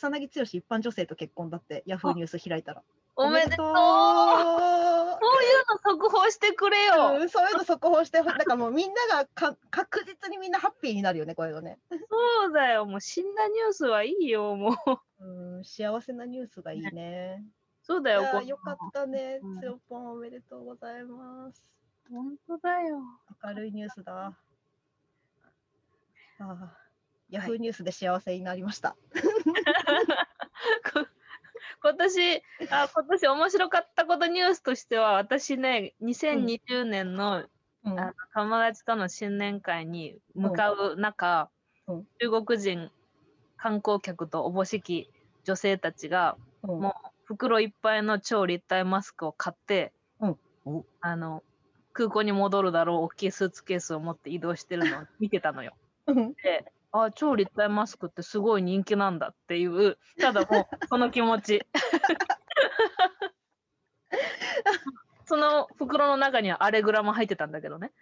[0.00, 2.82] 草薙剛一般女性と結婚だって、ヤフーニュース開いたら。
[3.16, 11.78] おめでとうおめでとうそういうの速報してくれよ、うん、そういうの速報して、なんかもうみんながか確実にみんなハッピーになるよね、こういうのね。
[11.90, 11.96] そ
[12.48, 14.70] うだよもう死んだニュースはいいよも
[15.20, 15.24] う
[15.56, 17.44] うん、幸せなニュースがいいね。
[17.82, 19.60] そうだよこよかったねうん。
[19.60, 21.66] つよぽんおめでとうございます。
[22.10, 23.02] 本当だよ
[23.44, 24.34] 明るいニュースだ。
[26.38, 26.76] ああ、
[27.28, 28.96] ヤフーニュースで幸せになりました。
[29.12, 29.29] こ
[31.82, 37.44] 今年あ今年面白かったことニュースとしては私ね2020年の,、
[37.84, 37.98] うん。
[38.00, 41.50] あの友達との新年会に向かう中、
[41.86, 42.06] うん。
[42.20, 42.90] 中国人
[43.56, 45.10] 観光客とおぼしき
[45.44, 46.80] 女性たちがうん。
[46.80, 50.38] もう袋いっぱいの超立体マスクを買って、うん。
[50.64, 50.84] お。
[51.00, 51.42] あの
[51.92, 55.74] 空港に戻るだろう大きいスーツケースを持って移動してるのを見てたのよ。
[56.06, 56.32] うん。
[56.34, 61.62] であ超立体マスクってすごい人気なんだっていうただもう その気持ち
[65.24, 67.92] その袋の中にはアレグラも入ってたんだけどね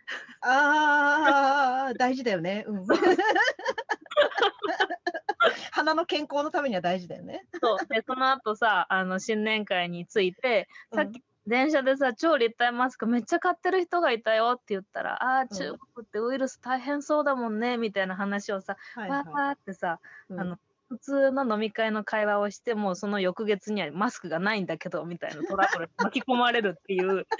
[0.41, 2.64] ああ、大事だよね。
[2.66, 2.86] うん。
[5.72, 7.47] 鼻の健康のためには大事だよね。
[7.61, 19.98] そうでその後さあの新年会についてさっき電車でさ超立体マスクめっちゃ買ってる人がいたよって言ったらあー中国ってウイルス大変そうだもんねみたいな話をさはいわーはってさ
[20.30, 20.34] い。
[20.34, 20.41] うん。
[20.41, 20.58] あの
[20.91, 27.26] 普通の飲み会の会話をしてもその翌月にはマスクがないんだけどみたいなトラブルに巻き込まれるっていう。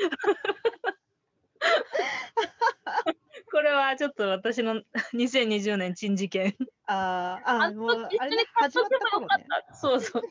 [3.51, 4.83] これはちょっと私の
[5.15, 6.55] 2020年珍事件。
[6.87, 9.47] あーあー、あのもう、あれ始まった頃ね。
[9.73, 10.23] そうそう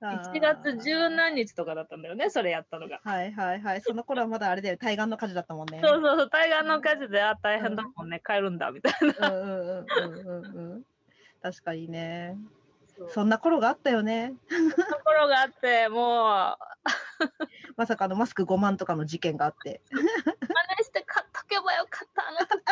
[0.00, 3.00] 1月十何日とかだったんだよねそれやったのが。
[3.02, 3.80] はいはいはい。
[3.80, 5.80] その頃はまだあれだよ、対岸の火事だったもんね。
[5.82, 9.30] そうそうそう対岸の火事であ大変だもんね帰るんだみたいな。
[9.30, 10.82] うんうんうんうんうんうん。
[11.42, 12.36] 確かにね。
[12.96, 14.34] そうそんな頃があったよね。
[14.48, 16.56] ところがあっても
[17.76, 19.82] まさかのマスク5万とかの事件があって。
[19.92, 20.08] う真似
[20.84, 22.62] して買っとけばよかったあの時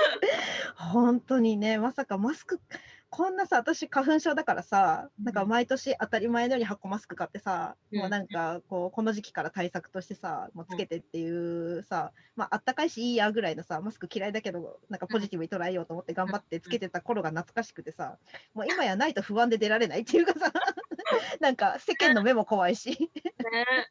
[0.76, 2.60] 本当にね、まさかマスク、
[3.10, 18.16] こんなさ、私花粉症だからさ、なんかうん毎年当たり前のように箱マスク買ってさ、うんもうなんかこう、この時期から対策としてさ、もうつけてっていうさ、まああったかいしいいやぐらいのさ、マスク嫌いだけど、なんかポジティブに捉えようと思って頑張ってつけてた頃が懐かしくてさ、
[18.54, 20.52] もう今やないと不安で出られないっていうかさ、
[21.40, 23.10] なんか世間の目も怖いし。
[23.52, 23.90] ね。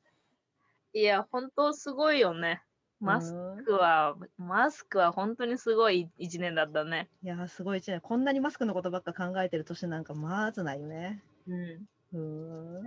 [0.94, 2.63] いや本当すごいよね。
[3.00, 7.10] マスうんクは、マスクは本当にすごい一年だったね。
[7.24, 8.02] いやー、すごい一年。
[8.02, 11.24] こんなにマスクのことばっか考えてる年なんかまずないよね。
[11.48, 11.88] うん。
[12.14, 12.84] うーん。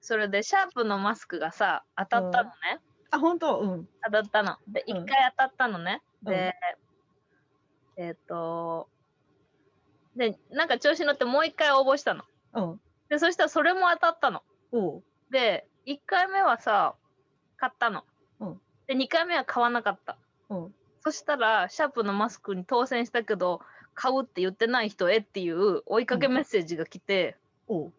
[0.00, 2.80] それでシャープのマスクがさ、当たったのね。
[3.10, 3.58] あ、本当？
[3.60, 3.88] うん。
[4.04, 4.56] 当たったの。
[4.68, 6.02] で、うん一回当たったのね。
[6.24, 6.54] うんで、
[7.96, 8.88] えっ、と、
[10.16, 12.24] で、なんか調子乗ってもう一回応募したの。
[12.54, 12.80] うん。
[13.08, 14.42] で、そしたらそれも当たったの。
[15.30, 16.94] で、1回目はさ、
[17.56, 18.04] 買ったの。
[18.92, 20.18] うんで、2回目は買わなかった。
[20.48, 20.74] うん。
[21.00, 23.60] そしたら、シャープのマスクに当選したけど、
[23.94, 27.36] 買うって言ってない人へっていう追いかけメッセージが来て、
[27.66, 27.92] おう。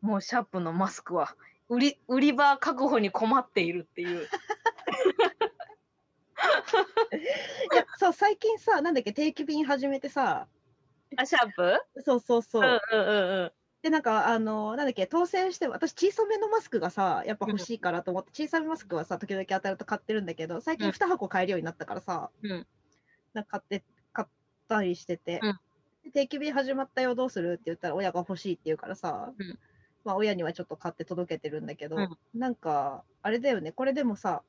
[0.00, 1.36] もうシャープのマスクは
[1.68, 4.26] 売り売り場確保に困っているっていう。
[7.72, 10.48] いや、そう、最近さ、なんだっけ、定期便始めてさ、
[11.16, 11.80] あ、シャープ？
[12.04, 12.62] そうそうそう。
[12.62, 13.52] うんうんうんうん。
[13.82, 20.92] で、なんか、あの、なんだっけ、当選して、私、小さめのマスクがさ、やっぱ欲しいからと思って、小さめマスクはさ、時々当たると買ってるんだけど、最近うん。
[20.92, 22.66] 2箱買えるようになったからさ、うん。
[23.32, 24.28] なんか買って、買っ
[24.68, 25.58] たりしてて、うん。
[26.04, 29.58] で定期便始まったよ、どうするって言ったら、親が欲しいって言うからさ、うん。
[30.04, 32.18] まあ、親にはちょっと買って届けてるんだけど、うん。
[32.34, 34.44] なんか、あれだよね、これでもさ、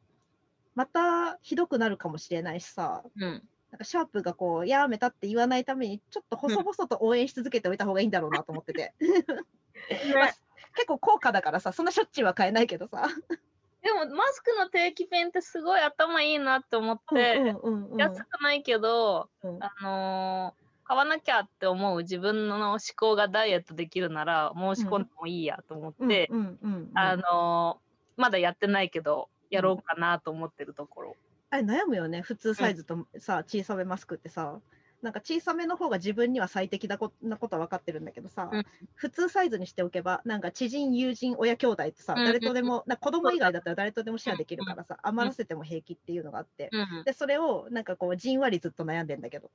[0.76, 3.50] またひどくなるかもしれないしさ、うん。
[3.74, 8.94] なんかシャープがこう、やめたって言わないために、ちょっと細々と応援し続けておいた方がいいんだろうなと思ってて。
[10.14, 10.34] まあね、
[10.76, 13.08] 結構高価だからさ、そんなしょっちゅうは買えないけどさ。
[13.82, 31.16] でもマスクの定期便ってすごい頭いいなって思って、うんうんうん安くないけど、うんあのー買わなきゃって思う自分の思考がダイエットできるなら申し込んでもいいやと思って、うんうんうんうんあのーまだやってないけどやろうかなと思ってるところ。
[31.54, 34.60] あれ悩むよね、普通サイズとさ、小さめマスクってさ。
[35.04, 38.64] なんか小さめの方が自分には最適だこなことは分かってるんだけどさ、うん。
[38.96, 49.52] 普通サイズにしておけば、なんか知人、友人、親兄弟ってさ、誰とでも、なんか子供以外だったら誰とでもシェアできるからさ、余らせても平気っていうのがあって、うん、で、それをなんかこう、じんわりずっと悩んでんだけど。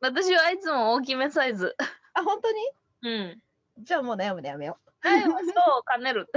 [0.00, 1.76] 私はいつも大きめサイズ。
[2.14, 2.58] あ、本当に？
[3.02, 3.42] うん。
[3.80, 4.85] じゃあもう悩むのやめよう。
[5.02, 5.34] はい、そう、
[5.90, 6.28] 兼ねる。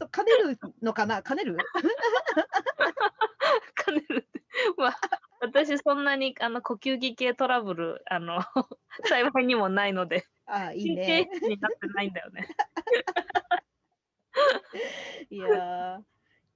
[0.00, 1.22] そう兼ねるのかな？
[1.22, 1.56] 兼ねる？
[3.76, 4.42] 兼ねるって。
[4.76, 4.98] まあ、
[5.40, 8.40] 私私そんなにあの呼吸器系トラブルあの
[9.04, 11.24] 幸いにもないのであいい神経ね。
[11.24, 12.48] 質になってないんだよね。
[15.30, 16.00] いやー。
[16.00, 16.04] っ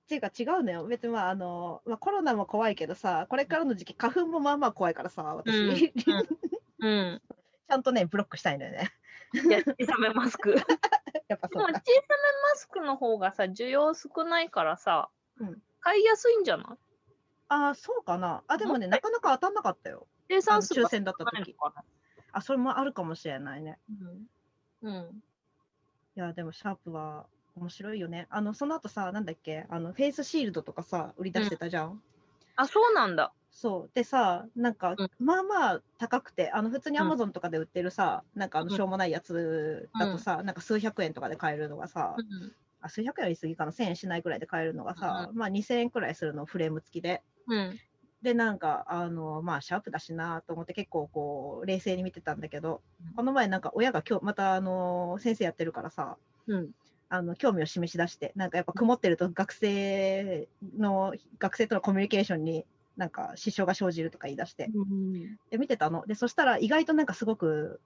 [0.08, 0.86] ていうか違うのよ。
[0.86, 5.92] 別にまああの、まあ、コロナも怖いけどさ、これからの時期、花粉もまあまあ怖いからさ、私、うんち
[6.80, 7.22] うん。
[7.68, 8.90] ゃんとね、ブロックしたいのよね。
[9.32, 10.50] いや小さめマスク。
[11.28, 16.78] やっぱでそう小さめマスクの方がさ需要少ないからさ、うん買いやすいんじゃない？
[17.48, 18.44] ああ、そうかな。
[18.48, 20.06] あ、でもね、なかなか当たんなかったよ。
[20.28, 21.30] あの生産数が抽選だった時。
[21.36, 21.84] 少ないのかな？
[22.32, 23.80] あ、それもあるかもしれないね。
[23.88, 24.26] うん。
[24.82, 25.22] うん。
[26.16, 28.26] いや、でもシャープは面白いよね。
[28.30, 32.02] あの、その後さ、なんだっけ、あの、フェイスシールドとかさ、売り出してたじゃん。
[32.56, 33.32] あ、そうなんだ。
[33.50, 33.90] そう。
[33.94, 42.52] でさ、なんか、うんまあまあ高くて、あの、普通にうんアマゾンとかで売ってるさ、なんかあの、うんしょうもないやつだとさ、なんか数百円とかで買えるのがさ、うん。
[42.80, 47.22] あ、数百円は言い過ぎかな、1000円しないくらいで買えるのがさ、まあ2000円くらいするの、フレーム付きで。
[47.48, 47.78] うん。
[48.22, 56.70] で、なんか、あの、まあ、シャープだしなと思って結構こう、冷静に見てたんだけど、うんこの前なんか親が今日、またあの、先生やってるからさ、うん。
[57.08, 60.48] あの興味を示し出して、なんかやっぱ曇ってると学生
[60.78, 65.36] の、学生とのコミュニケーションになんか支障が生じるとか言い出して、うん。
[65.50, 66.06] で見てたの。
[66.06, 67.80] で、そしたら意外となんかすごく、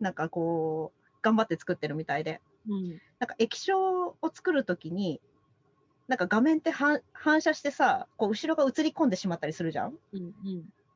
[0.00, 2.98] なんかこう、頑張って作ってるみたいで、うん。
[3.18, 3.78] なんか液晶
[4.08, 5.20] を作るときに、
[6.08, 9.98] なんか画面って反反射してさ、こう後ろが映り込んでしまったりするじゃん。
[10.12, 10.32] うん。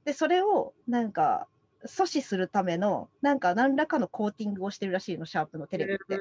[0.05, 1.46] で、それをなんか
[1.87, 6.19] 阻止するための、なんか何らかのコーティングをしてるらしいの、シャープのテレビって。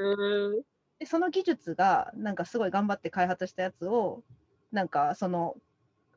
[0.99, 4.23] で、その技術が、なんかすごい頑張って開発したやつを、
[4.71, 5.55] なんかその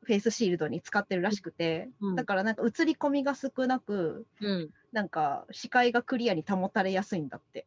[0.03, 4.69] フェイスシールドに使ってるらしくて、うんだからなんか映り込みが少なく、うん。
[4.91, 7.65] なんか視界がクリアに保たれやすいんだって。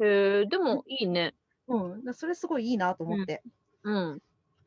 [0.00, 1.34] へえ、でもいいね。
[1.66, 3.42] うん、だそれすごいいいなと思って。
[3.82, 4.22] うん。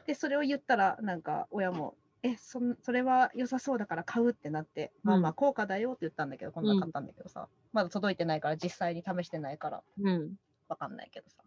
[0.05, 10.35] で、それを言ったら、なんか親も、え、そんそれは良さそうだから買うってなって、まあまあ効果だよって言ったんだけど、こんな買ったんだけどさ、まだ届いてないから実際に試してないからうん。
[10.67, 11.43] わかんないけどさ。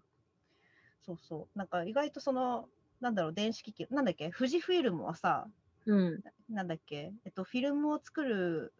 [1.07, 1.59] そうそう。
[1.59, 2.69] なんか意外とその、
[3.05, 5.47] なんだろう、電子機器、なんだっけ、富士フイルムはさ、
[5.87, 6.25] うん。
[6.49, 8.75] なんだっけ、えっと、フィルムを作る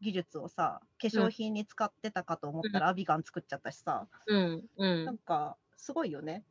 [0.00, 4.66] 技術をさ、化粧品に使ってたかと思ったら、アビガン作っちゃったしさ、うん。
[4.76, 5.18] うなんん。
[5.18, 6.46] か、すごいよね。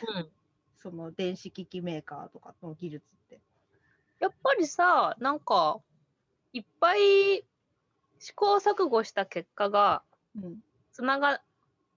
[0.00, 0.32] うん。
[0.78, 3.42] その電子機器メーカーとかの技術って。
[4.20, 5.82] やっぱりさ、なんか、
[6.52, 7.46] いっぱい
[8.18, 10.62] 試行錯誤した結果が、うん。
[10.92, 11.42] つなが、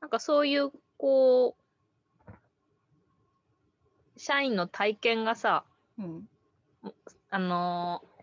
[0.01, 1.64] なんかそういう、こう、
[4.17, 5.65] 社員の体験がさ、
[5.97, 6.29] うん。
[7.29, 8.15] あのー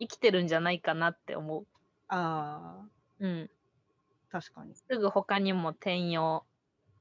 [0.00, 1.66] 生きてるんじゃないかなって思う。
[2.08, 2.88] ああ、
[3.20, 3.50] うん。
[4.30, 4.74] 確かに。
[4.74, 6.44] すぐ他にも転用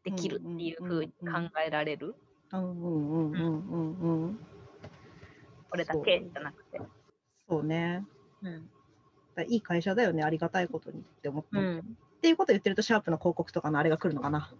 [0.03, 2.15] できるっていううんふうに考えられる？
[2.51, 4.39] うんうんうんうんうんうん。
[5.71, 6.79] これだけじゃなくて。
[7.49, 8.05] そうね。
[8.43, 8.69] うん。
[9.33, 11.57] だいい会社だよね、ありがたいことにって思って。
[11.57, 11.97] っうん。
[12.21, 14.53] ていうこと言ってると、シャープの広告とかのあれが来るのかな。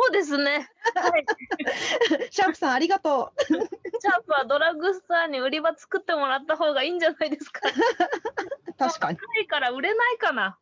[0.00, 0.70] そうですね。
[0.94, 1.26] はい。
[2.30, 3.42] シャープさん、ありがとう。
[3.44, 7.62] シャープはドラッグストアに売り場作ってもらった方がいいんじゃないですか。
[8.78, 9.18] 確かに。
[9.18, 10.56] 高いから売れないかな。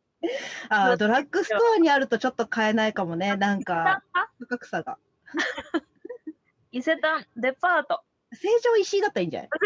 [0.69, 4.01] あードラッグストアにあるとちょっと買えないかもね、なんか
[4.39, 4.97] 価格差が。
[6.71, 8.03] 伊勢丹デパート。
[8.33, 9.49] 成城石井だったらいいんじゃない？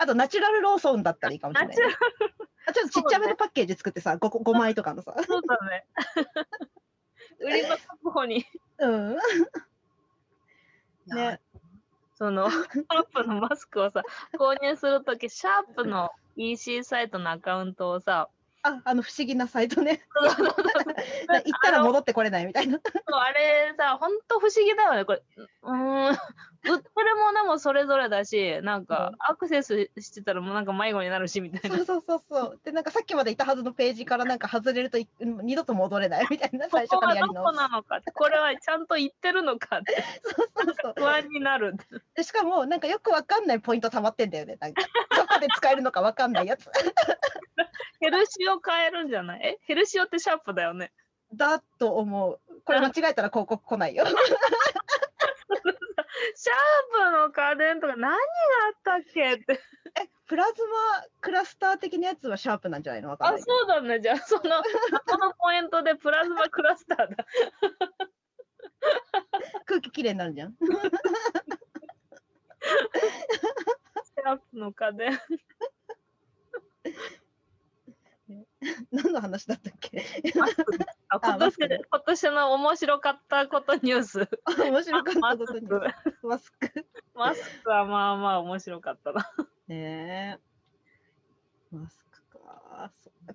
[0.00, 1.82] あと、ナチュラルローソンだったらいいかもしれないね、
[2.66, 5.14] あちょっとちっちゃめのパッケージ作ってさ、5, 5枚とかのさ。
[5.26, 5.86] そうだね。
[7.40, 8.44] 売り場確保に。
[8.78, 9.14] うん。
[9.14, 9.20] ね
[11.06, 11.40] ね。
[12.16, 14.02] その、シャープのマスクをさ、
[14.34, 18.28] 購入するとき、シャープの EC サイトのアカウントをさ、
[18.68, 20.02] あ、あの不思議なサイトね。
[20.18, 22.78] 行ったら戻ってこれないみたいな。
[22.78, 25.04] あれさ、ほんと不思議だよね。
[25.04, 25.22] これ、
[25.62, 26.16] うーん、
[26.64, 31.82] 売ってるものもそれぞれだし、なんか、アクセスしてたらもうなんか迷子になるし、みたいなそ。
[31.82, 32.60] うそうそうそう。
[32.64, 37.50] で、なんかさっきまでいたはずのページからなんか外れると二度と戻れないみたいな、こ最初からやり直し。
[37.50, 41.74] こなのかこれはちゃんと言ってるのかって、そうそうそう不安になる。
[42.14, 42.22] で。
[42.22, 44.56] しかも、なんかよくわかんないポイント溜まってんだよね。
[44.60, 44.82] なんか、
[45.16, 46.68] どこで使えるのかわかんないやつ。
[48.00, 49.40] ヘルシオ変えるんじゃない？
[49.42, 49.58] え？
[49.62, 50.92] ヘルシオってシャープだよね。
[51.34, 52.40] だと思う。
[52.64, 54.04] これ間違えたら広告来ないよ。
[56.34, 56.56] シャー
[57.12, 58.20] プの家電とか何があ
[58.74, 59.60] ったっけって。
[60.26, 60.76] プラズマ
[61.20, 63.08] クラスター的なやつはシャープなんじゃないの？
[63.08, 63.38] わかんあ。
[63.38, 64.00] そうだね。
[64.00, 64.48] じゃあ、その、こ
[65.16, 67.26] のポイントでプラズマクラスターだ。
[69.64, 70.52] 空気きれいになるじゃん。
[70.52, 75.18] シャープの家電。
[78.92, 80.04] 何の話だったっけ？
[81.08, 81.56] あ今年
[81.90, 84.28] 今年の面白かったことニュース。
[84.58, 86.86] 面白かったことにマスクマスク。
[87.14, 89.30] マスクはまあまあ面白かったな。
[89.68, 90.38] ね
[91.72, 91.76] え。
[91.76, 92.90] マスクか。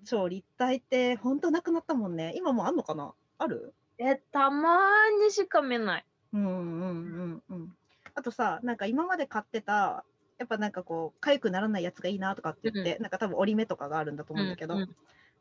[0.05, 2.33] 超立体って本当なくなったもんね。
[2.35, 3.13] 今もうあんのかな？
[3.39, 3.73] ある？
[3.97, 6.05] え、たまーにしか見ない。
[6.33, 7.77] うんうんうんうん。
[8.15, 10.03] あとさ、なんか今まで買ってた、
[10.37, 14.95] やっぱなんかこう、痒くならないやつがいいなとかって言って、なんか多分折り目とかがあるんだと思うんだけど、うんうん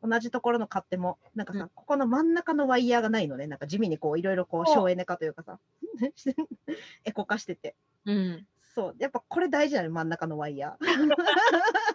[0.05, 3.47] 同じところの買っても、なんかさ、うんここの真ん中のワイヤーがないのね。
[3.47, 5.61] なんか地味にこう、いろいろこう、省エネ化というかさ、
[7.05, 7.77] エコ化してて。
[8.05, 8.47] うん。
[8.75, 10.87] そう、やっぱこれ大事なの、真ん中のワイヤー。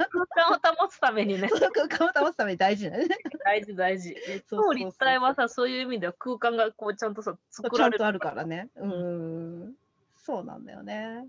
[0.10, 3.18] 空間を保つためにね、 空間を保つために大事なのね。
[3.44, 4.16] 大事大事。
[4.48, 8.70] そう立体はさ、そういう意味では空間がこうちゃんとさ、作られるちゃんとあるからね。
[8.75, 9.75] うーん。
[10.16, 11.27] そうなんだよね。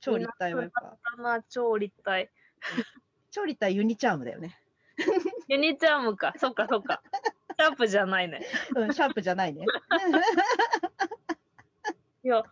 [0.00, 1.22] 超立体はやっぱ。
[1.22, 2.30] な、超立体。
[3.30, 4.58] 超立体ユニチャームだよね。
[5.48, 7.02] ユニチャームか、そっかそっか。
[7.58, 8.46] シャープじゃないね。
[8.76, 9.64] うん、シャープじゃないね。
[12.24, 12.42] いや、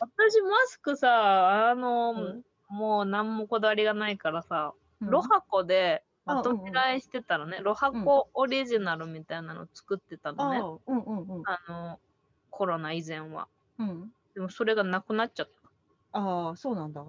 [0.00, 11.42] 私マスクさ、あの、うんもう何もこだわりがないからさ、うんロハコであまとめ買いしてたらね、ロハコオリジナルみたいなの作ってたのね、うんうんうん。
[11.44, 12.00] あの、
[12.50, 13.48] コロナ以前は。
[13.78, 15.63] うん、でもそれがなくなっちゃった。
[16.14, 17.04] ああ、そうなんだ。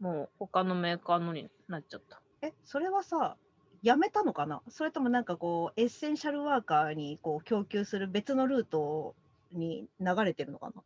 [0.00, 2.22] もう他のメーカーのになっちゃった。
[2.40, 3.36] え、それはさ、
[3.82, 4.62] やめたのかな？
[4.68, 9.14] それともなんかこう、エッセンシャルワーカーにこう供給する別のルート
[9.52, 10.82] に流れてるのかな？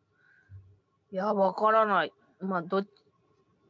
[1.13, 2.13] いや、わからない。
[2.41, 2.87] まあ、どっ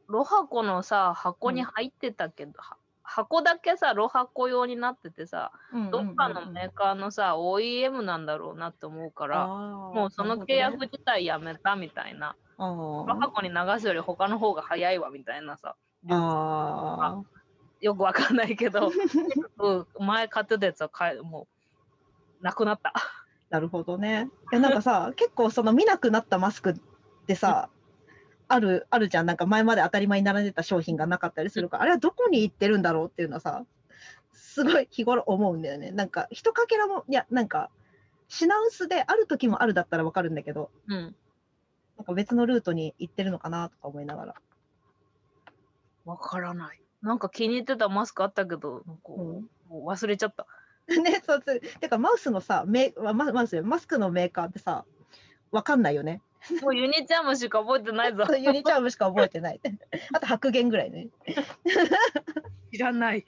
[0.07, 2.77] ロハコのさ、箱に入ってたけど、は
[3.15, 5.51] 箱だけさ、ロハコ用になっててさ、
[5.91, 12.35] どっかのメーカーのさ、OEM なんだろうなって思うから、ももうその契約自体やめたみたいな。
[12.57, 15.75] あローハコに流すより他の方が早いわみたいなさ。
[16.09, 17.85] あー。
[17.85, 18.89] よくわかんないけど、
[19.59, 21.47] うん、前買ってたやつは買えも
[22.41, 22.93] う、なくなった。
[23.51, 24.31] なるほどね。
[24.51, 26.75] え、なんかさ、結構その見なくなったマスクっ
[27.27, 27.69] てさ、
[28.53, 29.25] ある、あるじゃん。
[29.25, 33.65] なんか前まで当たり前に並んでた商品がなかったりするから、あれはどこに行ってるんだろうっていうのはさ、
[34.33, 35.91] すごい日頃思うんだよね。
[35.91, 37.69] なんか、一かけらも、いや、なんか、
[38.27, 41.15] 品薄である時もあるだったらわかるんだけど、うん。
[41.97, 44.35] なんか別のルートに行ってるのかなとか思いながら。
[46.05, 46.79] わからない。
[47.01, 50.45] なんか気に入ってたマスクあったけど、なんかうんもう忘れちゃった。
[50.87, 54.83] ね、そうつてかマウスのさメママウスよマスクのメーカーってさ
[55.51, 56.21] わかんないよね。
[56.61, 58.25] もうユニチャームしか覚えてないぞ。
[58.35, 59.61] ユニチャームしか覚えてない。
[60.13, 61.07] あと白弦ぐらいね。
[62.71, 63.25] 知らない。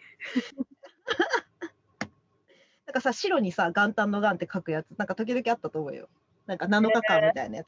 [2.85, 6.09] なんかさ白にさ元旦の元って書くやつなんか時々あったと思うよ。
[6.45, 7.67] なんか7日間みたいなやつ。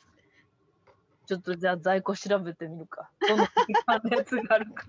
[1.28, 3.10] ちょっとじゃあ在庫調べてみるか。
[3.28, 4.86] どのやつがあるか。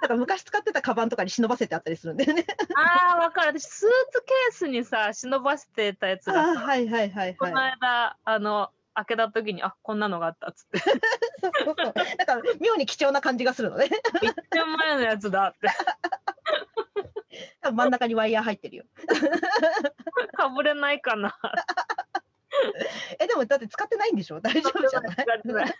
[0.00, 2.46] なんか昔使ってたカバンとかに忍ばせてあったりするんだよね。
[2.74, 3.58] ああ、わかる。
[3.60, 7.76] 私、スーツケースにさ、忍ばせてたやつあがさ、ーはいはいはいこのはい。
[7.78, 10.78] 間、あの、開けた時に、あこんなのがあったっつって。
[11.40, 13.88] そうそうなんか妙に貴重な感じがするのね。
[14.22, 15.68] 一年前のやつだって。
[17.60, 18.84] 多分真ん中にワイヤー入ってるよ。
[20.36, 21.36] かぶれないかな。
[23.18, 24.40] えでもだって使ってないんでしょ？
[24.40, 25.74] 大丈夫じゃない？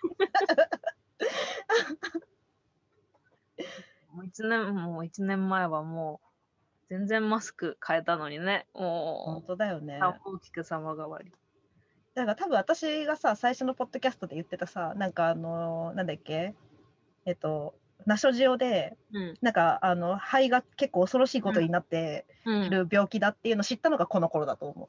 [4.12, 6.28] もう一年、もう一年前はもう、
[6.88, 8.66] 全然マスク変えたのにね。
[8.73, 10.35] 本も当だよねう、。
[10.35, 11.33] 大きく様変わり。
[12.14, 16.54] だから多分私がさ、最初のポッドキャストで言ってたさ、なんかあのーなんだっけ？
[17.26, 17.75] えっと、
[18.06, 19.35] ナショジオで、うん。
[19.40, 22.26] なんかあの肺が結構恐ろしいことになって
[22.71, 24.88] る病気だっていうのを知ったのがこの頃だと思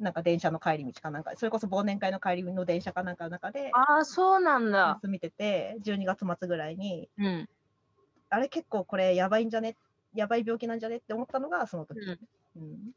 [0.00, 0.02] う。
[0.02, 4.98] なんか電車の帰り道かなんか、それこそ忘年会の帰りの電車かなんかの中で、ああ、そうなんだ。
[5.00, 7.48] ス見てて、12月末ぐらいに、うん。
[8.28, 9.76] あれ結構これやばいんじゃね？
[10.14, 10.96] やばい病気なんじゃね？
[10.96, 12.18] って思ったのがその時、うん
[12.56, 12.92] うん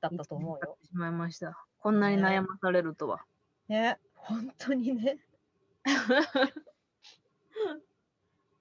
[0.00, 0.78] だったと思うよ。
[0.82, 1.66] しまいました。
[1.80, 3.24] こんなに悩まされるとは。
[3.68, 5.18] ね、本当にね。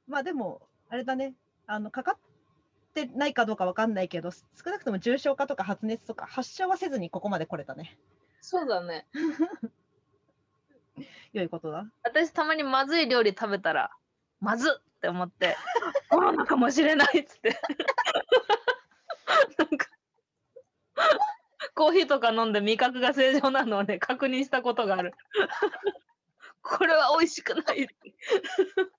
[0.07, 1.35] まあでも、あれだね、
[1.67, 2.17] あのかかっ
[2.93, 7.97] てないかどうかわかんないけど、す少なくとも重症化とか発熱とか発症はせずにここまで来れたね。
[8.41, 9.07] そうだね。
[11.33, 11.85] 良いことだ。
[12.03, 13.91] 私たまにまずい料理食べたら、
[14.39, 15.55] まずっって思って、
[16.09, 17.57] コロナかもしれないっつって。
[19.57, 19.88] なんか、
[21.79, 25.13] コーヒーとか飲んで味覚が正常なのをね、 確認したことがある。
[26.61, 27.87] これは美味しくない。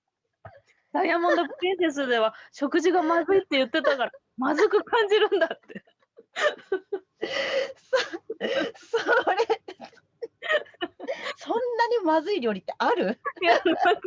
[0.93, 5.85] ダイヤモンドプリンセスでは食事がまずいって言ってたから、まずく感じるんだって。
[8.75, 8.97] そ
[9.31, 9.37] れ、
[11.37, 13.21] そんなにまずい料理ってある？
[13.43, 14.01] いや、なんかさ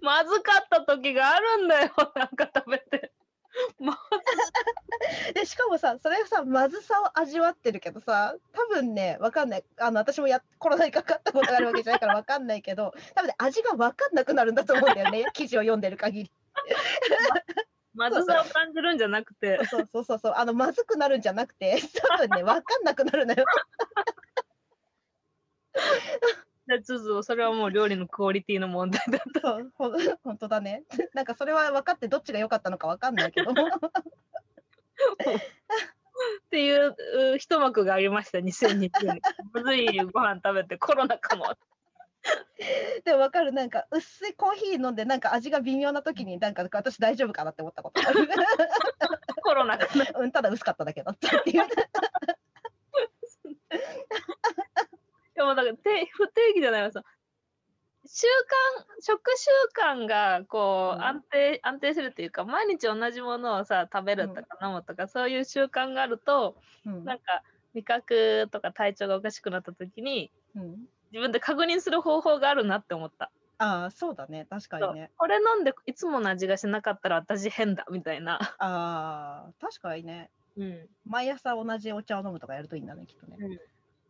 [0.00, 3.12] まずかった時があるんだよ、なんか食べて。
[5.34, 9.64] でしかもさそれさまずさを味わってるけどさ多分ねわかんない。
[9.78, 16.32] あの私もやコロナにかかったことがあるわけじゃないからわかんないけど多分ね味がわかんなくなるんだと思うんだよね 記事を読んでる限り。
[17.94, 20.34] まずさを感じるんじゃなくて、そうそうそうそう。
[20.36, 21.78] あのまずくなるんじゃなくて
[22.10, 23.44] 多分ねわかんなくなるのよ
[26.66, 29.40] でちょっとそれはもう料理のクオリティの問題だった。
[29.40, 29.92] そうほん
[30.24, 33.54] 本当だね なんかそれは分かってどっちが良かったのかわかんないけどっ
[36.50, 36.96] ていう
[37.34, 39.20] う一幕がありました、2020年。
[39.52, 41.44] まずいご飯食べてコロナかも。
[43.04, 48.28] でも分かるなんか薄いコーヒー飲んでなんか味が微妙な時になんか私大丈夫かなって思ったことある
[49.42, 50.06] コロナかな。
[50.18, 51.62] うんただ薄かっただけだったっていう
[55.36, 57.02] でもだからて不定期じゃないわさ。
[58.08, 61.04] 習慣食習慣がこう、うん。
[61.04, 67.04] 安定安定するっていうか毎日同じものをさ食べるとか飲むとか、そういう習慣があるとうん。
[67.04, 67.42] なんか
[67.74, 70.76] 味覚とか体調がおかしくなった時にうん。
[71.12, 73.30] 自分で確認する方法があるなって思った。
[73.58, 74.46] ああそうだね。
[74.50, 75.10] 確かにね。
[75.16, 78.38] これ飲んでいつもの味がしなかったら私変だみたいな。
[78.58, 80.30] ああ確かにね。
[80.56, 83.36] うん、毎朝同じお茶を飲むとかやるといいんだねきっとね。
[83.40, 83.58] うん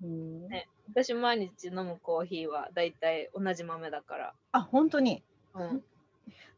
[0.00, 4.34] ね私毎日飲むコーヒーはだいたい同じ豆だから。
[4.52, 5.22] あ本当に？
[5.54, 5.82] うん。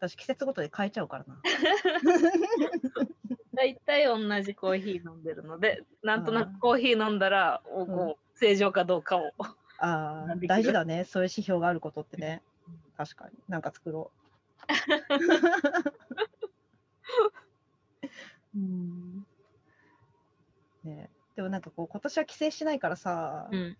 [0.01, 1.41] 私季節ごとで変えちゃうからな。
[3.55, 9.33] 大体同じコーヒー飲んでるので、なんとなくコーヒー飲んだら、おこう正常かどうかを。
[9.79, 11.05] ああ大事だね。
[11.05, 12.43] そういう指標があることってね。
[12.97, 13.35] 確かに。
[13.49, 14.11] なんか作ろ
[18.55, 18.59] う。
[18.59, 19.27] ん。
[20.85, 23.77] うねでもなんかこう今年は帰省しないからさ、うん。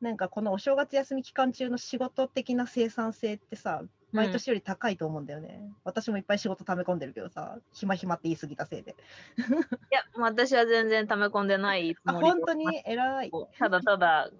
[0.00, 8.96] なんかこのお正月休み期間中の仕事的な生産性ってさ毎年より高いと思うんだよね、私もいっぱい仕事溜め込んでるけどさ暇暇って言い過ぎたせいで。
[9.38, 9.42] い
[9.94, 12.32] や、もう私は全然溜め込んでないつあもりで。
[12.32, 12.82] 本当に？
[12.84, 13.30] 偉い。
[13.56, 14.30] ただただ、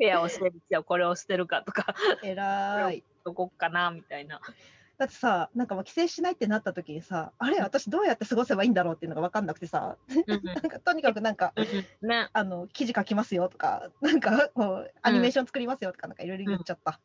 [0.00, 3.04] ペアをしてるじゃあこれをしてるかとか、偉い。
[3.24, 4.40] ど こかなみたいな。
[4.98, 12.28] だってさなんかもう帰省しないってなった時にさあれ私どうやって過ごせばいいんだろうっていうのが分かんなくてさうん なんかとにかくなんかうんね。
[12.32, 17.00] あの記事書きますよとかなんかこうアニメーション作りますよとかなんかいろいろ言っちゃった、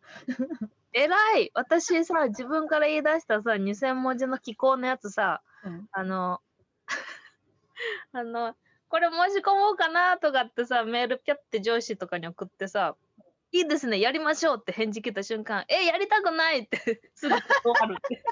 [0.93, 1.51] 偉い。
[1.53, 5.87] 私さ、自分から言い出したさ、2000文字の気候のやつさ、うん。
[5.91, 6.41] あの、
[8.13, 8.55] あの、
[8.89, 12.95] これ申し込もうかなとかってさ、メールピャって上司とかに送ってさ、
[13.51, 18.23] いいですね、やりましょうって返事来た瞬間、え、やりたくないって すぐ断るって。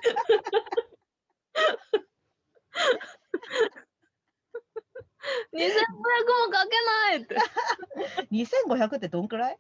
[5.53, 5.65] 2500も
[6.53, 7.35] 書けないって。
[8.31, 9.59] 2500ってどんくらい？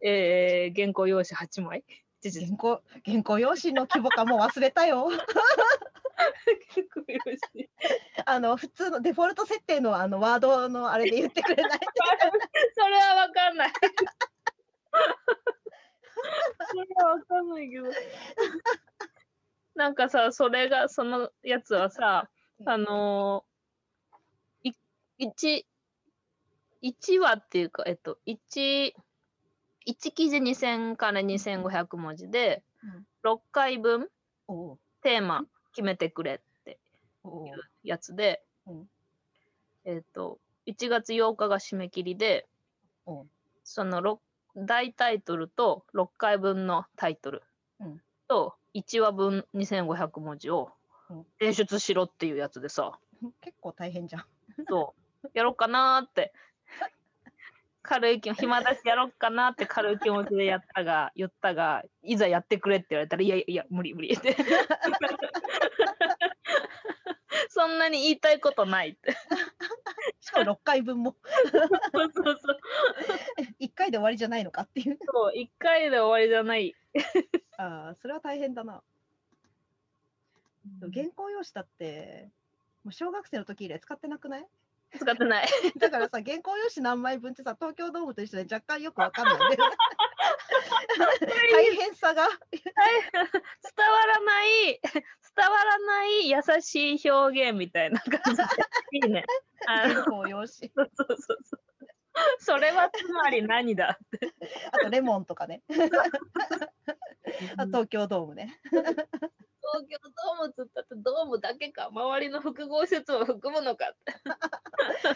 [0.00, 1.84] えー、原稿用紙8枚。
[2.22, 5.18] 原稿原稿用紙の規模かもう忘れたよ原
[6.94, 7.18] 稿用
[7.52, 7.68] 紙
[8.24, 11.80] あの普通のデフォルト設定のあのワードのあれで言ってくれない？
[12.74, 13.72] それはわかんない。
[16.70, 17.84] それはわかんないけど。
[19.74, 22.30] なんかさ、それが、そのやつはさ、
[22.64, 24.76] あのー、い
[25.18, 25.66] 一
[26.82, 28.92] 1話っていうか、えっと、1、
[29.86, 33.06] 一記事2000から2500文字で、うん。
[33.36, 34.10] 6回分
[35.02, 36.78] テーマ決めてくれって
[37.22, 37.46] おう。
[37.82, 38.88] やつで、うん。
[39.86, 42.46] えっ、と、1月8日が締め切りで、
[43.06, 43.12] う。
[43.14, 43.30] ん
[43.64, 44.20] そのろ
[44.56, 47.42] 大タイトルと6回分のタイトル
[47.80, 48.00] うん。
[48.28, 50.70] と1話分2500文字を
[51.10, 51.26] うん。
[51.40, 52.98] 演出しろっていうやつでさ、
[53.40, 54.24] 結構大変じゃん。
[54.68, 56.32] そう、やろうかなーって、
[57.82, 64.14] 軽い気持ち、暇だしやろうかなって軽い気持ちでやったが、言ったが、いざやってくれって言われたら、いやいやいや、無理無理。
[64.14, 64.36] って。
[67.48, 69.14] そんなに言いたいことないって。
[70.34, 71.16] しかも6回分も。
[71.92, 72.58] そうそうそう。
[73.60, 74.98] 1回で終わりじゃないのかっていう。
[75.04, 76.74] そう、一回で終わりじゃない。
[77.56, 78.82] ああそれは大変だな。
[80.92, 82.30] 原稿用紙だって
[82.84, 84.46] もう小学生の時以来使ってなくない？
[84.98, 85.46] 使ってない。
[85.78, 89.56] だからさ原稿用紙何枚分ってさ東京ドームと一緒で若干よくわかんないね。
[91.52, 92.28] 大変さが。
[92.50, 92.62] 伝
[93.90, 94.80] わらない、
[95.36, 98.42] 伝わらない優しい表現みたいな感じで。
[98.92, 99.24] いいね。
[99.66, 101.60] あの用紙そうそうそうそう。
[102.38, 104.34] それはつまり何だって。
[104.72, 105.62] あとレモンとかね
[107.56, 108.84] あ東京ドームね東
[109.88, 109.98] 京
[110.38, 113.96] ドームつったってドームだけか周りの複合施設を含むのかっ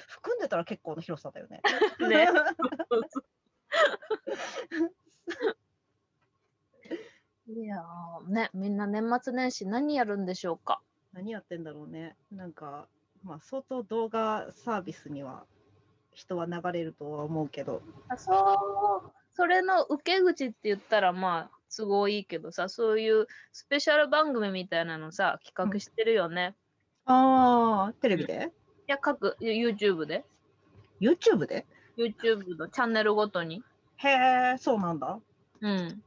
[0.09, 1.61] 含んでたら結構な広さだよね
[1.99, 2.29] てね。
[7.49, 10.81] いやーねみんな年末年始何やるんでしょうか？
[11.13, 12.87] 何やってんだろうねなんか
[13.25, 15.45] まあ、相当動画サービスには
[16.15, 17.83] 人は流れるとは思うけど。
[18.09, 26.55] あそう、それの受け口って言ったらまあ、都合いいけどさ、そういうスペシャル番組みたいなのさ、企画してるよね。
[27.07, 28.53] ああ、テレビで？
[28.89, 30.25] いや、各 YouTube で。
[31.01, 33.65] ?YouTube で？YouTube のチャンネルごとに。
[33.97, 34.09] へ
[34.55, 35.19] え、そうなんだ。
[35.61, 36.03] うん。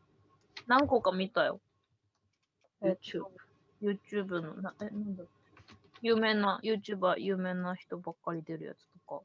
[0.67, 1.59] 何個か見たよ。
[2.81, 3.31] YouTube と
[3.81, 5.23] YouTube の、なえ、なんだ？
[6.01, 9.21] 有名な、YouTuber、有名な人ばっかり出るやつとか。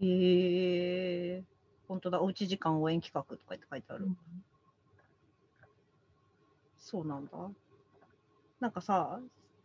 [0.00, 1.44] へえ、
[1.86, 4.08] 本当だ、おうち時間応援企画とかって書いてある。
[6.78, 7.32] そうなんだ。
[8.60, 9.20] なんかさ、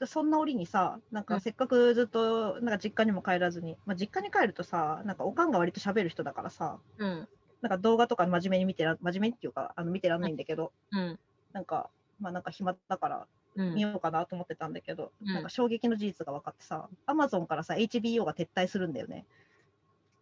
[0.05, 7.27] そんな折にさ、なんうんかせっかくずっとなんか実家にも帰らずに、まあ、実家に帰るとさ、なんかおかんが割と喋る人だからさ、うん。
[7.63, 11.19] なんか動画とか真面目に見てら、真面目にっていうか、あの見てらんないんだけど、うん。
[11.53, 13.75] なんか、まあなんか暇だからうん。
[13.75, 19.25] 見ようかなと思ってたんだけど、うんなんか衝撃の事実が分かってさ、アマゾンからさ、HBO が撤退するんだよね。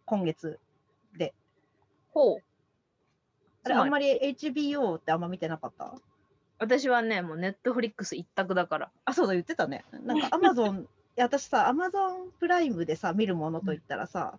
[0.04, 0.60] 今月
[1.18, 1.34] で。
[2.12, 2.42] ほう。
[3.64, 5.92] あれ、あんまり HBO ってあんま見てなかった？
[6.60, 8.90] 私はね、もうネットフリックス一択だから。
[9.04, 9.84] あ、そうだ、言ってたね。
[10.04, 10.82] なんかアマゾン、
[11.16, 14.38] いや私さ、アマゾンプライムでさ、見るものといったらさ、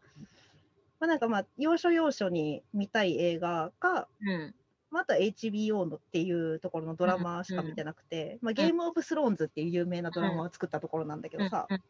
[1.04, 4.56] まあ、なんかまあ、要所要所に見たい映画か、うん。
[4.90, 11.82] まあ、あとは HBO のっていうところのドラマしか見てなくて、まあ、ゲームオブスローンズっていう有名なドラマを作ったところなんだけどさ、うん。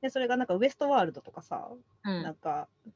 [0.00, 1.68] でそれがなんかウエストワールドとかさ、
[2.04, 2.22] うん。
[2.24, 2.90] なんか好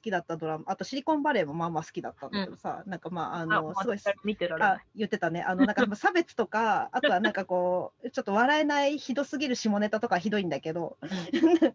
[0.00, 4.80] きだったドラマ、あとシリコンバレーもまあまあ好きだったんだけどさ、なんかまあ、ああの、すごい私見てら。
[4.94, 10.98] 言ってたね、あのなんか 差別とか、あとはなんかこう、ちょっと笑えないひどすぎる下ネタとかひどいんだけど、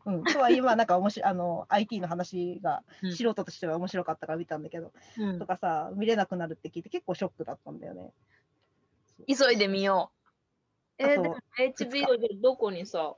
[0.06, 3.12] うん、とはいえ、まあなんか面白いあの IT の話がうん。
[3.12, 5.40] 素人としては面白かったから見たんだけど、うん。
[5.40, 8.12] とかさ、見れなくなるって聞いて結構ショックだったんだよね。
[9.28, 10.12] 急いでみよ
[10.98, 11.04] う。
[11.04, 11.34] えー、
[11.74, 13.16] HBO でどこにさ、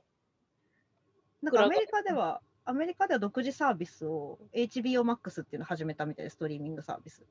[1.42, 7.22] なんかアメリカでは、アメリカでは独自サービスを HBO Max っていうのを始めたみたいで、ストリーミングサービス。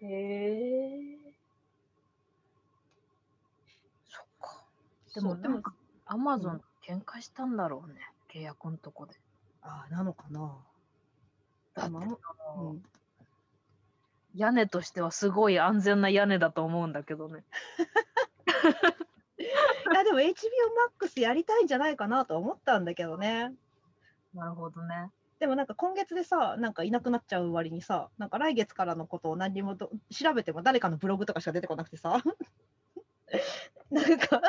[0.00, 1.34] へえ。
[4.08, 4.64] そっか。
[5.14, 5.62] でも、でも、
[6.06, 8.00] アマゾン喧嘩したんだろうね、
[8.32, 9.14] 契約のとこで。
[9.62, 10.56] ああ、なのかな。
[11.74, 11.94] だって
[12.58, 12.82] うん、
[14.34, 17.44] 屋根としてはすごい安全な屋根だと思うんだけどね。
[19.38, 19.42] い
[19.94, 20.32] やでも HBO
[21.00, 23.54] Max やりたいんじゃないかなとは思ったんだけどね。
[24.34, 25.10] なるほどね。
[25.38, 32.22] でもなんか今月でさ、なんかいなくなっちゃう割にさ、なんか来月からのことを何にもど調べても誰かのブログとかしか出てこなくてさ、
[33.90, 34.42] なんか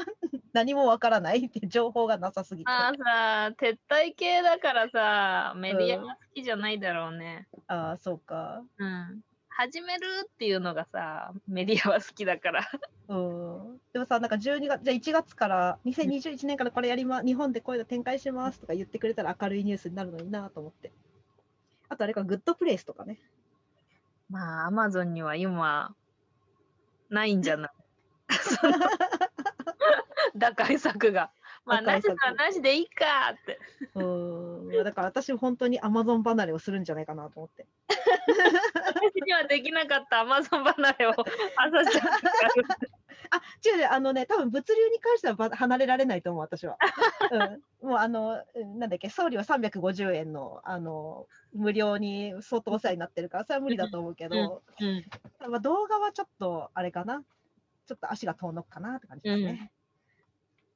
[0.54, 2.72] 何もわからないって情報がなさすぎて。
[2.72, 7.48] ああさ、撤退系だからさ、メディアが好きじゃないだろうね。
[7.68, 8.64] ああ、そうか。
[8.78, 9.22] うん。
[9.54, 12.70] 始めるっていうのがさ、メディアは好きだから。
[13.08, 13.82] うん。
[13.94, 20.94] でもさ、なんか12月、じゃあ1月から、2021年からこれやりま、日本でこういうの展開しますとか言ってくれたら明るいニュースになるのになと思って。
[21.90, 23.20] あとあれか、グッドプレイスとかね。
[24.30, 25.96] まあ、アマゾンには今、
[27.10, 27.72] ないんじゃない？
[30.36, 31.32] 打開策が。
[31.66, 33.60] まあ、なしならなしでいいかって。
[33.96, 34.51] うん。
[34.84, 37.68] だから私本当に Amazon 離れをするんじゃないかなと思って。
[37.88, 42.08] 私にはできなかったアマゾン離れを朝ちゃん
[43.32, 46.78] あ、違う違う、あのね、多分物流に関してはば離れられないと思う、私は。
[47.82, 55.06] うん、もうあの、うんなんだっけ、送料350円の、あの、無料に相当お世話になってるから、それは無理だと思うけど、うん。
[55.50, 57.24] まあ、動画はちょっと、あれかな。
[57.88, 59.72] ちょっと足が遠のくかなって感じですね。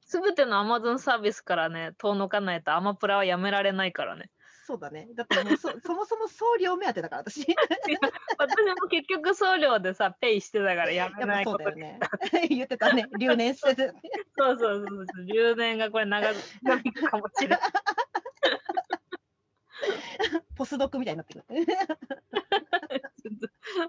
[0.06, 4.30] すべてのアマゾンサービスからね、遠のかないとアマプラはやめられないからね。
[4.64, 5.08] そうだね。
[5.14, 7.44] だってもうそ そもそも送料目当てだから、私。
[8.38, 12.00] 私も結局送料でさ、ペイしてたからやめないことそうだよね。
[12.48, 13.08] 言ってたね。
[13.18, 13.92] 留年してて。
[14.38, 15.26] そうそうそうそう。
[15.26, 16.36] 留年がこれ長引
[16.92, 17.60] くかもしれない。
[20.56, 21.66] ポスドクみたいになってくる。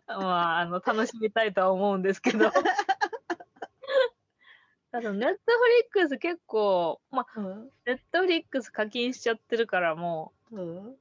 [0.07, 2.51] まあ、あの、楽しみたいとは思うんですけど。
[4.97, 7.69] ただ、ネットフリックス結構、まあ、うん。
[7.85, 10.77] ネットフリックス課金しちゃってるから、もうん。
[10.87, 10.97] う、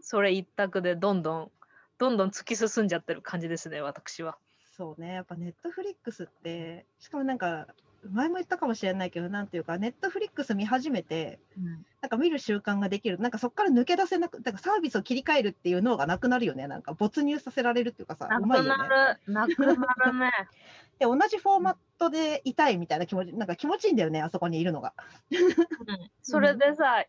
[0.00, 1.50] それ一択でどんどん、
[1.98, 4.36] どんどん突き進んじゃってる感じですね、私は。
[4.76, 7.68] そうね、やっぱネットフリックスって、しかもなんか、
[8.10, 11.38] 前も言ったかもしれないけど、なんていうか、ネットフリックス見始めて、
[12.00, 18.68] なんか見る習慣ができる、なんかそこから抜け出せなく、なんかサービスを切り替えるっていう脳がなくなるよね、なんか没入させられるっていうかさ、なくうまいよね。
[18.68, 19.74] なる、なくな
[20.06, 20.32] るね。
[20.98, 24.94] で、同じフォーマットでいたいみたいな気持ち、なんか気持ちいいんだよね、あそこにいるのが。
[25.30, 27.04] うんそれでさ、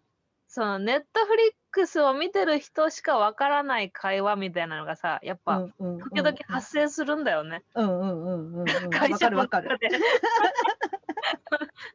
[0.50, 7.64] そのネットフリックスを見てる人しかわからない会話みたいなのがさ、やっぱ、時々発生するんだよね。
[7.76, 8.90] うんうんうんうんうん。
[8.90, 9.78] 会わ社わかる。
[9.78, 9.90] で。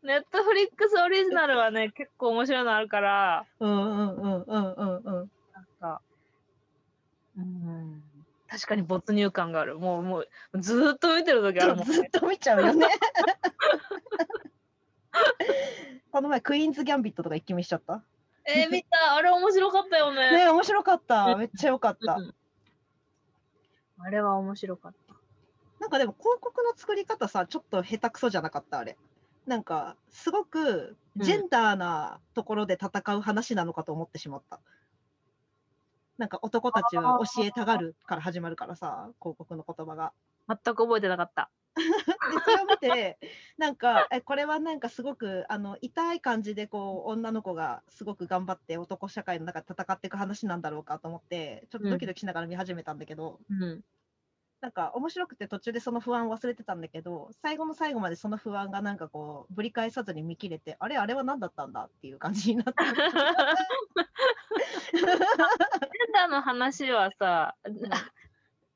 [0.03, 5.31] ネットフリックスオリジナルはね、結構面白いのあるから、うんうんうんうんうんうん。
[5.55, 6.01] なんか、
[7.39, 8.03] うん、
[8.49, 9.79] 確かに没入感がある。
[9.79, 10.29] もう、もう、
[10.61, 11.95] ずーっと見てる時あるもん、ね。
[11.95, 12.87] ずっと見ちゃうよね。
[16.13, 18.03] この前、クイーンズ・ギャンビットとか一気見しちゃった？
[18.45, 19.15] えー、見た。
[19.15, 20.31] あれ面白かったよね。
[20.31, 21.25] ね面白かった。
[21.27, 22.15] うんめっちゃ良かった。
[22.15, 22.35] うん
[24.05, 25.15] あれは面白かった。
[25.79, 28.97] なんかでも広告の作り方さ、ちょっと下手くそじゃなかった、あれ。
[29.47, 34.61] なんか、すごくジェンダーなところで戦う話なのかと思ってしまった。
[36.19, 40.13] なんか男たちは教えたがるから始まるからさ、広告の言葉が。
[40.49, 41.51] 全く覚えてなかった。
[41.75, 41.83] で
[42.45, 43.19] それを見て
[43.57, 53.81] なんかえこれはなんかすごくあの痛い感じでこう女の子がすごく頑張って男社会の中で戦っていく話なんだろうかと思ってちょっとドキドキしながら見始めたんだけど、うん。
[54.61, 65.09] なんか面白くて途中でその不安を忘れてたんだけど最後の最後までその不安がなんかこうぶり返さずに見切れてあれあれは何だったんだっていう感じになってジェン
[66.15, 67.57] ダーの話はさ、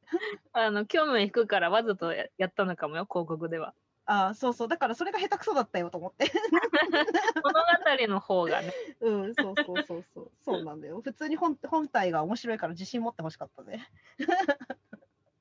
[0.53, 3.75] あの興味引くからわざとややったのかもよ、広告では。
[4.09, 6.31] あそうそうだからそれが下手くそだったよと思って
[7.43, 8.73] 物語の方がね。
[9.01, 13.91] うんそうそうそうそうそうなんだよ普通に本本体が面白いから自信持ってほしかったね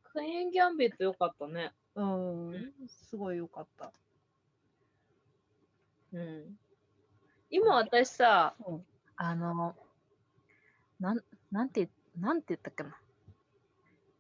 [0.03, 1.73] クイーンギャンビットよかったね。
[1.93, 3.93] うんすごいよかった
[6.13, 6.57] うん。
[7.51, 8.85] 今私さ、うん
[9.17, 9.75] あの、
[10.99, 12.97] なん、なんて、なんて言ったっけな。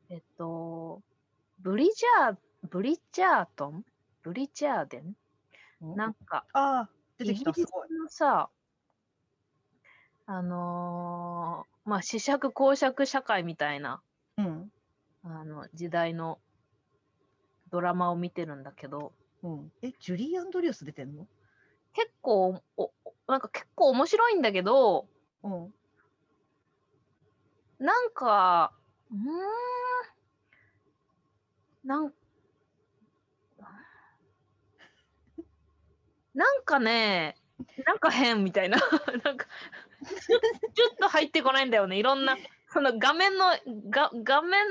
[0.09, 1.01] えっと、
[1.59, 2.37] ブリジャー、
[2.69, 3.85] ブリジャートン？
[4.21, 5.15] ブリジャーデン？
[5.95, 7.89] なんか、ああ、出てイギリスきた、すごい。
[7.89, 8.49] のさ、
[10.27, 14.01] あのーまあ、試釈公爵社会みたいな、
[14.37, 14.71] うん。
[15.23, 16.39] あの、時代の
[17.71, 19.11] ドラマを見てるんだけど、
[19.43, 21.27] うん、え、ジュリー・アンドリュース出てんの？
[21.93, 22.91] 結構、お
[23.27, 25.07] なんか結構面白いんだけど、
[25.43, 25.73] うん。
[27.79, 28.71] なんか、
[29.11, 29.21] うーん、
[31.83, 32.13] なん、
[36.33, 37.35] なんかね、
[37.85, 38.77] なんか変みたいな、
[39.23, 39.47] なんか、
[40.73, 42.37] ちょっと入ってこないんだよね、いろんな、
[42.67, 43.45] その画面の、
[43.89, 44.61] が画面、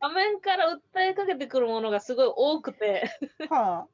[0.00, 3.10] 画面から訴えかけてくるものがすごい多くて、
[3.48, 3.88] は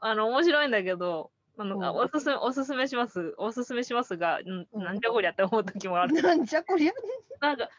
[0.00, 6.06] あ の、面白いんだけど、あの、おすすめ、おすすめします、おすすめしますが、んうんなんじゃこりゃって思う時もああ。
[6.06, 6.14] る。
[6.22, 6.92] なんじゃこりゃ？
[7.40, 7.70] なんか、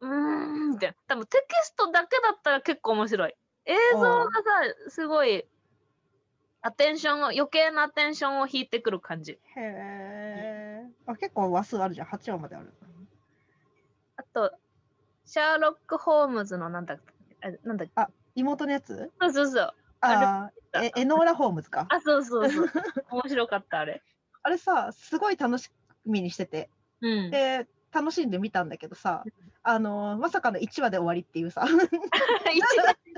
[0.00, 0.96] うーん、みたいな。
[1.08, 3.34] 多分テキストだけだったら結構面白い。
[3.66, 5.48] 映像がさ、すごい、
[6.62, 9.40] アテンションを、余計なアテンションを引いてくる感じ。
[9.56, 10.92] へえ。
[11.06, 12.06] あ、結構話数あるじゃん。
[12.06, 12.72] 8話まである。
[14.16, 14.52] あと、
[15.26, 19.12] シャーロック・ホームズのなんだっけ、あなんだっけ、あ妹のやつ？
[19.20, 19.74] そうそうそう。
[20.00, 21.86] ああ、え、エノーラ・ホームズか？
[21.88, 22.70] あ、そうそうそう。
[23.10, 24.02] 面白かった、あれ。
[24.42, 25.70] あれさ、すごい楽し
[26.06, 26.70] みにしてて。
[27.00, 27.30] うん。
[27.30, 29.24] で、楽しんで見たんだけどさ、
[29.62, 31.64] あのまさかの1話で終わりっていうさ。
[31.66, 31.76] 一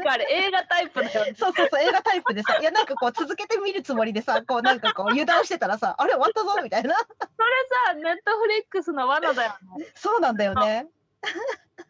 [0.05, 1.35] 番あれ、映画タイプだよね。
[1.39, 6.95] そうそうそう、映画タイプでさ、いや、なんかこう、続けて見るつもりでさ、こう、なんかこう、油断してたらさ、 あれ、終わったぞみたいな。
[6.95, 7.07] それ
[7.87, 9.93] さ、ネットフリックスの罠だよね。
[9.95, 10.89] そうなんだよね。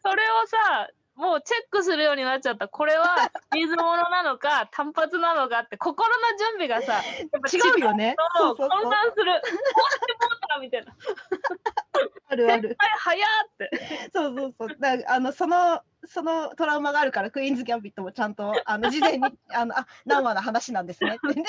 [0.02, 0.88] それをさ、
[1.20, 2.66] もうチェックするようになっちゃった。
[2.66, 8.16] これは 水物なのか、単発なのかって、心の準備がさ、やっぱ違うよね。
[8.38, 8.68] そそう。
[8.68, 9.24] 混乱する。
[9.24, 10.96] 終わってみたいな。
[12.28, 12.76] あるある。
[12.78, 14.10] はい、早って。
[14.14, 14.76] そうそうそう。
[14.78, 21.44] だあのそのそのトラウマがあるからクイーンズ・ギャンビットもちゃんとあの事前に あのあ何話の話なんですねってね。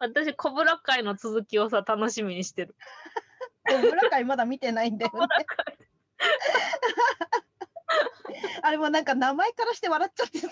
[0.00, 2.74] 私、コブラ会の続きをさ、楽しみにしてる。
[3.66, 5.26] 村会まだ見てないんだよね。
[8.62, 10.48] あれもなんか名前からして笑っちゃってさ。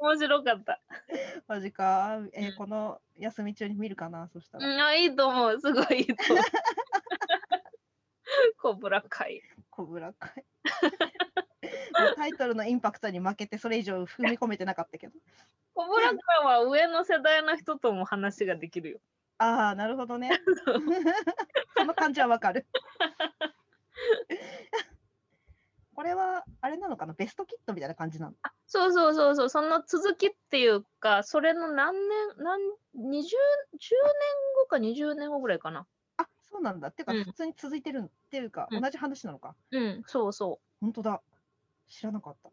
[0.00, 0.80] 面白かった。
[1.46, 2.20] マジか。
[2.32, 4.66] えーうんこの休み中に見るかなそしたら。
[4.66, 5.60] うん、あいいと思う。
[5.60, 6.44] すごいいいと思う。
[8.60, 9.42] コブラ会。
[9.70, 10.44] コブラ会。
[12.16, 15.12] タイトルのインパクトに負けてそれ以上踏み込めてなかったけど。
[15.74, 19.00] コブラ会は上の世代の人とも話ができるよ。
[19.38, 20.30] ああ、なるほどね。
[21.76, 22.66] その感じはわかる。
[25.94, 27.14] これは、あれなのかな？
[27.14, 28.34] ベストキットみたいな感じなの？
[28.66, 33.22] そうそうそうそう、その続きっていうか、それの何年、何、20、10年
[34.62, 35.86] 後か20年後ぐらいかな。
[36.16, 36.88] あ、そうなんだ。
[36.88, 39.54] っていうか、うん普通に続いてるんっていうか、うん同じ話なのか？
[39.70, 41.22] うん、そうそ本当だ。
[41.88, 42.50] 知らなかった。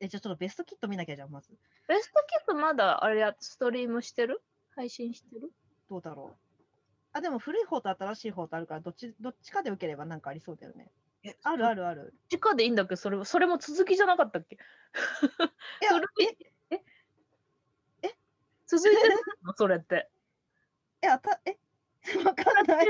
[0.00, 1.52] え、じゃあちょっとベストキット見なきゃじゃん、まず。
[1.52, 1.56] う。
[1.88, 4.40] ベストキットまだあれや、ストリームしてる？
[4.74, 5.52] 配信してる？
[5.90, 6.62] どうだろう。
[7.12, 10.92] あ、でも古い方と新しい方とあるから、どっちどっちかで受ければなんかありそうだよね。
[11.24, 12.14] えあるあるある。
[12.32, 12.94] 直でいいんだっけ？
[12.94, 14.54] それそれも続きじゃなかったっけ？
[14.54, 14.58] い
[15.84, 16.00] や
[16.70, 16.84] ええ？
[18.02, 18.14] え？
[18.66, 19.52] 続いてるの？
[19.58, 20.08] それって。
[21.02, 21.58] えあたえ？
[22.24, 22.86] わかんない。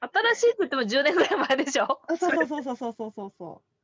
[0.00, 2.00] 新しいって言っても10年ぐらい前でしょ？
[2.08, 3.75] あそうそうそうそうそうそうそう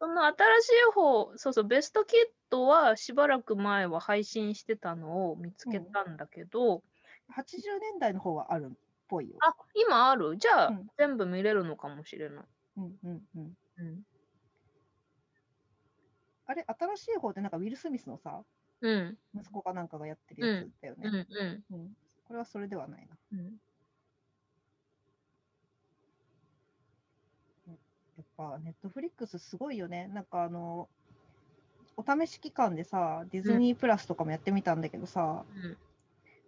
[0.00, 6.82] そその新しい方、そうそう、ベストキットはしばらく前は配信してたのを見つけたんだけど、
[7.28, 7.32] う。
[7.32, 9.42] 80年代の方はあるっぽいよ。
[9.42, 10.36] あ、今ある？
[10.38, 12.44] じゃあ、うん全部見れるのかもしれない。
[12.76, 13.56] うんうんうん。
[13.76, 14.04] うん。
[16.46, 18.44] あれ新しい方ってなんかウィル・スミスのさ
[18.82, 19.20] うん。
[19.34, 21.14] 息子かなんかがやってるやつだようん。
[21.14, 21.16] ね。
[21.30, 21.64] うん。
[21.70, 23.18] うんこれはそれではないな。
[23.32, 23.58] うん。
[28.42, 30.08] やっぱネットフリックスすごいよね。
[30.14, 30.88] なんかあの、
[31.96, 35.76] お試し期間でさ、ディズニープラスとかもやってみたんだけどさ、うん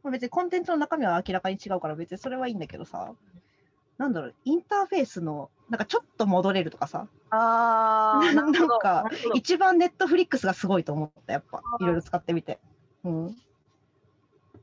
[0.03, 3.15] まあ、別にコンテンツの中身は明らかに違うから別にそれはいいんだけどさ、
[3.99, 12.59] なんだろう、インターフェースの、なんかちょっと戻れるとかさ、あー、 なんか一番ネットフリックスがすごいと思った、やっぱ、いろいろ使ってみて。
[13.05, 13.37] うん。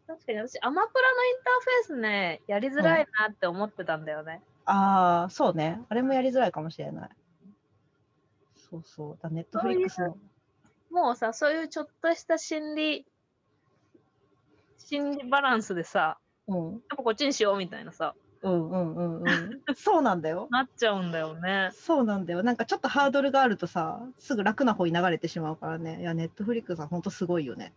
[0.07, 1.53] 確かに私、アマプラのインター
[1.87, 4.41] フェースね、やりづらいなって思ってたんだよね。
[4.65, 5.81] ああ、そうね。
[5.89, 7.09] あれもやりづらいかもしれない。
[8.69, 9.19] そうそう。
[9.21, 10.17] だネットフリックスの。
[10.91, 13.05] もうさ、そういうちょっとした心理、
[14.77, 16.71] 心理バランスでさ、うん。
[16.71, 19.61] やっぱこっちにしようみたいなさ、うんうんうんうん。
[19.75, 20.47] そうなんだよ。
[20.49, 21.69] なっちゃうんだよね。
[21.73, 22.43] そうなんだよ。
[22.43, 26.01] なんかちょっとハードルがあるとさ、すぐ楽な方に流れてしまうからね。
[26.01, 27.73] いや、ネットフリックスは本当すごいよね。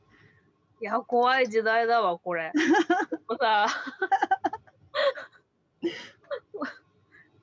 [0.80, 2.52] いや、怖い時代だわ、これ。
[3.40, 3.66] さ、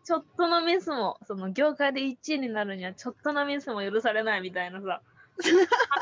[0.09, 5.03] ちょっとのミスも、その業界で1位になるには、ちょっとのミスも許されないみたいなさ、
[5.37, 5.53] 感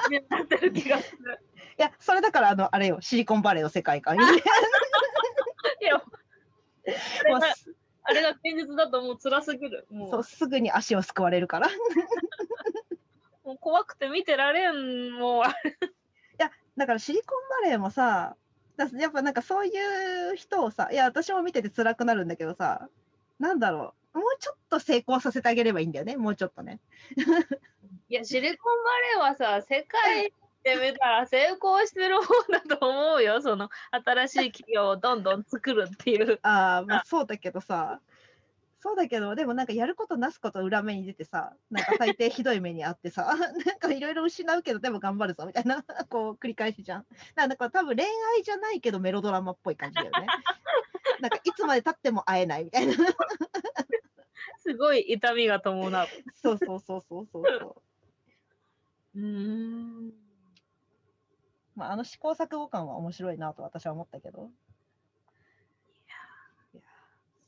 [0.10, 1.41] じになってる気がする。
[1.78, 4.15] いや、それだから、あの、あれよ、シリコンバレーの世界観。
[4.20, 4.34] いや、あ
[7.26, 7.48] れもうが
[8.04, 9.86] あれが現実だともう辛すぎる。
[9.91, 11.67] もうそう、すぐに足をすくわれるから。
[11.67, 11.72] い
[13.43, 15.43] もう怖くて見てられん、もう。
[16.38, 18.38] や、だからシリコンバレーもさ、
[18.78, 22.88] だやっぱなんかそういう人をさ、いや、私も見てて辛くなるんだけどさ、
[23.39, 26.80] なんだろう、もうちょっと成功させてあげればいいんだよね、もうちょっとね。
[28.10, 28.84] いや、シリコン
[29.20, 30.32] バレーはさ、世界
[30.63, 33.41] で見たら成功してる方だと思うよ。
[33.41, 36.39] その新しい企業をどんどん作るっていう。
[36.41, 38.02] ああ、まあそうだけどさ、
[38.80, 47.06] そうだけど、でもなんかやることなすこと裏目に出てさ、なんか大抵ひどい目にあってさ、 なんかいろいろ失うけど、でも頑張るぞみたいな、こう繰り返しじゃん。
[47.36, 50.28] なんか多分恋愛じゃないけどメロドラマっぽい感じだよね。
[51.21, 52.93] なんかいつまでたっても会えないみたいな。
[54.60, 56.08] すごい痛みが伴う。
[56.34, 57.84] そうそうそうそうそうそ
[59.15, 59.19] う。
[59.19, 60.13] うーん。
[61.75, 64.49] まあ、あの試行錯誤感は面白いなと私は思ったけど。
[66.03, 66.15] いや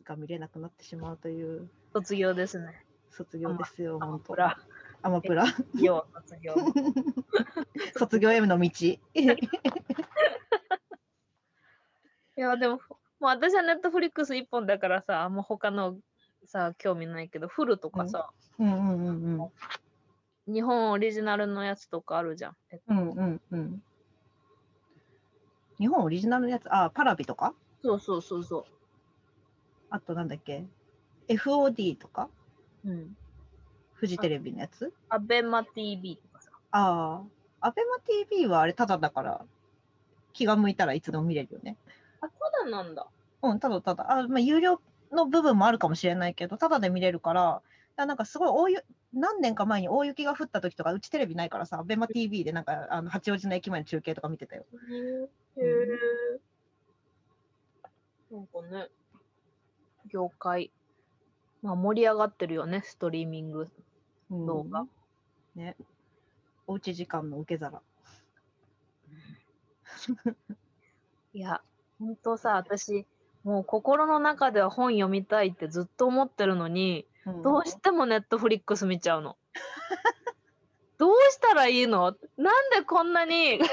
[0.03, 2.85] ーが見れなくなってしまうという卒業ですね。
[3.09, 4.35] 卒業ですよ、本当
[5.01, 5.45] アマプラ。
[5.75, 6.53] 要卒業。
[7.97, 8.69] 卒業への道。
[8.79, 8.99] い
[12.35, 12.79] や、でも、
[13.19, 15.97] もう私はネットフリックス一本だからさ、あんま他の
[16.45, 19.45] さ、興味ないけど、フルとかさ、うんうんうんう
[20.49, 20.53] ん。
[20.53, 22.55] 日本オリジナルのやつとかあるじゃん。
[22.71, 23.83] えっとうんうんうん。
[25.77, 27.53] 日本オリジナルのやつ、あ、パラビとか？
[27.83, 28.65] そうそうそうそ
[29.89, 30.65] あとなんだっけ
[31.27, 32.29] ?FOD とか？
[32.85, 32.89] う。
[32.89, 33.17] うん。
[33.93, 34.93] フジテレビのやつ？
[35.09, 36.51] アベマ TV とかさ。
[36.71, 37.21] あ
[37.61, 37.67] あ。
[37.67, 39.45] アベマ TV はあれただだから
[40.31, 41.75] 気が向いたらいつでも見れるよね。
[42.65, 43.07] だなんだ。
[43.41, 44.11] うん、ただただ。
[44.11, 47.61] あ、まあ、有料の部分もあるかもしれないけど、ただで見れるから、
[47.95, 54.65] あなんかすごい大ゆ何年か前に大雪が降った時とか、うちテレビないからさ、アベマ TV でなんかあの八王子の駅前の中継とか見てたよ。
[55.57, 55.87] へえ。
[58.31, 58.89] なんかね、
[60.07, 60.71] 業界、
[61.61, 63.69] まあ盛り上がってるよね、ストリーミング
[64.29, 64.85] うん動画。
[65.55, 65.75] ね。
[66.67, 67.81] おうち時間の受け皿。
[71.33, 71.61] いや、
[71.99, 73.05] ほんとさ、私、
[73.43, 79.37] もう心の中では本読みたいってずっと思ってるのに、うんどうしてもネットフリックス見ちゃうの。
[80.97, 82.15] どうしたらいいの？
[82.37, 83.65] なんでこんなにネ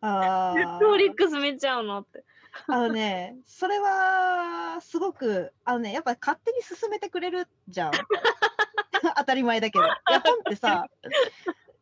[0.00, 2.24] あットフリックス見ちゃうのって。
[2.68, 7.90] あのね、それはすごく、あのね、やっぱり勝手に進めてくれるじゃん。
[9.18, 9.84] 当たり前だけど。
[9.84, 10.86] いや、本ってさ、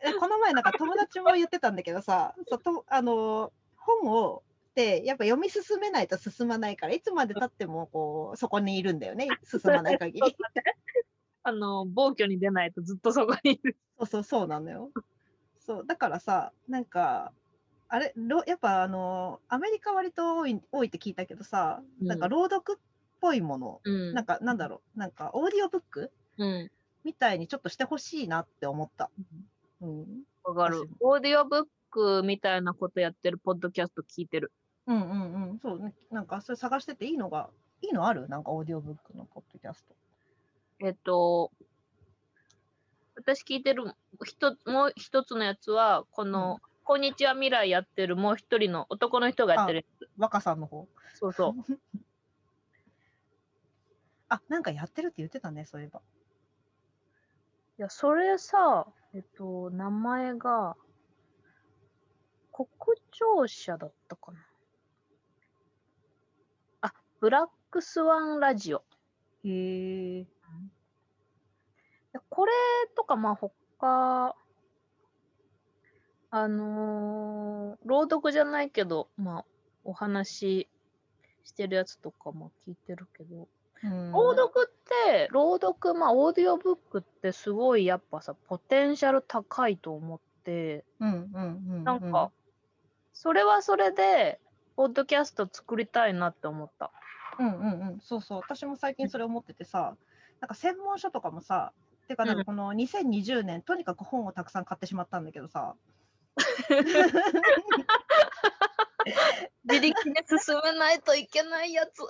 [0.01, 4.43] えこの前なんか友達も言ってたんだけどさ、そうとあの本を
[4.75, 10.37] でやっぱ読み進めないと進まないから、いつまでたってもこうそこにいるんだよね、 進まない限り。
[11.43, 13.77] あの、暴挙に出ないとずっとそこにいる。
[13.99, 14.91] そうそうそうなのよ。
[15.61, 17.33] そうだからさ、なんか、
[17.89, 22.83] あれ、ろやっぱあの、アメリカ割と多い多いって聞いたけどさ、なんかうん朗読っ
[23.21, 24.15] ぽいもの、うん。
[24.15, 26.71] なんかなんだろう、なんかオーディオブックうん。
[27.05, 29.11] みたいにちょっとしてほしいなって思った。
[29.81, 30.89] うん、わかる。
[31.01, 34.51] オーディオブックみたいなことやってるポッドキャスト聞いてる。
[34.87, 35.59] うんうんうん。
[35.61, 35.95] そうね。
[36.11, 38.29] なんかそれ探してていいのが、いいのある？
[38.29, 39.95] なんかオーディオブックのポッドキャスト。
[40.81, 41.51] えっと、
[43.17, 50.11] 私聞いてるひともう一つのやつは、この、こんにちは未来やってるもう一人の男の人がやってるやつ。
[50.19, 50.87] 若さんの方？
[51.15, 51.63] そうそう。
[54.29, 56.03] あ、なんかやってるって言ってたね、そういえば。
[57.79, 60.77] いや、それさ、えっと、名前が、
[62.53, 62.69] 国
[63.11, 64.39] 庁舎だったかな。
[67.25, 68.83] あ、ブラックスワンラジオ。
[69.45, 70.25] へえ。
[72.13, 72.53] でこれ
[72.95, 74.37] とか、まあ、他、
[76.31, 79.45] あのー朗読じゃないけど、まあ、
[79.85, 80.69] お話
[81.45, 83.49] してるやつとかも聞いてるけど、
[83.85, 84.73] うん朗読っ
[85.07, 90.85] て、朗読、まあ、オーディオブックってすごいやっぱさ、ポテンシャル高いと思って。
[91.85, 92.33] なんか、
[93.13, 94.41] それはそれで、
[94.77, 96.91] ポッドキャスト作りたいなって思った。
[97.39, 99.97] うんうんうん、そうそう、私も最近それ思っててさ、
[100.41, 101.73] なんか専門書とかもさ、
[102.09, 105.75] てか、なんかこの2020年、とにかく本をたくさん買ってしまったんだけどさ、
[109.65, 112.03] 自力で進めないといけないやつ。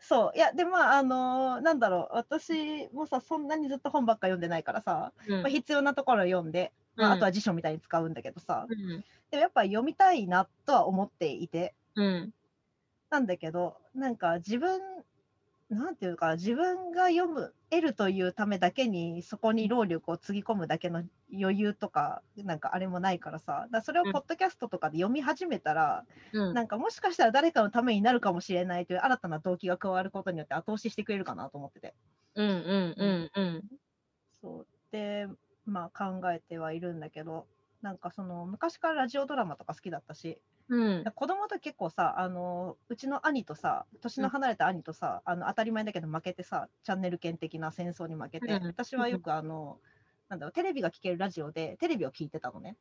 [0.00, 5.42] そう、いや、で、まあ、あのーなんだろう、私もさ、そんなにずっと本ばっか読んでないからさ、うん。
[5.42, 9.04] まあ、必要なところを読んで、まあ、あとは辞書みたいに使うんだけどさ、うん。
[9.30, 12.32] でもやっぱ読みたいなとは思っていて、うん。
[13.10, 14.80] なんだけど、なんか自分、
[15.70, 26.54] なんていうか、自分が読む、得るというためだけに、そこに労力をつぎ込むだけの余裕とか、なんかあれもないからさ、だそれをうんポッドキャストとかで読み始めたら、うん。
[26.54, 31.94] なんかもしかしたら誰かのためになるかもしれないという新たな動機が加わることによって後押ししてくれるかなと思ってて。
[32.38, 32.62] うん。
[33.00, 33.30] うん。
[33.34, 33.54] うん。
[33.56, 33.80] うん。
[34.40, 35.26] そうで、
[35.64, 37.48] まあ考えてはいるんだけど、
[37.82, 41.04] なんかその昔からラジオドラマとか好きだったし、うん。
[41.14, 49.78] 子供と結構さ、あのうちの兄とさ、年の離れた兄とさ、あの当たり前だけど負けてさ、チャンネル権的な戦争に負けて、うん私はよくあの、
[50.28, 52.76] なんだろう、テレビが聞けるラジオでテレビを聞いてたのね。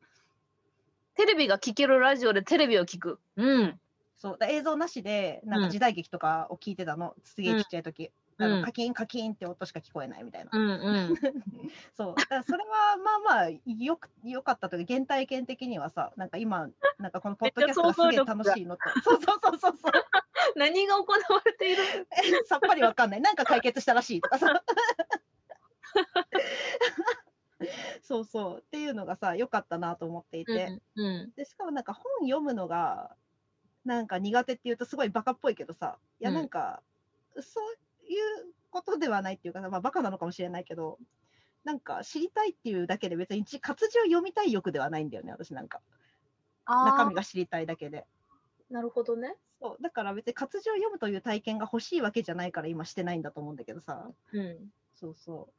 [1.15, 3.19] テレビが聞けるラジオでテレビを聞く。
[3.37, 3.79] うん。
[4.17, 10.49] そうだ映像なしで、なんうんか時代劇とかを聞いてたの、すげえちっちゃい時、あうんのカキンカキンって音しか聞こえないみたいな。
[10.53, 10.69] うん。
[10.69, 11.15] うん。
[11.93, 19.91] そう、だからそれはまあまあよくよかったというか、原体験的にはさ、なんか今、なんかこのポッドキャストがすげえ楽しいのと、そ うそうそうそうそう、
[20.55, 21.83] 何が行われている？
[22.45, 24.63] さっぱりわかんない、なんか解決したらしいとかさ。
[28.01, 31.05] そうそうっていうのがさ、良かったなと思っていて、うん。
[31.05, 31.31] うん。
[31.35, 33.17] でしかもなんか本読むのが
[33.83, 36.81] なんか苦手っていうとすごいバカっぽいけどさ、いやうんなんか、
[37.41, 37.75] そう
[38.13, 40.97] いうことではないっていうか、まあ、バカなのかもしれないけど、
[41.63, 45.81] なんか知りたいっていうだけで別に一活字を読みたい欲ではないんだよね、私なんか。
[46.65, 48.05] 中あ身が知りたいだけで。
[48.29, 49.35] あ、なるほどね。
[49.61, 54.09] そうだから別に活字を読むという体験が欲しいわけじゃないから今してないんだと思うんだけどさ。
[54.31, 54.71] うん。
[54.95, 55.49] そうそ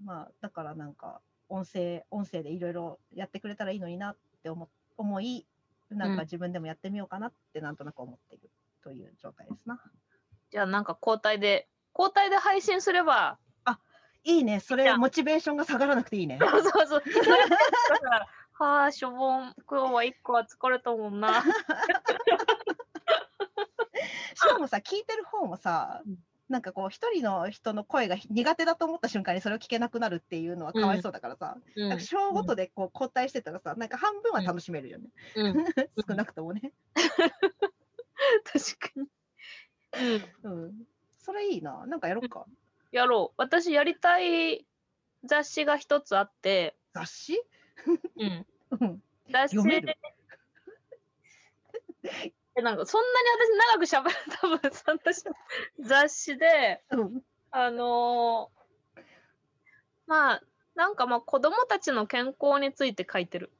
[0.00, 0.04] う。
[0.04, 5.46] まあ、だからなんか、音声、音声でいろいろやってくれたらいいのになって思思い、
[5.90, 8.50] なんうんか自分でもやってみようかなってなんとなく思っている
[8.82, 9.80] という状態ですな。
[10.50, 11.68] じゃあなんか交代で、
[11.98, 13.38] 交代で配信すれば、
[14.24, 16.38] いいね、それモチベーションが下がらなくていいね。
[16.42, 17.02] そうそうそう。
[18.52, 21.42] はあ、しょぼん、今日は一個は疲れたもんな。
[24.34, 26.18] しかもさ、聞いてる方もさうん、
[26.48, 35.08] なんかこう、一人の人の声が苦手だと思った瞬間にそれを聞けなくなるっていうのはかわいそうだからさ、うんなんか章ごとでこう交代してたらさ、なんか半分は楽しめるよね。
[35.36, 35.64] うん、
[36.08, 36.72] 少なくともね。
[38.44, 39.08] 確かに。
[40.44, 40.86] うん、うん。
[41.18, 41.86] それいいな。
[41.86, 42.46] なんかやろうか。
[42.92, 43.34] やろう。
[43.36, 44.66] 私やりたい
[45.24, 47.42] 雑誌が一つあって、雑誌？
[48.16, 48.46] うん、
[48.80, 49.02] うん。
[49.30, 49.96] 雑誌読める
[52.56, 53.28] えなんかそんなに
[53.84, 54.60] 私長く喋る 多分
[54.98, 55.24] 私
[55.80, 57.22] 雑誌でうん。
[57.50, 58.58] あのー
[60.06, 60.42] まあ
[60.74, 63.52] なんかまあ子供たちの健康について書いてる。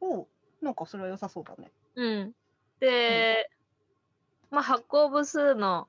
[0.00, 0.28] おう
[0.62, 1.72] なんかそれは良さそうだね。
[1.96, 2.34] うん、
[2.80, 3.50] で、
[4.50, 5.88] まあ発行部数の、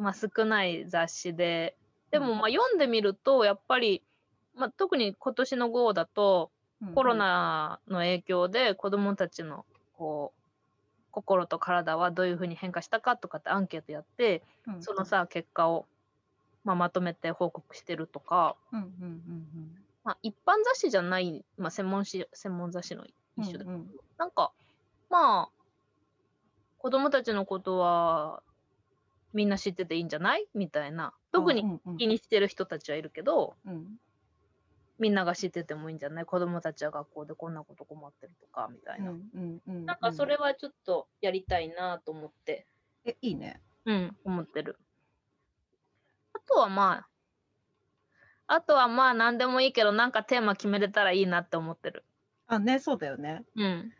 [0.00, 1.76] まあ、少ない雑誌で。
[2.10, 4.02] でもまあ読んでみるとやっぱり、
[4.56, 6.50] まあ、特に今年の号だと
[6.82, 10.40] うんコロナの影響で子どもたちのこう
[11.10, 14.82] 心と体はどういうふうに変化したかとかってアンケートやってうん。
[14.82, 15.86] そのさ結果を、
[16.64, 18.56] まあ、まとめて報告してるとか、
[20.02, 23.44] まあ、一般雑誌じゃない、まあ、専門誌専門雑誌のうん。
[23.44, 23.90] 一種だけど、うんうん。
[24.16, 24.50] なんか
[25.10, 25.48] まあ
[26.78, 28.42] 子どもたちのことは
[29.32, 30.46] みんな知ってていいんじゃない？
[30.54, 31.12] みたいな。
[31.32, 33.86] 特にうんうん気にしてる人たちはいるけど、うん
[34.98, 36.24] みんなが知っててもいいんじゃない？
[36.26, 39.12] 子供たちは学校でこんなこと困ってるとか、みたいな。
[39.12, 42.66] うんうんうんなんかそれはちょっとやりたいなと思って、
[43.04, 44.78] えいいねうん、思ってる。
[46.34, 47.06] あとはま
[48.48, 52.04] あ、あとはまあ何でもいいけど、なんかテーマ決めれたらいいなって思ってる。
[52.46, 53.92] あねそうだよねうん。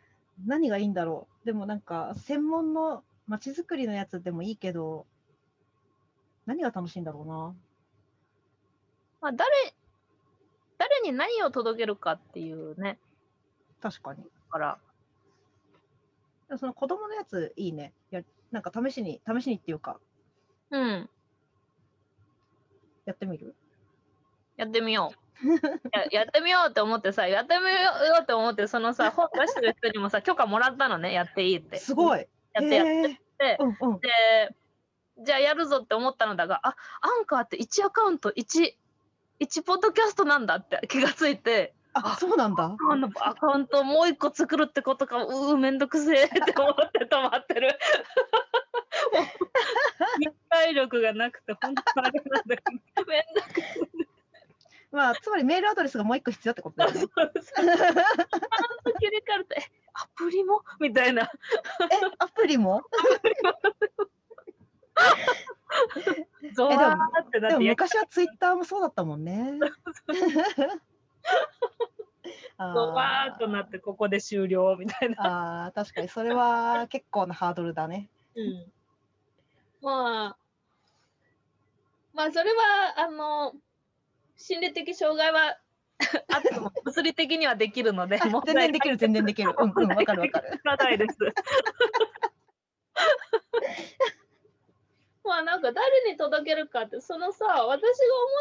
[0.45, 5.05] 何がいいんだろうでもなんか専門のまちづくりのやつでもいいけど
[6.45, 7.55] 何が楽しいんだろうな。
[9.21, 9.49] まあ誰、
[10.77, 12.99] 誰に何を届けるかっていうね、
[13.81, 14.23] 確かに。
[14.23, 14.79] だから、
[16.57, 17.93] その子供のやついいね。
[18.09, 18.21] や
[18.51, 19.99] なんか試しに試しにっていうか。
[20.71, 21.09] うん、
[23.05, 23.55] やってみる？
[24.57, 25.47] やってみよう。
[25.91, 27.69] ややってみようって思ってさ、やってみよ
[28.19, 31.77] うって思って、そのさ、 本出してる人にもさ、許可もらったのね、やっていいって。
[31.77, 32.27] すごい。
[32.53, 33.57] やってやってへって。
[33.59, 33.99] ー、うんうん。
[33.99, 34.09] で、
[35.23, 38.73] じゃあやるぞって思ったのだが、あアンカーって1アカウント1、
[39.39, 47.77] 1ポッドキャストなんだって気がついて、あそうなんだあのアカウントをもう一個作るってことか、うー、めんどくせえって思って止まってる。
[49.13, 49.25] もう
[50.19, 52.63] 忍耐力がなくて、本当あれなんだけ
[52.95, 54.07] ど、めんどくせえ。
[54.91, 57.11] まあつまりメールアドレスがもう一個必要ってことだよね切り
[59.19, 59.63] 替えると、え、
[59.93, 60.61] アプリも？
[60.81, 61.23] みたいな。
[61.23, 61.27] え
[62.19, 62.81] アプリも
[66.53, 69.53] ゾワーってなって、でもや昔はツイッターもそうだったもんね。
[72.57, 75.65] あゾワーっとなって、ここで終了みたいな。
[75.65, 78.09] あー確かにそれは結構なハードルだね。
[78.35, 78.71] うん。
[79.81, 80.37] まあ、
[82.13, 83.53] まあ、それは、あの、
[84.37, 85.57] 心理的障害は
[86.33, 89.53] あっても、物理的にはできるので、問全然できる全然できる。
[89.57, 90.59] うんうんわかるわかる。
[90.63, 91.17] ないです。
[95.23, 97.81] まあなんか誰に届けるかってそのさ私が思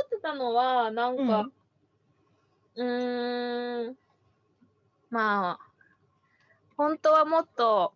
[0.07, 1.51] ってたのはなんか
[2.77, 3.97] うーん
[5.11, 5.71] まあ
[6.77, 7.93] 本当はもっと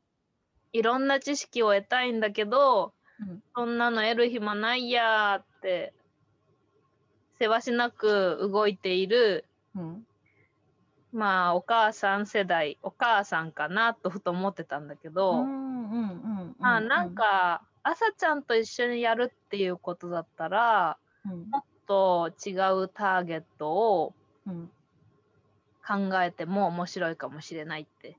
[0.74, 3.42] いろんな知識を得たいんだけど、うん。
[3.54, 5.94] そんなの得る暇ないやーって
[7.38, 9.44] せわしなく動いている
[9.76, 10.06] うん。
[11.12, 16.06] まあお母さん世代お母さんかなとふと思ってたんだけど、うんうんう
[16.44, 16.56] ん。
[16.58, 21.50] まあなんか朝ちゃんと一緒にやるっていうことだったらうん。
[21.50, 24.14] もっと違うターゲットを
[24.46, 24.70] うん。
[25.86, 28.16] 考えても面白いかもしれないって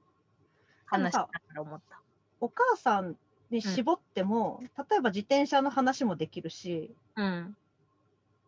[0.85, 1.99] 話しながら思った。
[2.39, 3.15] お母さん
[3.49, 7.57] に絞っても、例えば自転車の話もできるしうん。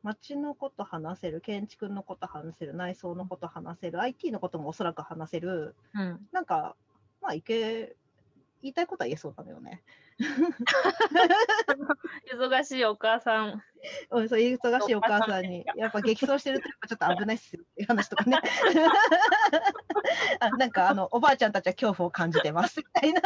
[0.03, 5.75] 街のこと話せる建築のこと話せる内装のこと話せる IT のこともおそらく話せる。
[5.95, 6.75] うん、なんか
[7.21, 7.95] まあいけ
[8.61, 9.81] 言いたいことは言えそうだよね。
[12.33, 13.61] 忙しいお母さん
[14.11, 18.39] うん、そう忙しいお母さんに、やっぱ激走してるとやっぱちょっと危ないっすよっていう話とかね。
[20.39, 23.21] あなんかあのおばあちゃんたちは恐怖を感じてますみたいな。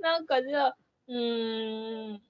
[0.00, 0.76] なんかじゃあ
[1.08, 2.22] うーん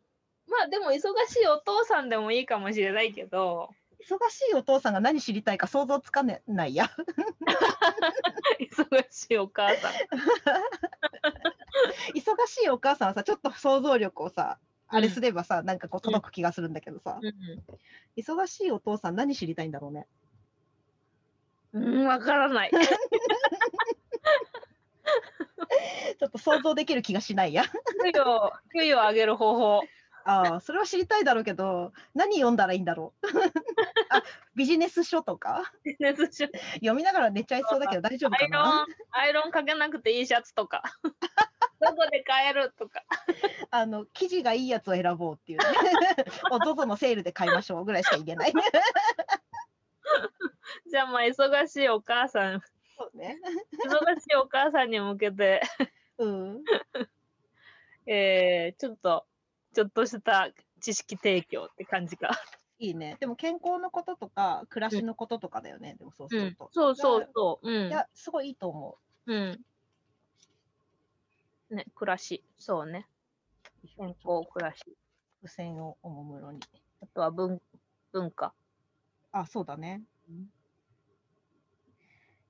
[0.49, 0.97] まあでも忙
[1.27, 3.71] しいお父さんでもいいかもしれないけど
[4.01, 6.91] 忙しいお父さんが何知りたいか想像つかねないや。
[8.61, 9.93] 忙しいお母さん。
[12.15, 17.21] 忙しいお母さんはさ、ちょっと想像力をさ、あれすればさ、なんかこう届く気がするんだけどさ、
[18.17, 20.07] 忙しいお父さん何知りたいんだろうね。
[21.73, 22.71] うん、うん、わからない。
[26.19, 27.65] ちょっと想像できる気がしないや。
[27.65, 27.71] 給
[28.13, 29.83] 与、給与を上げる方法。
[30.29, 33.27] ああ、それは知りたいだろうけど、何読んだらいいんだろう？
[34.11, 34.23] あ、
[34.55, 35.73] ビジネス書とか？
[35.85, 40.83] ビジネス書読みながら寝ちゃいそうだけど大丈夫かアイロンな、アイロンかけなくていいシャツとか。
[41.81, 43.05] どこで買えるとか。
[43.71, 45.65] あの、生地がいいやつを選ぼうっていうね。
[46.51, 48.53] お ZOZO のセールで買いましょうぐらいしか言えない。
[50.91, 52.61] じゃあまあ忙しいお母さん、
[52.99, 53.39] そうね。
[53.87, 55.63] 忙しいお母さんに向けて、
[56.19, 56.65] うん。
[58.07, 59.27] えー、ちょっと、
[59.79, 60.49] ちょっとした
[60.81, 62.31] 知識提供って感じか。
[62.81, 63.17] いいね。
[63.21, 65.95] でも健康のこととか、暮らしのこととかだよね。
[65.95, 67.71] でもそうすうんると。、そうそうそう。
[67.71, 67.91] うんい。
[67.93, 69.61] や、すごいいいと思うん。
[71.71, 72.43] ね、暮らし。
[72.59, 73.07] そうね。
[73.85, 73.87] う。
[73.97, 74.83] 健康、暮らし。
[75.45, 76.59] 付箋をおもむろに。
[77.01, 77.63] あとは文
[78.11, 78.53] 文化。
[79.31, 80.03] あ、そうだね。
[80.29, 80.51] うん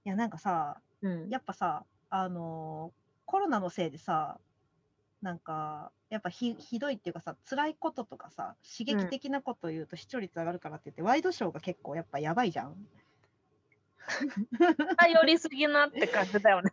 [0.06, 1.28] いや、なんかさ、うん。
[1.28, 4.40] やっぱさ、あのーコロナのせいでさ、
[5.22, 12.76] なんか、やっぱひひどいっていうかさ、辛いこととかさ、刺激的なことを言うと視聴率上がるからって言って、ワイドショーが結構やっぱやばいじゃん。
[14.96, 16.70] 頼りすぎなって感じだよね。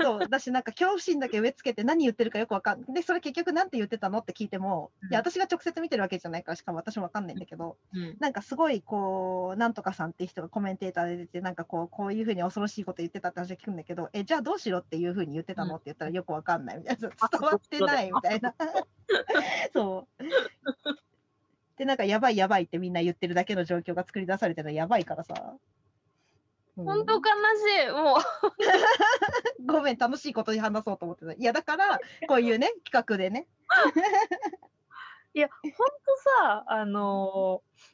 [0.00, 5.08] そう私なんか恐怖心だけ植え付けて何言ってるかよくわかんないでそれ結局なんて言ってたのって聞いても、うん。
[5.10, 8.16] いや私が直接見てるわけじゃないからしかも私もわかんないんだけど、うん。
[8.18, 17.08] なんかすごいこうなんとかさんっていう人がコメンテーターで出てなんかこうこういうふうに恐ろしいこと言ってたって話を聞くんだけどえじゃあどうしろっていうふうに言ってたのって言ったらよくわかんないみたいな。
[17.20, 18.54] あ伝わってないみたいな。
[19.72, 20.24] そう。
[21.76, 25.58] でなんかやばいやばいってみんな言ってるだけの状況が作り出されてるのやばいからさ、うん
[26.84, 27.90] 本当悲しい。
[27.90, 31.32] もう、 ごめん楽しいことに話そうと思ってた。
[31.32, 31.98] いやだから
[32.28, 33.46] こういうね 企画でね。
[35.32, 35.76] いや、ほんと
[36.40, 37.86] さ、あのー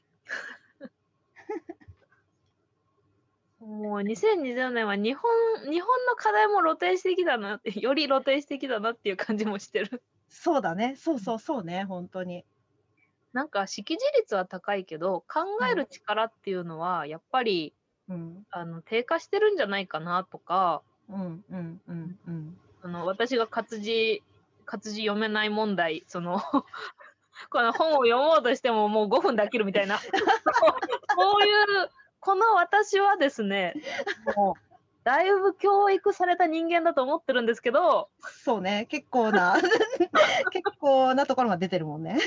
[3.60, 5.30] もう2020年は日本
[5.70, 10.02] 日本の課題も露呈してきたなって、より露呈してきたなっていう感じもしてる。
[10.28, 10.96] そうだね。
[10.96, 12.44] そうそうそうね本当に。
[13.32, 17.72] なんか識字率は高いけど、考える力っていうのはやっぱり
[18.12, 18.46] うん。
[18.50, 22.58] あの低下してるんじゃないかなとか、うんうんうんうん。
[22.82, 24.22] あの私が活字
[24.64, 26.40] 活字読めない問題、その
[27.50, 29.98] この本を読もうとしてももう5分で飽きるみたいな、
[31.16, 31.90] こういう、
[32.20, 33.74] この私はですね、
[34.36, 39.56] もうだいぶ教育された人間だと思ってるんですけど、そうね結構な
[40.52, 42.18] 結構なところが出てるもんね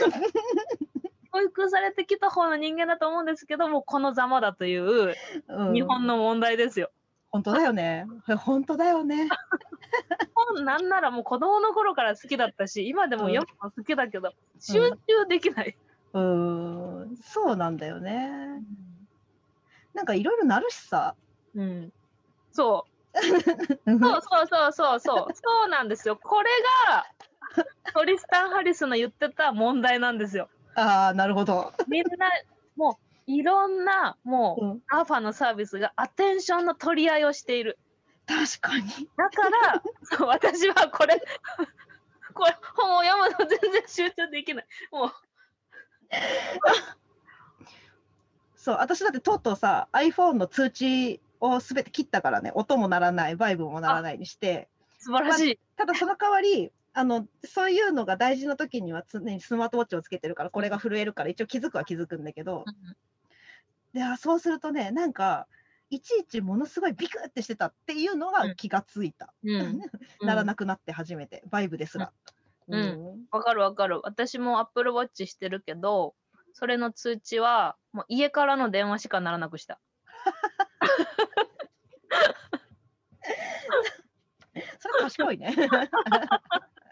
[1.36, 5.14] 教育されてきた方の人間だと思うんですけども、このざまだという
[5.50, 6.92] うん日本の問題ですよ。
[7.30, 8.08] 本当だよね
[8.46, 9.28] 本当だよね
[10.34, 15.78] 本なんならもう子供の頃から好きだったし、今でも読むの好きだけど、集中できない。
[16.14, 18.64] うーんそうなんだよね
[19.94, 21.16] なんかいろいろなるしさ
[21.54, 21.92] うん。
[22.54, 22.86] そ
[23.86, 23.92] う。
[23.92, 25.34] う んそうそうそうそうそう。
[25.34, 26.16] そうなんですよ。
[26.16, 26.50] これ
[26.88, 27.06] が
[27.94, 30.50] トリスタン・ハリスの言ってた問題なんですよ。
[30.76, 32.30] ああなるほど、 みんな
[32.76, 37.78] もういろんなもううん、アーファのサービスがアテンションの取り合いをしている。
[38.28, 41.22] 確かにだから そう私はこれ
[42.34, 44.66] これ本を読むの全然集中できない。
[44.92, 45.12] もう
[48.56, 54.68] そう私だってとうとうさ iPhone の通知をすべて切ったからね音も鳴らないバイブも鳴らないにして
[54.98, 55.60] 素晴らしい。
[55.78, 62.64] ただその代わりあのそういうのが大事な時には常にスマートウォッチをつけてるからこれが震えるから一応気づくは気づくんだけど
[63.93, 65.46] であそうするとねなんか
[65.89, 69.80] いちいちものすごいビクってしてたっていうのが気がついた、うん。
[70.22, 72.12] ならなくなって初めてバイブですら。
[72.68, 74.02] うんわかるわかる。
[74.04, 76.16] 私も Apple Watch してるけど、
[76.54, 79.80] それの通知はもう家からの電話しかならなくした。
[84.80, 85.56] それ賢いね。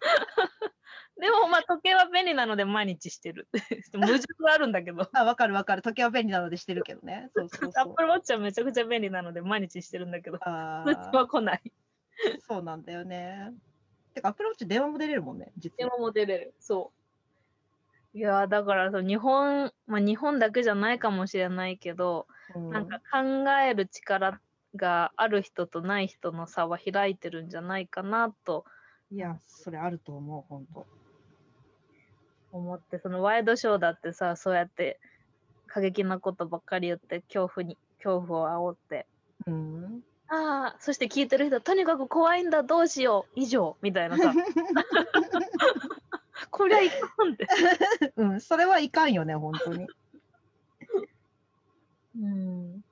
[1.19, 3.47] でもまあ時計は便利なので毎日してる。
[3.93, 5.07] 矛盾があるんだけど。
[5.13, 7.29] あ分かる分かる時計は便利なのでしてるけどね。
[7.35, 7.91] そうそうそう。
[7.91, 11.61] Apple Watch はめちゃくちゃ便利なので毎日してるんだけど、あ通知は来ない。
[11.65, 13.53] ーそうなんだよね。
[14.13, 15.75] てか、アプローチ電話も出れるもんね、実は。
[15.77, 16.53] 電話も出れる。
[16.59, 16.91] そ
[18.13, 18.17] う。
[18.17, 24.39] いやーだからそう日本、まあ、日本だけじゃないかもしれないけど、うんなんか考える力
[24.75, 28.65] がある人とない人の差は開いてるんじゃないかなと
[29.13, 30.87] いや、それあると思う、本当。
[32.51, 34.99] 思って、そのワイドショーだってさ、そうやって
[35.67, 39.05] 過激なことばっかり言って、恐怖に、恐怖を煽って、
[39.45, 40.01] うん。
[40.29, 44.33] ああ、そして聞いてる人、とにかく怖いんだ、どうしよう、以上、みたいなさ、
[46.49, 47.47] こりゃいかんって。
[48.15, 49.87] うん、それはいかんよね、本当に。
[52.19, 52.83] うん。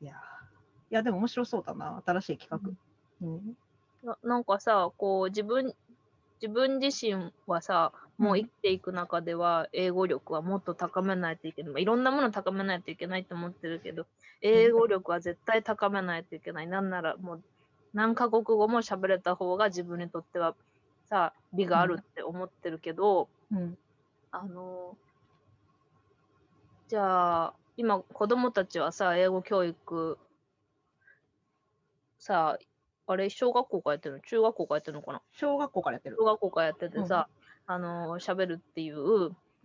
[0.00, 0.20] いや、
[0.83, 2.62] いや、でも面白そうだな、新しい企
[3.20, 3.26] 画。
[3.26, 3.54] うん。
[4.02, 5.74] ななんかさ、こう、自分、
[6.40, 11.72] 自分自身はさ、もう生きていく中では、英語力はもっと高めないといけない。
[11.72, 14.06] まあいろんなものを高めないといけないと思ってるけど、
[14.42, 16.68] 英語力は絶対高めないといけない。
[16.68, 17.44] なんならもう、
[17.92, 20.56] 何カ国語も喋れた方が自分にとっては
[21.06, 23.78] さ、美があるって思ってるけど、うん。
[24.30, 24.98] あの、
[26.88, 30.18] じゃあ、今、子供たちはさ、英語教育、
[32.24, 32.58] さ、
[33.06, 34.20] あれ、小学校からやってるの？
[34.22, 35.20] 中学校からやってるのかな？
[35.30, 36.24] 小学校からやってる小。
[36.24, 37.28] 学校からやっててさ、
[37.66, 38.98] あの、喋るっていう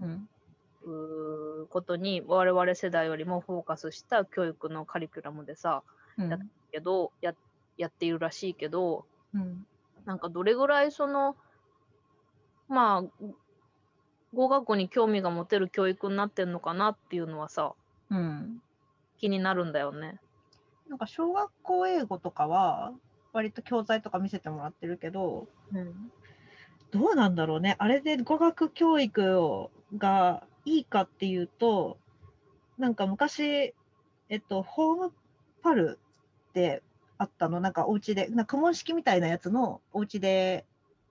[0.02, 0.30] うん。
[0.82, 5.84] うーことに、我々世代よりもフォーカスした教育のカリキュラムでさ、
[6.18, 6.38] うんや
[6.74, 7.34] けど、や、
[7.78, 9.66] やっているらしいけど、うん。
[10.06, 11.38] なんかどれぐらいその、
[12.68, 13.26] まあ、
[14.34, 17.74] 語学に興味が持てる教育になってんのかなっていうのはさ、
[18.10, 18.62] うん。
[19.18, 20.20] 気になるんだよね。
[20.90, 22.92] なんか小学校英語とかは、
[23.32, 26.12] 割と教材とか見せてもらってるけど、うん。
[26.92, 27.76] どうなんだろうね。
[27.78, 32.00] あれで語学教育をがいいかっていうと、
[32.80, 33.76] なんか昔、
[34.30, 35.14] えっと、ホーム
[35.62, 36.00] パル
[36.50, 36.82] って
[37.20, 40.66] あったの、なんかお家で、なんか公文式みたいなやつのお家で、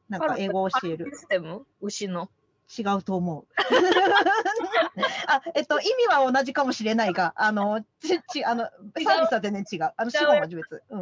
[0.09, 1.21] なんか英語を教えるシ。
[1.21, 1.67] ステム？
[1.81, 2.29] 牛の？
[2.77, 3.47] 違うと思う。
[5.27, 9.91] あ、えっと、意味は同じかもしれないが、あの、ち、ち、あの、サービスは全然違う。
[9.97, 10.83] あの、死後は別。
[10.91, 11.01] うん。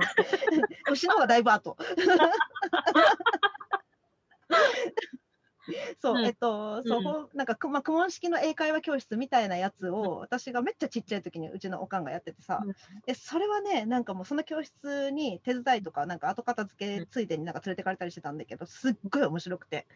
[0.92, 1.76] 牛の方がだいぶ後。
[6.00, 6.26] そう、うん。
[6.26, 7.14] えっと、そう、うん。
[7.14, 12.74] ほんなんか、くまあ、公文式の英会話教室みたいなやつを、私がめっちゃちっちゃい時にうちのおかんがやっててさ、うん。
[13.06, 19.86] で、それはね、なんかもうその教室に手伝いとか、なんか後片付けついでになんか連れてかれたりしてたんだけど、すっごい面白くて、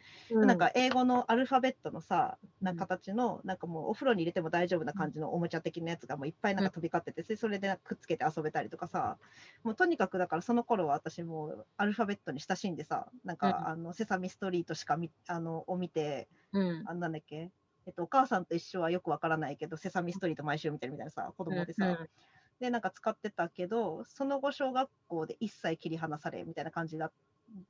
[0.40, 9.18] なんか英語のアルファベットのさ、なうん形の、なんかもうお風呂に入れても大丈夫な感じのおもちゃ的なやつがもういっぱいなんか飛び交ってて、それでくっつけて遊べたりとかさ、
[9.62, 13.68] もうとにかくだからその頃は私もうアルファベットに親しんでさ、なんか、うん。
[13.68, 16.82] あのセサミストリートしかみあのを見て、うん。
[16.86, 17.50] あなんだっけ、
[17.86, 22.08] えっと、お母さんと一緒はよくわからないけど、セサミストリート毎週見てるみたいなさ、子供でさ、うん
[22.60, 27.12] で、なんか使ってたけど、その後、小学校で一切切り離されみたいな感じだっ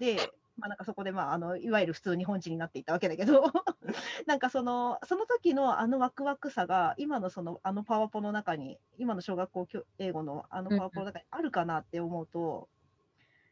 [0.00, 0.16] て、
[0.58, 3.42] まあ、なんかそこで、まあ、あのいわゆる普通日本人になっていったわけだけど、
[4.26, 12.68] なんかそのその時のあのワクワクさが、今のそのあのパワポの中に、今の小学校教英語のあのパワポの中にあるかなって思うと、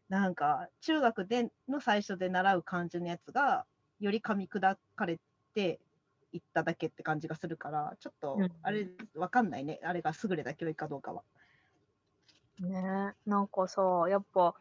[0.08, 3.64] なんか中学での最初で習う漢字のやつが、
[4.00, 5.18] より噛み砕かれ
[5.54, 5.80] て
[6.32, 8.50] いっただけって感じがするから、ちょっとうん。
[8.62, 11.22] あれ、わかんないね、あれが優れた教育かどうかは。
[12.60, 14.54] ねなんかさ、やっぱ、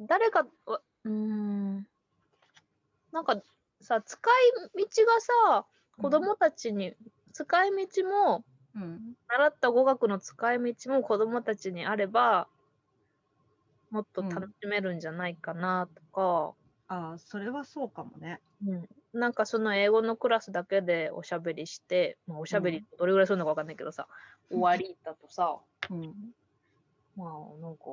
[0.00, 1.86] 誰か、わうーん、
[3.12, 3.42] なんか
[3.80, 4.18] さ、使
[4.76, 5.66] い道がさ、
[6.00, 6.94] 子供たちに、
[7.32, 8.44] 使い道も、
[8.74, 12.48] うん、習った語学の使い道も子供たちにあれば、
[13.90, 16.56] もっとうん楽しめるんじゃないかなと
[16.90, 18.40] ああ、それはそうかもね。
[18.64, 24.08] か、うん、なんかその英語のクラスだけでおしゃべりして、まあ、おしゃべりどれぐらいするのかわかんないけどさ、
[24.50, 25.56] 終わりだとさ、
[25.88, 26.14] うん、
[27.16, 27.84] まあなんか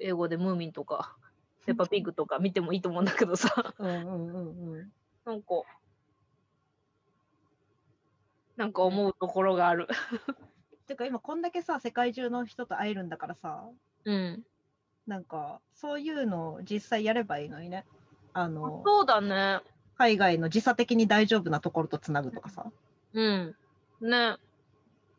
[0.00, 1.16] 英語でムーミンとか、
[1.64, 4.92] ペッパーピッグとか見てもいいと思うんだけどさ、うん、うん、うん、うん。
[5.24, 5.62] なんか、
[8.56, 9.86] なんか思うところがある。
[10.88, 13.70] てか今こんだけさ、世界中の人と会えるんだからさ、
[14.04, 14.44] うん。
[15.06, 17.84] なんかそういうのを実際やればいいのにね。
[18.32, 19.60] あの、そうだね。
[19.96, 22.66] 海外の時差的に大丈夫なところとつなぐとかさ。
[23.12, 23.56] うん。
[24.00, 24.36] ね。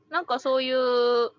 [0.10, 1.32] なんかそういう、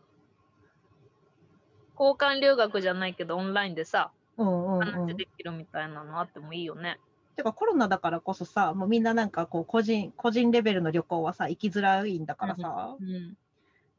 [1.98, 5.16] 交換留学じゃないけど、オンラインでさ、うんうんう話ん。
[5.16, 6.98] できるみたいなのあってもいいよね。
[7.36, 13.34] てかコロナだからこそさ、もうみんななんかこう個人、個人レベルの旅行はさ、行きづらいんだからさ、うん。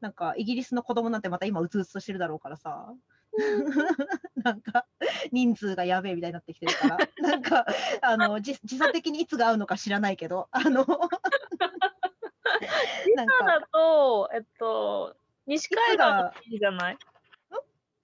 [0.00, 2.92] なんかイギリスの子供なんてまた今うつうつとしてるだろうからさ、
[4.42, 4.86] なんか
[5.32, 7.66] 人数がやべえみたいになってきてるから、 なんか
[8.02, 10.84] あの時時差的にいつが合うのか知らないけど、あの、
[13.14, 15.16] なんだと、えっと、
[15.46, 16.98] 西海岸がいいじゃない？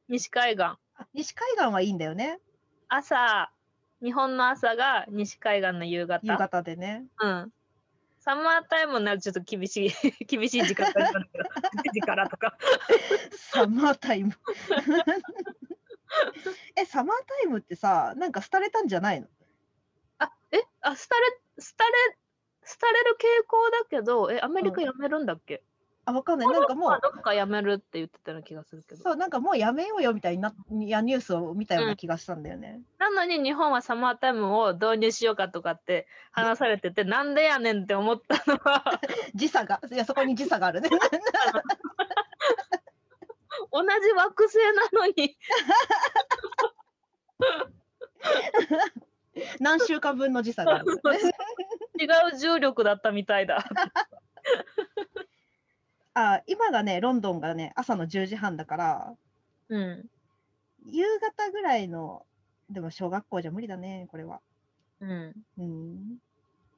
[0.09, 0.77] 西海岸。
[1.13, 2.39] 西海岸はいいんだよね、
[2.89, 3.51] 朝、
[4.01, 6.21] 日本の朝が西海岸の夕方。
[6.25, 7.05] 夕方でね。
[7.21, 7.53] うん。
[8.25, 9.91] サマータイムになるとちょっと厳しい、
[10.25, 11.49] 厳しい時間帯なんだけど、9
[11.93, 12.57] 時からとか。
[13.31, 14.33] サマータイム。
[16.75, 19.29] え、サマータイムってさ、なんか廃れたんじゃないの？
[20.17, 21.03] あ、え、あ、廃れ、
[21.59, 22.17] 廃れ、
[22.63, 25.63] 廃れる傾向だけど、え、アメリカうんやめるんだっけ、
[26.07, 26.49] あ、わかんない。
[26.49, 29.03] なんかもう、どっかやめるって言ってたような気がするけど。
[29.03, 30.55] そう、なんかもうやめようよみたいにな、
[30.87, 32.83] やニュースを見たような気がしたんだよね。
[32.99, 39.01] なのに日本はサマータイムを導入しようかとかって話されてて、なんでやねんって思ったのは、
[39.35, 40.91] 時差が、いや、そこに時差があるね。
[43.73, 44.59] 同じ惑星
[44.93, 45.37] なのに、
[49.61, 50.85] 何週間分の時差がある、
[51.99, 53.65] 違う重力だったみたいだ。
[56.15, 59.17] あ、今がね、ロンドンがね、朝の10時半だから、
[59.69, 60.11] うん。
[60.87, 62.27] 夕方ぐらいの、
[62.71, 64.41] でも小学校じゃ無理だね、これは。
[65.01, 65.35] うん。
[65.59, 66.19] うん。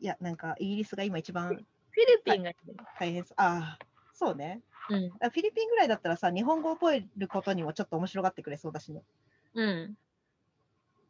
[0.01, 2.53] いや、なんかイギリスが今一番フィリピンが。
[2.99, 3.35] 大変そう。
[3.39, 4.63] ああ、そうね。
[4.89, 5.11] うん。
[5.21, 9.03] あフィリピンぐらいだったらさ、日本語を覚えることにもちょっと面白がってくれそうだしね。
[9.55, 9.97] うん。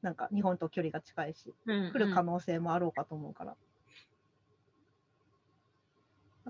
[0.02, 1.92] なんか日本と距離が近いし、うん。
[1.92, 3.56] 来る可能性もあろうかと思うから。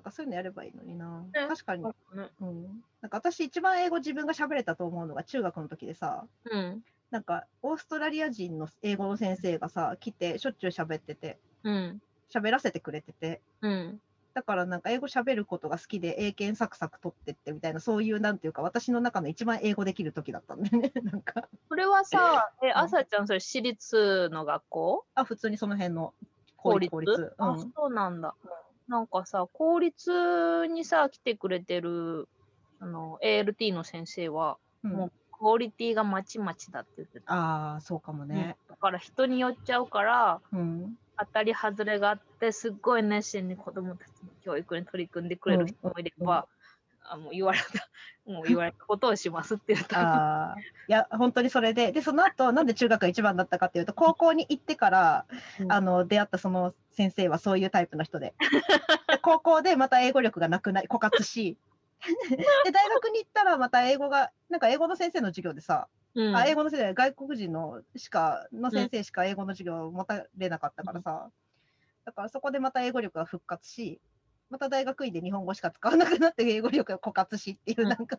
[0.06, 1.26] かそういうのやればいいのにな。
[1.34, 1.90] ね確かに。
[2.12, 2.30] うん。
[2.40, 2.84] うん。
[3.02, 6.86] なんか私一番英語自分が喋れたと思うのが中学の時でさ、うん。
[7.10, 12.00] なんかオーストラリア人の英語の先生がさ、来てしょっちゅう喋ってて、うん。
[12.34, 14.00] 喋らせてくれてて、うん。
[14.34, 20.92] だからなんか英語喋ることが好きで英検サクサク取ってってみたいな、そういうなんていうか、私の中の一番英語できる時だったんでね。
[21.04, 22.18] なんか、それはさ、
[22.62, 25.06] え、んあさちゃん、それ私立の学校？
[25.14, 26.14] あ、普通にその辺の
[26.56, 27.34] 公立公立？
[27.38, 27.72] うあ、ん。
[27.76, 28.36] そうなんだ。
[28.88, 32.28] なんかさ、公立にさ、来てくれてる、
[32.78, 37.34] あの、ALT の先生は、うんもうクオリティがまちまちだって言ってた。
[37.34, 38.56] ああ、そうかもね。
[38.68, 40.96] だから人によっちゃうから、うん。
[41.18, 46.46] 当たり外れがあって、すっごい熱心に子供たちの教育に取り組んでくれる人もいれば、
[47.08, 47.88] あもう言われた、
[48.30, 50.00] もう言われたことをしますって言った。
[50.00, 55.26] ああ、いや、本当にそれで、で、その後、なんで中学が一番だったかっていうと、高校に行ってから、
[55.60, 55.72] うん。
[55.72, 58.34] あの、出会ったその先生はそういうタイプの人で。
[59.08, 61.56] で高校でまた英語力がなくなり、枯渇し、
[62.64, 66.36] で、大学に行ったらまた英語が、なんか英語の先生の授業でさ、うん。
[66.36, 71.30] あ英語の先生、外国人のしか、の先生しか英語の授業を持たれなかったからさ、
[72.04, 74.00] だからそこでまた英語力が復活し、
[74.50, 78.18] また大学院で日本語しか使わなくなって英語力が枯渇しっていう、うんなんか、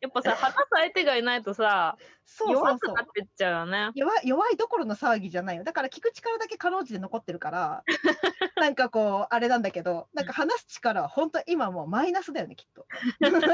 [0.00, 3.02] やっぱさ、話す相手がいないとさ、 そうそうそう弱くな。
[3.02, 3.90] ってっちゃうよね。
[3.94, 5.64] 弱い弱いどころの騒ぎじゃないよ。
[5.64, 7.82] だから聞く力だけかろうじて残ってるから、
[8.56, 12.86] なんかこう、あれなんだけど、なんか話す力は本当今もうマイナスだよね、きっと。
[13.18, 13.52] でもすぐ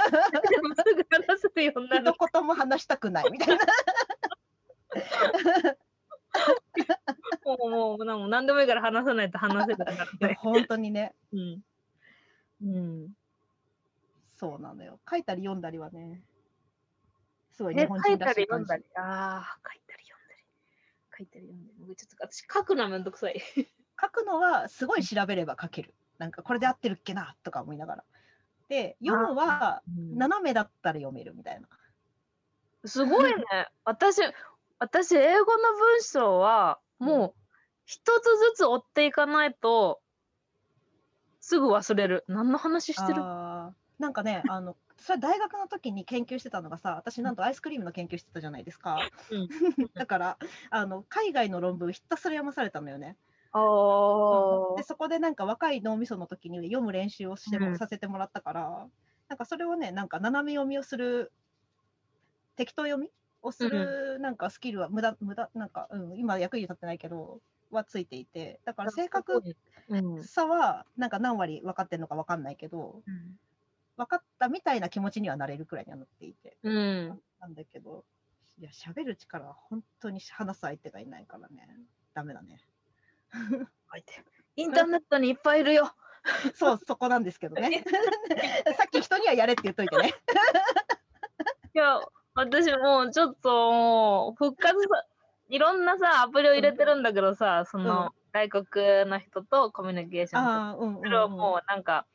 [1.11, 2.13] 話せるようになる。
[2.13, 3.65] 一言も話したくないみたいな。
[7.45, 9.95] もう、もう、なんも何でもいいから話さないと話せるから
[10.29, 10.35] ね。
[10.41, 11.63] 本当にね、うん。
[12.63, 13.09] うん。
[14.37, 15.01] そうなのよ。
[15.09, 16.23] 書いたり読んだりはね、
[17.53, 19.03] すごい日ね、本書い人らしい感じたり読んだ。
[19.03, 19.07] り。
[19.07, 20.43] ああ、書いたり読んだり。
[21.17, 21.81] 書いたり読んだり。
[21.81, 23.41] 僕ちょっと私書くのめんどくさい。
[24.01, 25.95] 書くのはすごい調べれば書ける。
[26.19, 28.05] なんかこれで合ってるっけなとか思いながら。
[28.69, 31.69] で、読むは斜めだったら読めるみたいな。
[32.87, 33.45] すごいね。
[33.85, 34.21] 私、
[34.79, 37.35] 私、英語の文章は、もう、
[37.87, 40.03] 一つずつ追っていかないと、
[41.45, 42.24] すぐ忘れる。
[42.26, 43.20] 何の話してる？
[43.20, 44.03] あー。
[44.03, 48.99] なんかね、あの、それ大学の時に研究してたのがさ、私なんとアイスクリームの研究してたじゃないですか。
[49.30, 49.49] うん。
[49.92, 50.38] だから、
[50.70, 53.18] あの、海外の論文ひたすら読まされたのよね。
[53.53, 53.66] あうん。
[54.72, 57.78] ーでそこでなんか若い脳みその時に読む練習をしても、うん。
[57.78, 58.86] させてもらったから、
[59.28, 61.30] なんかそれをね、なんか斜め読みをする、
[62.57, 63.11] 適当読み
[63.42, 67.40] をするなんかスキルは無駄、無駄、なんか、うん、今役に立ってないけど、
[67.75, 69.43] はついていて、だから正確
[69.89, 70.25] うん。
[70.25, 73.03] さはなんか何割分かってるのか分かんないけど、
[73.97, 77.20] 分かったみたいな気持ちにはなれるくらいにはなっていて、うん。
[77.41, 78.05] なんだけど、
[78.59, 81.68] いや、喋る力は本当に話す相手がいないからね、
[82.14, 82.64] ダメだね。
[84.57, 85.93] インターネットにいっぱいいるよ。
[86.55, 87.85] そう、そこなんですけどね。
[88.77, 90.14] さっき人にはやれって言っといてね。
[91.75, 92.01] いや、
[92.35, 95.07] 私もうちょっともう復活さ、
[95.49, 101.03] いろんなさ、アプリを入れてるんだけどさ、その、外国の人とコミュニケーションとうん、うん。
[101.03, 102.07] それをもうなんか、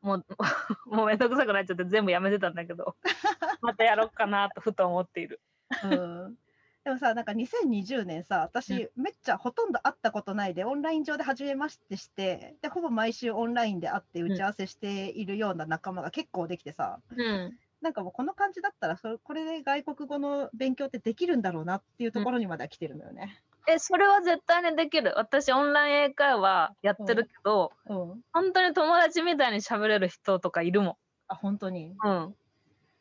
[0.00, 0.24] もう、
[0.86, 2.96] もうめんどくさくなっちゃって全部やめてたんだけど、
[3.60, 5.40] またやろうかなとふと思っている。
[5.82, 6.38] うん。
[6.84, 17.58] でもさ、なんか2020年さ、私、めっちゃほとんど会ったことないで、オンライン上で初めましてして、で、ほぼ毎週オンラインで会って打ち合わせしているような仲間が結構できてさ、うん。
[17.80, 23.42] なんかもうこの感じだったらそれ、これで外国語の勉強ってできるんだろうなっていうところにまでは来てるのよね。
[23.66, 25.12] え、それは絶対にできる。
[25.16, 28.22] 私、オンライン英会話やってるけど、うん。
[28.32, 30.98] 本当に友達みたいに喋れる人とかいるも
[31.28, 32.00] あ、本当に？
[32.08, 32.08] ん。
[32.26, 32.36] うん。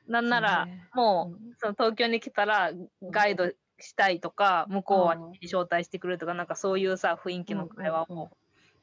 [0.08, 2.72] なんなら、もう、うんその東京に来たら
[3.04, 8.38] ガイドしたいとか、向こうはうん招待してくれるとか、なんかそういうさ、雰囲気の会話うんうんうんも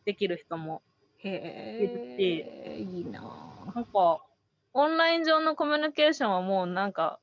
[0.06, 0.82] できる人も。
[1.18, 4.20] へえ、いいなぁなんか、
[4.74, 7.20] オンライン上のコミュニケーションはもうなんか、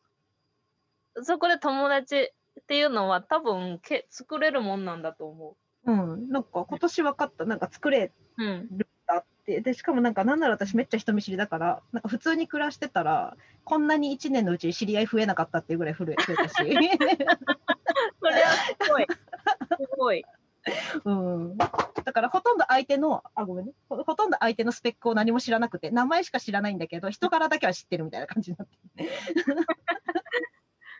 [1.23, 8.43] そこで友達っていうのは多分け作れるもんなんだと思うん、なんか今年分かった、なんか作れう。
[8.43, 8.69] うん。
[9.05, 13.35] たって、で、しかもなんか、なんなら私めっちゃ人見知りだから、なんか普通に暮らしてたら、
[13.65, 19.07] こんなに1年のうちに知り合い増えなかったっていうぐらい増えたし、 それはすごい。
[19.07, 20.25] すごい。
[21.05, 21.67] うん、だ
[22.13, 29.09] からほとんど相手の、あ、ごめんねほ、ほとんど相手のスペックを何も知らなくて、名前しか知らないんだけど、人柄だけは知ってるみたいな感じになってる。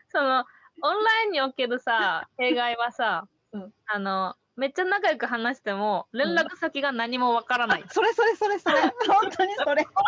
[0.08, 0.44] その、
[0.82, 7.84] オンラインにおけるさ、弊害はさ、うんあの、めっちゃ仲良く話しても、連絡先が何もわからない。
[7.88, 9.84] それそれそれそれ、本当にそれ。
[9.84, 10.02] 終わ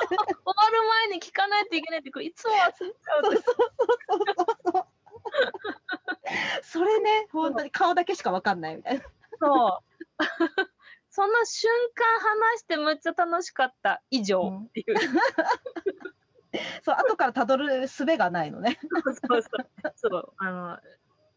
[0.70, 3.54] る前に聞かないといけないって、これいつも忘れちゃうそうそうそう
[4.36, 4.86] そうそう。
[6.62, 9.04] それね、本当に顔だけしか分かんないみたいな。
[9.38, 9.84] そう。
[11.10, 14.86] その瞬間話してむっちゃ楽しかった以上っていう。
[16.82, 18.78] そう、後からたどる術がないのね。
[19.28, 20.32] そうそうそう。
[20.38, 20.78] あの、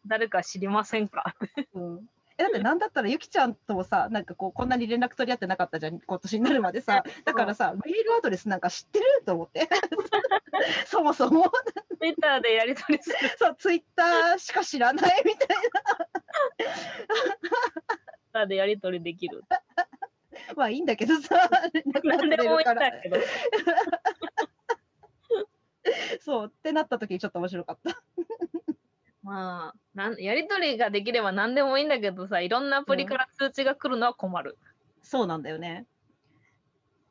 [0.06, 1.36] 誰か知りませんか？
[1.74, 9.68] うんえだってなんだったらゆきちゃんともさなんかこうこんなに連絡取り合ってなかったじゃん今年になるまでさだからさメールアドレスなんか知ってると思って
[10.86, 11.52] そもそも
[12.00, 13.16] ?Twitter でやり取りする。
[13.38, 15.48] そうツイッターしか知らないみたい
[18.34, 19.44] Twitter でやり取りできる。
[19.50, 19.62] な
[20.56, 21.50] まあいいんだけどさ。
[26.22, 28.02] そうってなった時にちょっと面白かった。
[29.28, 34.58] まあ、なんやりとりができれば何でもいいんだけどさ、いろんなアプリから通知が来るのは困る。
[35.04, 35.86] そうなんだよね。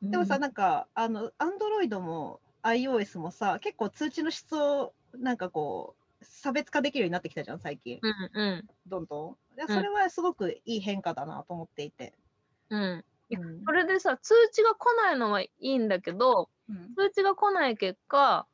[0.01, 7.99] でもさ、うんなんか、あの、Android も iOS もさ、結構通知の質を、なんかこう、差別化できるようになってきたじゃん、最近。
[8.01, 9.55] うんうんどんどん。
[9.55, 12.15] でんそれはすごくいい変化だなと思っていて。
[12.71, 13.05] うん。
[13.29, 18.47] うんそれでさ、通知が来ないのはいいんだけど、うん通知が来ない結果、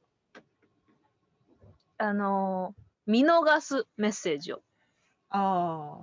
[1.97, 4.61] あのー見逃すメッセージを。
[5.29, 5.99] あ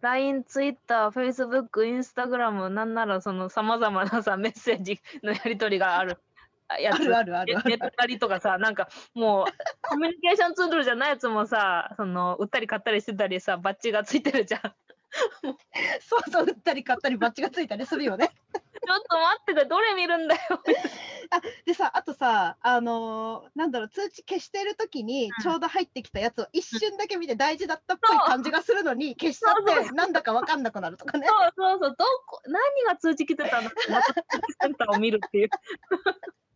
[0.00, 6.18] LINE、Twitter、Facebook、Instagram、なんならその様々なさ、メッセージのやり取りがある
[6.68, 6.96] ああ、やつ。
[6.96, 9.46] あるあるあるあるネット借りとかさ、なんかもう
[9.82, 14.60] コミュニケーションツールじゃないやつもさ、その売ったり買ったりしてたりさ、バッジがついてるじゃん。
[16.00, 18.30] そうそう、売ったり買ったりバッチがついたりするよね。
[18.94, 20.40] っと待ってて、どれ見るんだよ。
[21.64, 31.26] でさ、あとさ、あのーなんだろう、通知消してる時にちょうど入ってきたやつを一瞬だけ見て大事だったっぽい感じがするのに 消しちゃって、なんだかわかんなくなるとかね。
[31.26, 33.68] そうそうそう、どこ、何が通知来てたの？
[33.68, 34.12] ってまた
[34.62, 35.50] センターを見るっていう。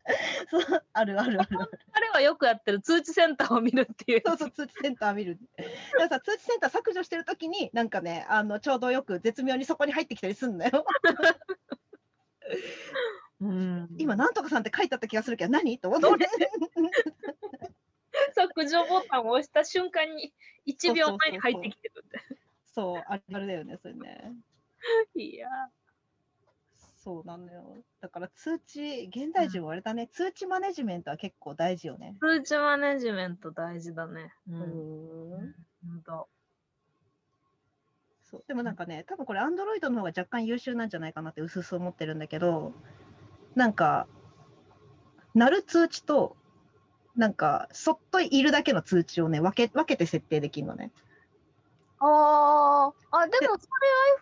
[0.51, 1.49] そうあるあるある。
[1.93, 4.23] 彼はよくやってる通知センターを見るっていう。
[4.25, 5.39] そうそう、通知センター見る。
[5.59, 10.85] だからさ、通知センター削除してる時に、なんかね、あのちょうどよく絶妙にそこに入ってきたりするんだよ。
[13.41, 15.79] うん今、なんとかさんって書いてあった気がするけど、何？
[15.79, 16.29] と思って。
[18.35, 20.33] 削除ボタンを押した瞬間に
[20.67, 22.21] 1秒前に入ってきてるって。
[22.75, 24.35] そう、あれだよね、それね。
[25.15, 25.49] いや
[26.97, 27.77] そうなのよ。
[28.01, 32.17] だから通知、現代人はあれだね、通知マネジメントは結構大事よね。
[32.21, 34.35] 通知マネジメント大事だね。
[34.49, 34.53] う。
[34.53, 35.55] うんん
[35.87, 36.29] ほんと
[38.31, 42.75] そうでもなんかね、多分これ、アンドロイドの方が若干優秀なんじゃないかなって、うすうす思ってるんだけど、
[43.55, 44.07] なんか、
[45.35, 46.37] 鳴る通知と、
[47.17, 50.91] なんか、そっといるだけの通知をね、分け分けて設定できるのね。
[52.01, 53.67] あーあ、でもそ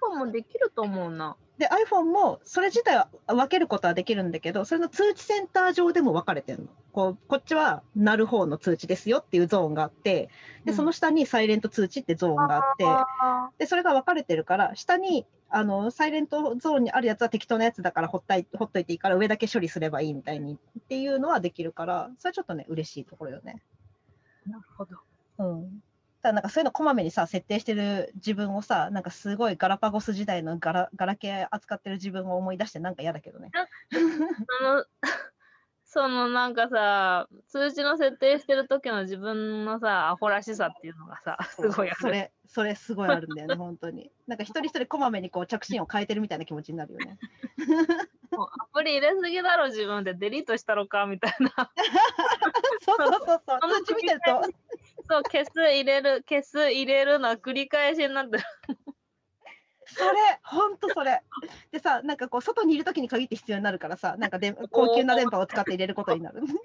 [0.09, 1.37] れ iPhone もできると思うな。
[1.59, 6.69] で、iPhone もそれ自体は分けることはできるんだけど、それの通知センター上でも分かれてるの。
[6.93, 10.29] こうこっちは鳴る方の通知ですよっていうゾーンがあって、
[10.65, 23.63] で、その下にサイレント通知ってゾーンがあって、あで、それが分かれてるから、下にあのサイレントゾーンにあるやつは適当なやつだからほったいほっといていいから、上だけ処理すればいいみたいにっていうのはできるから、それはちょっとね、嬉しいところよね。
[24.49, 24.97] ーなるほど。
[25.39, 25.83] うん。
[26.27, 33.53] ただなんかそういうのこまめにさ、設定してる自分をさ、なんかすごいガラパゴス時代のガラガラケー扱ってる自分を思い出してなんか嫌だけどね。
[33.55, 34.85] あの、
[35.97, 41.97] そのなんかさ、通知の設定してる時の自分のさ、アホらしさっていうのがさ、すごいある。
[41.99, 44.11] それ、それすごいあるんだよね、本当に。
[44.29, 47.19] なんか一人一人こまめにこう着信を変えてるみたいな気持ちになるよね。
[48.31, 51.73] もうアプリ入れすぎだろ、自分でデリートしたろか、みたいな。
[52.85, 54.43] そうそうそうそう通知見てると、
[55.09, 58.45] そう、消す、入れる、消す、入れるの繰り返しになってる。
[59.87, 61.23] それ、本当それ。
[61.71, 66.43] でさ、なんかこう外にいるときに限って必要になるからさ、なんかで高級な電波を使って入れることになる。
[66.47, 66.57] そう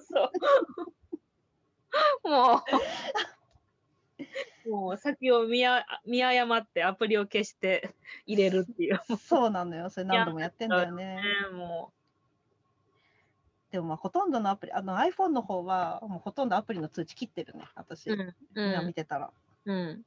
[0.00, 0.30] そ
[2.24, 2.28] う。
[2.28, 2.62] も
[4.66, 7.94] う、もう先を見あ見誤ってアプリを消して
[8.26, 9.00] 入れるっていう。
[9.16, 11.16] そうなのよ、それ何度もやってんだよね。
[11.16, 11.22] ね、
[11.52, 11.92] も
[13.70, 18.10] でもまあほとんどのアプリ、あの iPhone の方はもうほとんどアプリの通知切ってるね、私。
[18.10, 18.12] う。
[18.12, 18.34] うん。
[18.54, 18.86] 今うん。
[18.86, 19.30] 見てたら。
[19.64, 20.02] うん。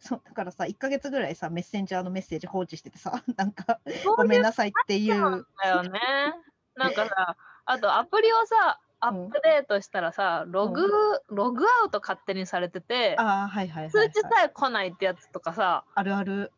[0.00, 5.46] そうだからさ、1ヶ月ぐらいさ、メッセンジャーのメッセージ放置しててさ、 なんか、そうごめんなさいっていう。
[5.62, 6.00] だよね。
[6.74, 7.36] なんかさ、
[7.66, 10.86] あとアプリをさ、アップデートしたらさ、ログ、
[11.28, 13.90] ログアウト勝手にされてて、ああ、はいはい。
[13.90, 16.52] 通知さえ来ないってやつとかさ、あるある。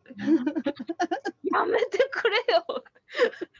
[1.53, 2.65] やめてくれよ。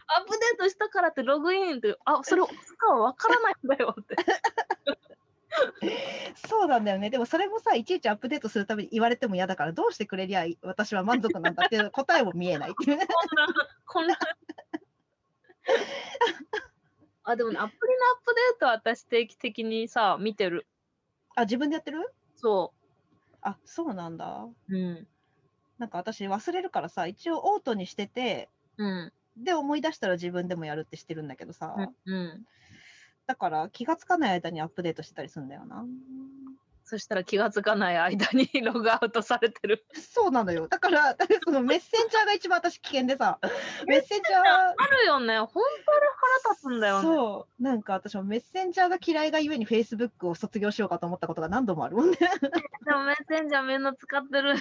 [0.07, 2.43] アップデートしたからってログインって、あ、それ
[2.79, 4.17] かはわからないんだよって。
[6.49, 7.11] そうなんだよね。
[7.11, 13.07] でもそれもさ、いちいちアップデートするために言われても嫌だから、どうしてくれりゃ私は満足なんだっていう答えも見えないっていうね。
[13.07, 13.55] こんな、
[13.87, 14.19] こんな。
[17.25, 20.67] あ、でもね、アプリのアップデートは私定期的にさ、見てる。
[21.35, 22.13] あ、自分でやってる？
[22.37, 22.73] そ
[23.43, 24.47] あ、そうなんだ。
[24.69, 24.77] う。
[24.77, 25.07] うん。
[25.79, 29.13] なんか私忘れるからさ、一応オートにしてて、うん。
[29.37, 31.97] で思い出したら自分でもやるってしてるんだけどさ、うん。
[32.05, 32.47] うん。
[33.27, 35.85] だから気がつかない間にアップデートしてたりするんだよな。
[36.85, 39.87] そしたら気がつかない間にログアウトされてる。
[39.95, 40.69] そうなのよ。
[40.69, 43.39] だから、だからそのメッセンジャーが一番私危険でさ、
[43.87, 45.39] メッセンジャー、あるよね。
[45.39, 45.67] 本当に
[46.43, 47.03] 腹立つんだよね。
[47.03, 52.19] そう、なんか私もメッセンジャーが嫌いがゆえに Facebook を卒業しようかと思ったことが何度もあるもんね。
[52.19, 54.57] でもメッセンジャーみんな使ってる。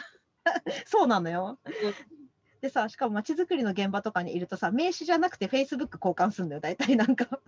[0.86, 1.60] そうなのよ。
[2.62, 7.42] でさ、しかも街づくりの現場とかにいるとさ、名刺じゃなくて Facebook 交換するんだよ、大体なんか。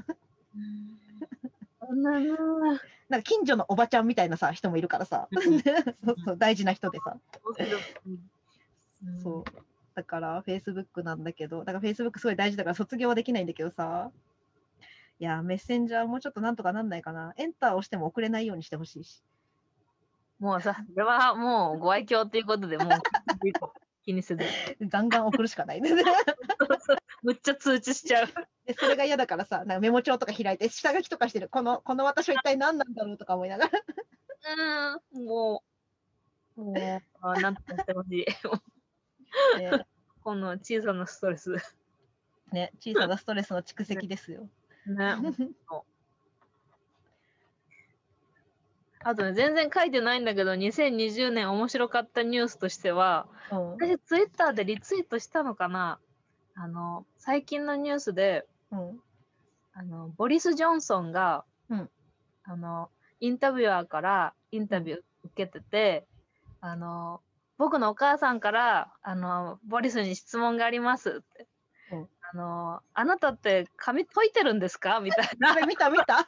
[3.09, 5.59] なんか近所のおばちゃんみたいなさ、人もいるからさ、うん
[6.05, 7.17] そうそう大事な人でさ。
[8.05, 9.43] うんそう。
[9.95, 14.11] だから Facebook なんだけど、だから Facebook すごい大事だから卒業はできないんだけどさ。
[15.19, 17.33] いや、メッセンジャーもうちょっとなんとかなんないかな。
[17.37, 19.21] エンターを押しても送れないようにしてほしいし。
[20.39, 22.87] もうさ、それはもうご愛嬌っていうことでもう
[24.03, 24.43] 気にせず。
[24.81, 25.81] ガンガン送るしかない。
[25.81, 25.89] で
[27.23, 28.27] むっちゃ通知しちゃう。
[28.77, 31.49] それが嫌だからさ、なんかメモ帳とか開いて、下書きとかしてる。
[31.49, 33.71] この、この私は一体何なんだろうとか思いながら。
[35.15, 35.63] うん、も
[36.57, 36.75] う、もう、
[37.21, 38.25] あなんて言ってほしい。
[39.59, 39.85] ね
[40.23, 41.55] この小さなストレス。
[42.51, 44.47] ね、小さなストレスの蓄積ですよ。
[44.85, 45.15] ね。
[49.05, 55.99] あとね、全然書いてないんだけど、2020年面白かったニュースとしては、うん私ツイッターでリツイートしたのかな
[56.55, 58.99] あの、最近のニュースで、うん。
[59.73, 61.89] あの、ボリス・ジョンソンが、うん。
[62.43, 62.89] あの、
[63.19, 66.05] インタビュアーからインタビュー受けてて、
[66.61, 67.21] あの、
[67.57, 71.47] 僕のお母さんから、あの、ボリスに質問がありますって。
[71.91, 72.09] うん。
[72.33, 74.99] あの、あなたって髪解いてるんですか？
[74.99, 75.53] みたいな。
[75.65, 76.27] 見た見た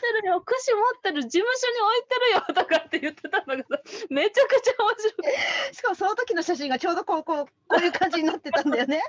[0.00, 2.14] てるよ、櫛持ってる、事務所に置いて
[2.54, 3.68] るよとかって言ってたんだけど、
[4.10, 5.74] めちゃくちゃ面白い。
[5.74, 9.02] しかもその時の写真がちょうどこうこうこういう感じになってたんだよね。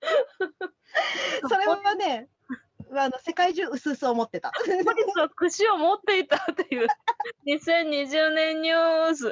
[1.48, 2.28] それはね、
[2.92, 4.52] あの世界中うすうす思ってた。
[5.36, 6.88] 櫛を持っていたっていう
[7.46, 9.30] 2020年ニュース。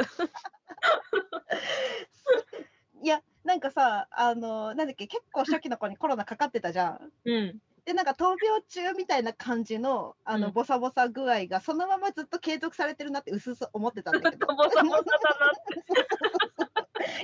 [3.03, 7.12] いや、なんかさ、あの、なんだっけ、結構初期の子にコロナかかってたじゃん。
[7.24, 7.59] うん。
[7.89, 14.47] で、なんか闘病中みたいな感じの、あの、うんボサボサ具合が、そのままずっと継続されてるなって、うすうす思ってたんだけど。
[14.55, 15.05] ボサボサだなっ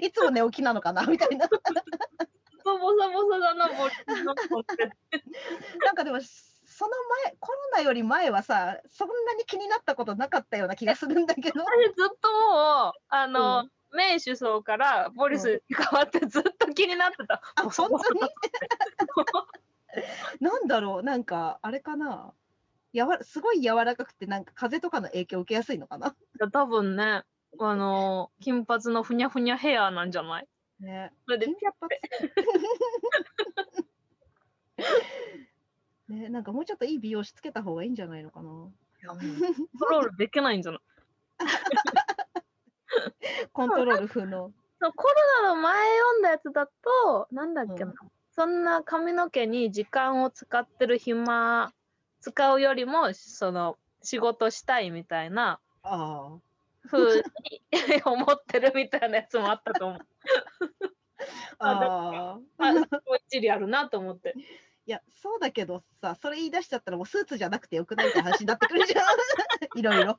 [0.01, 0.07] て。
[0.07, 1.47] いつも寝起きなのかなみたいな。
[1.49, 1.61] ボサ
[3.11, 4.91] ボサだな、ボリスの子って。
[5.85, 6.93] なんかでも、その
[7.25, 11.61] 前、コロナより前はさ、そんなに気になったことなかったような気がするんだけど。
[11.61, 17.43] 私ずっともう、あの、メイ首相からボリスに変わってずっと気になってた。
[17.57, 18.21] あ、本当に？
[20.41, 22.33] なんだろう、なんか、あれかな。
[22.93, 26.15] やわすごい柔らかくて、なんか風邪とかの影響を受けやすいのかな。
[26.53, 27.25] 多分ね、
[27.59, 30.49] あの、金髪のふにゃふにゃヘアなんじゃない？
[30.81, 31.13] ね。
[31.27, 31.91] それで金髪？
[36.09, 38.51] ね、なんかもうちょっといい美容師つけた方がいいんじゃないのかな。
[38.51, 38.71] コ
[39.15, 39.19] ン
[39.79, 40.81] トロールできないんじゃない？
[43.53, 44.53] コントロール不能。
[44.81, 47.97] コロナの前読んだやつだと、なんだっけな、うん
[48.37, 51.73] そんな髪の毛に時間を使ってる暇、
[52.21, 56.37] 使うよりも、その、仕事したいみたいなあ
[56.87, 59.99] 風に思ってるみたいなやつもあったと思う。
[61.59, 62.39] あ。
[62.59, 62.81] あもう
[63.29, 64.35] 一理あるなと思って。
[64.87, 69.05] いや、そうだけどさ、それ言い出しちゃったらもうスーツじゃなくてよくないって話になってくるじゃん。
[69.79, 70.19] いろいろ。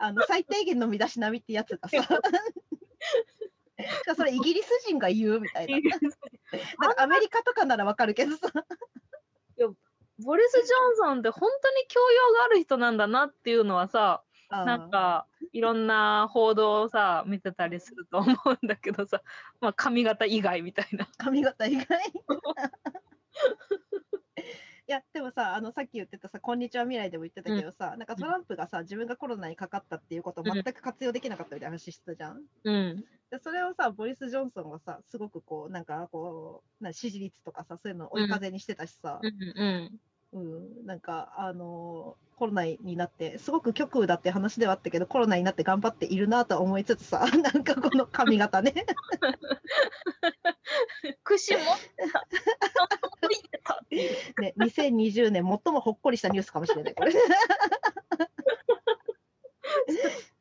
[0.00, 2.20] あの最低限の身だしなみってやつがさ。
[4.16, 5.74] それイギリス人が言うみたいな。
[6.78, 8.48] なんかアメリカとかならわかるけどさ。
[10.24, 19.22] ボリス・ジョンソンって本当に教養がある人なんだなっていうのはさ、なんかいろんな報道をさ見てたりすると思うんだけどさ、
[19.60, 21.08] まあ、髪型以外みたいな。
[21.18, 21.86] 髪型以外？
[24.86, 32.42] いやでもさあのさっき言ってたさ「こんにちは未来」でも言ってたけどさ、なんかトランプがさ自分がコロナにかかったっていうことを全く活用できなかったみたいな話してたじゃん。
[32.64, 33.04] うん。
[33.30, 40.00] でそれをさボリス・ジョンソンがさすごくこうなんかこうな支持率とかさそういうのを追い風にしてたしさ、うんうん。
[40.32, 48.74] うんなんかあのーコロナになってすごく極右だって話ではあったけどコロナになって頑張っているなとは思いつつさ なんかこの髪型ね
[51.22, 52.26] 串持ってた。
[53.94, 53.96] て。
[54.40, 57.12] ね2020年最もほっこりしたニュースかもしれないこれ。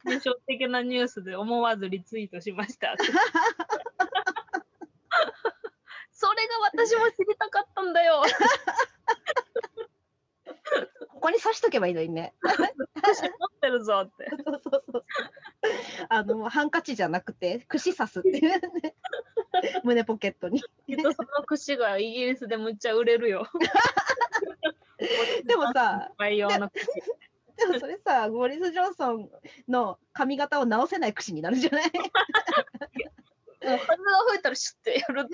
[0.06, 2.96] 印象的なニュースで思わずリツイートしました。
[6.12, 8.24] それが私も知りたかったんだよ。
[11.10, 12.34] ここに刺しとけばいいのにね。
[12.42, 13.32] 串持っ
[13.62, 14.30] てるぞって。
[14.30, 15.06] そうそうそう。
[16.10, 18.42] あのハンカチじゃなくて串刺すっていう
[18.82, 18.96] ね。
[19.84, 20.62] 胸ポケットに。
[20.88, 23.48] きっとその串がイギリスでむっちゃ売れるよ。
[25.46, 26.12] でもさ。
[27.56, 29.30] でもそれさ、ボリス・ジョンソン
[29.68, 31.92] の髪型を直せない串になるじゃない？
[31.92, 33.78] 風が
[34.28, 35.28] 吹いたらシュッてやる。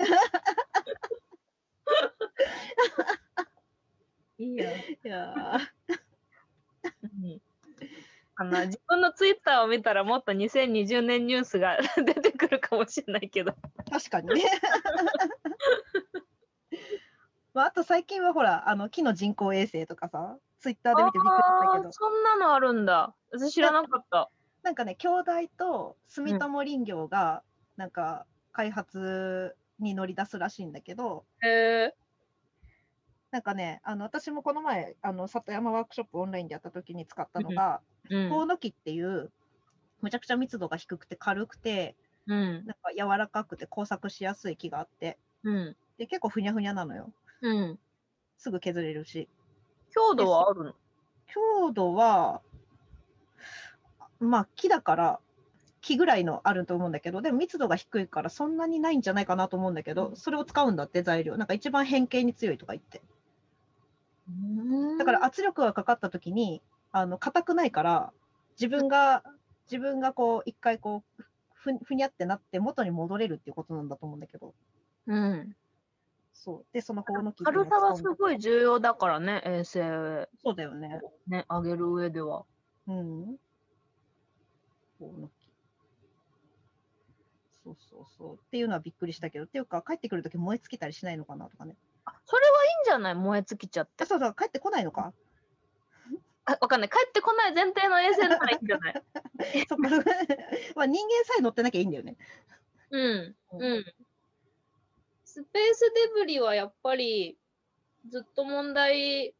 [4.38, 4.76] いや。
[4.78, 5.58] いや
[7.02, 7.40] うん
[8.40, 13.52] あの自分のツイッターを見たらもっと2020年ニュースが 出てくるかもしれないけど。
[13.52, 13.54] ー
[13.90, 14.44] 確かにね。
[17.52, 23.14] まあ、あと最近はほら、あの木の人工衛星とかさ、ツイッターで見てびっくりしたけど、そんなのあるんだ。
[23.30, 24.30] 私知らなかった。
[24.62, 27.42] なんかね、兄弟と住友林業が、
[27.76, 31.94] なんか開発に乗り出すらしいんだけど、へえ
[33.30, 39.30] なんかね、あの私もこの前、あの里山ワークショップオンラインでやった時に使ったのが、うんコウノキっていう、
[40.00, 41.94] むちゃくちゃ密度が低くて軽くて、
[42.26, 47.12] うんなんか柔らかくて工作しやすい木があって、うんで結構ふにゃふにゃなのよ。
[47.42, 47.78] うん。
[48.36, 49.28] すぐ削れるし。
[49.92, 50.74] 強度はあるの？
[51.26, 52.40] 強度は、
[54.18, 55.20] まあ木だから
[55.82, 61.36] 木ぐらいのあると思うんだけど、でも密度が低いからそんなにないんじゃないかなと思うんだけど、それを使うんだって材料。
[61.36, 63.02] なんか一番変形に強いとか言って。
[64.98, 66.62] だから圧力がかかった時に、
[66.92, 68.12] あの硬くないから、
[68.52, 69.22] 自分が、
[69.64, 71.22] 自分がこう一回こう
[71.54, 74.54] ふふにゃってなって元に戻れるっていうことなんだと思うんだけど、
[75.06, 75.56] うん。
[76.32, 76.66] そう。
[76.72, 79.80] で、そのコウノキっていう軽のを使うんださはすごい重要だからね、衛星
[80.42, 81.00] そうだよね。
[81.26, 82.44] ね、上げる上では。
[82.86, 83.36] うん。
[84.98, 85.50] コウノキ。
[87.62, 88.34] そうそうそう。
[88.36, 91.76] っていうのはびっくりしたけど、っていうか、帰ってくるとき燃え尽きたりしないのかなとかね。
[92.14, 93.14] あそれはいいんじゃない？
[93.14, 94.06] 燃え尽きちゃってあ、。
[94.06, 95.12] そうだ、帰ってこないのか？
[96.46, 96.90] あわかんない。
[96.90, 99.02] 帰ってこない前提の衛星ならいいんじゃない？
[99.68, 99.88] そっか、
[100.74, 102.16] まあ人間さえ乗ってなきゃいいんだよね。
[102.90, 103.36] うん。
[103.52, 103.84] うんうん。
[105.24, 107.38] スペースデブリはやっぱり
[108.08, 109.34] ずっと問題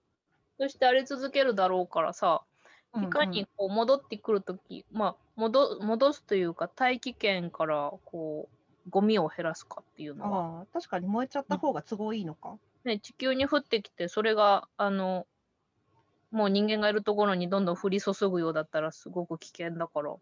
[0.59, 2.45] としてあり続けるだろうからさ、
[2.95, 8.57] いかにこう戻ってくるとき、まあ戻、戻すというか、大気圏からこう
[8.89, 12.59] ゴミを減らすかっていうのは、確かに燃えちゃった方が都合いいのか。
[12.85, 15.27] ね、地球に降ってきて、それがあの
[16.31, 20.15] もう人間がいるところにどんどん降り注ぐようだったらすごく危険だから。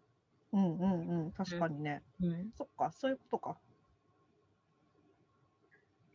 [0.51, 2.01] うんうんうん、確かにね。
[2.21, 3.57] うん、そっか、そういうことか。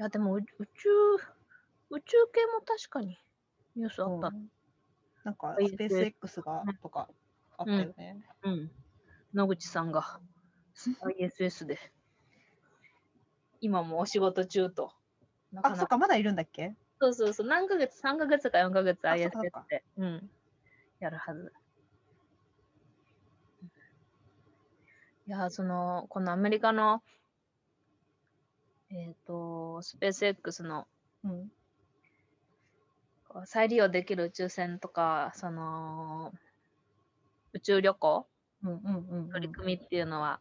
[0.01, 0.89] いや、でもう宇宇宙、
[1.91, 3.17] 宇宙系も確かに
[3.77, 4.49] ニュースあったうん
[5.23, 7.09] なんか、スペース X がとか
[7.57, 8.27] あったよね。
[8.43, 8.71] うん。
[9.33, 10.21] 野口さんが
[11.03, 11.79] ISS で、
[13.65, 14.93] 今もお仕事中と。
[15.51, 16.77] なかあ、なかそっか、まだいるんだっけ？
[17.01, 20.31] そうそうそう、何ヶ月、3ヶ月か4ヶ月あそっかそっで、うん、
[21.01, 21.51] やるはず。
[25.27, 27.03] いや、その、このアメリカの、
[28.91, 30.87] えっ、と、スペース X の
[31.25, 31.51] うん。
[33.47, 36.33] 再利用できる宇宙船とか、その、
[37.55, 38.29] 宇宙旅行？
[38.63, 39.29] うんうんうんうん。
[39.31, 40.41] 取り組みっていうのは、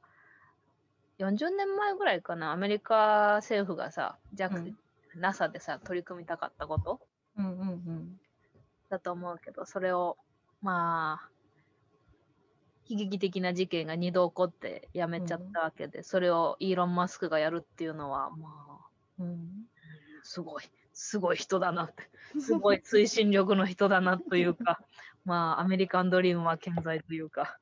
[1.23, 4.77] 40年前ぐらいかな、アメリカ政府がさ、うん。
[5.15, 6.99] NASA でさ、取り組みたかったこと。
[7.37, 8.19] うんうんうん。
[8.89, 10.17] だと思うけど、それを、
[10.61, 11.29] まあ、
[12.87, 18.49] 悲劇的な事件が2度起こってやめちゃったわけで、それをイーロン・マスクがやるっていうのは、ま
[19.19, 19.65] あ、うん
[20.23, 20.63] すごい、
[20.93, 22.09] すごい人だなって、
[22.39, 24.79] すごい推進力の人だなというか、
[25.25, 27.57] まあ、アメリカンドリームは健在というか、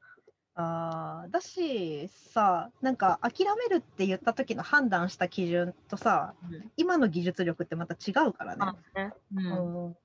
[0.61, 6.71] あーだしさなんか諦めるって言った時の判断した基準とさうん。
[6.77, 8.65] 今の技術力ってまた違うからね。
[8.95, 9.85] ね、うん。
[9.85, 9.95] うん。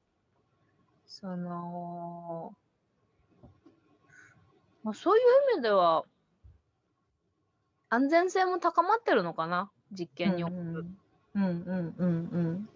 [1.06, 2.52] その、
[4.82, 5.22] まあ、そういう
[5.54, 6.04] 意味では、
[7.88, 10.98] 安全性も高まってるのかな、実験におうん
[11.34, 11.94] うんうん。
[11.96, 12.68] うん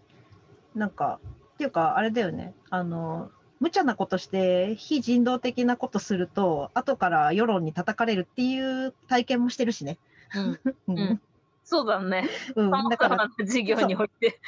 [0.74, 1.20] なんか
[1.54, 2.54] っていうかあれだよね。
[2.70, 3.30] あの
[3.60, 9.98] 無茶なことして非人道的なことすると後から世論に叩かれるっていう体験もしてるしね。
[10.34, 11.20] うん うんうん
[11.62, 12.28] そうだね。
[12.56, 14.40] うんだから、様々な事業において。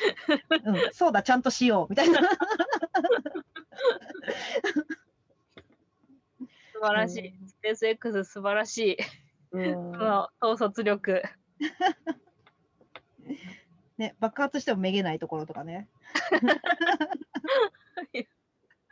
[0.65, 2.19] うん、そうだちゃんとしようみたいな。
[6.73, 7.33] 素晴らしい。
[7.47, 8.97] スペース X 素晴らしい。
[9.53, 11.23] うんその統率力。
[13.99, 15.89] ね、爆発してもめげないところとかね。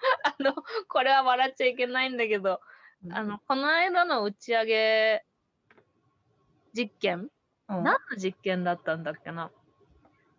[0.24, 0.55] あの、
[0.89, 2.60] これは笑っちゃいけないんだけど、
[3.10, 5.24] あの、この間の打ち上げ
[6.74, 7.31] 実験、
[7.68, 9.51] うん、何の実験だったんだっけな？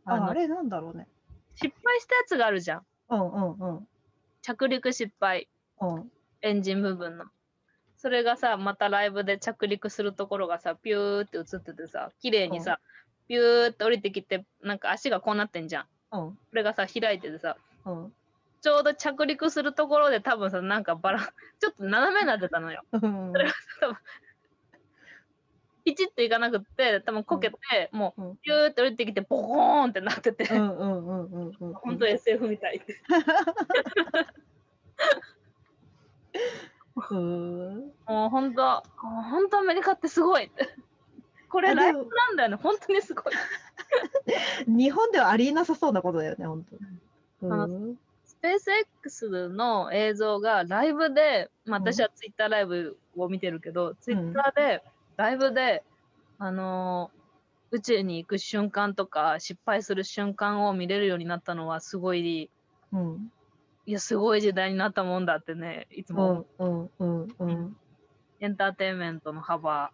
[0.05, 1.07] あのああれなんだろうね。
[1.55, 2.85] 失敗したやつがあるじゃん。
[3.09, 3.87] うんうんうん。
[4.41, 5.47] 着陸失敗、
[5.79, 6.11] うん。
[6.41, 7.25] エンジン部分の。
[7.97, 12.79] それがさ、またライブで着陸するところがさ、ピューって映っててさ、綺麗にさ、
[13.27, 15.85] ピューって降りてきて、なんか足がこうなってんじゃん。
[16.11, 16.35] うん。
[16.35, 18.13] これがさ、開いててさ、うん
[18.61, 21.19] ちょうど着陸するところで多分さなんかバラ
[21.59, 22.83] ちょっと斜めになってたのよ。
[25.83, 30.45] ピチっていかなくって多分こけて、うん、もうピューって降りてきてボコーンってなってて。
[30.45, 32.81] 本当 SF みたい。
[36.95, 40.43] もう本当本当アメリカってすごい。
[40.45, 40.69] って。
[41.49, 42.57] これライブなんだよね。
[42.57, 43.33] 本当にすごい。
[44.67, 46.65] 日本ではありえなさそうなことだよね本
[47.41, 47.99] 当、うん、
[48.41, 48.71] ペース
[49.03, 51.83] X の映像がライブで、まあ、うん。
[51.83, 54.83] 私はツイッターライブを見てるけど、ツイッターで
[55.17, 55.83] ライブで、
[56.37, 57.21] あのー
[57.71, 62.49] 宇宙に行く瞬間とか失敗する瞬間を見れるようになったのはすごい
[62.91, 63.31] うん。
[63.87, 67.77] いやすごい時代になったもんだってねいつうも思う、んうんうんうん。
[68.41, 69.91] エンターテインメントの幅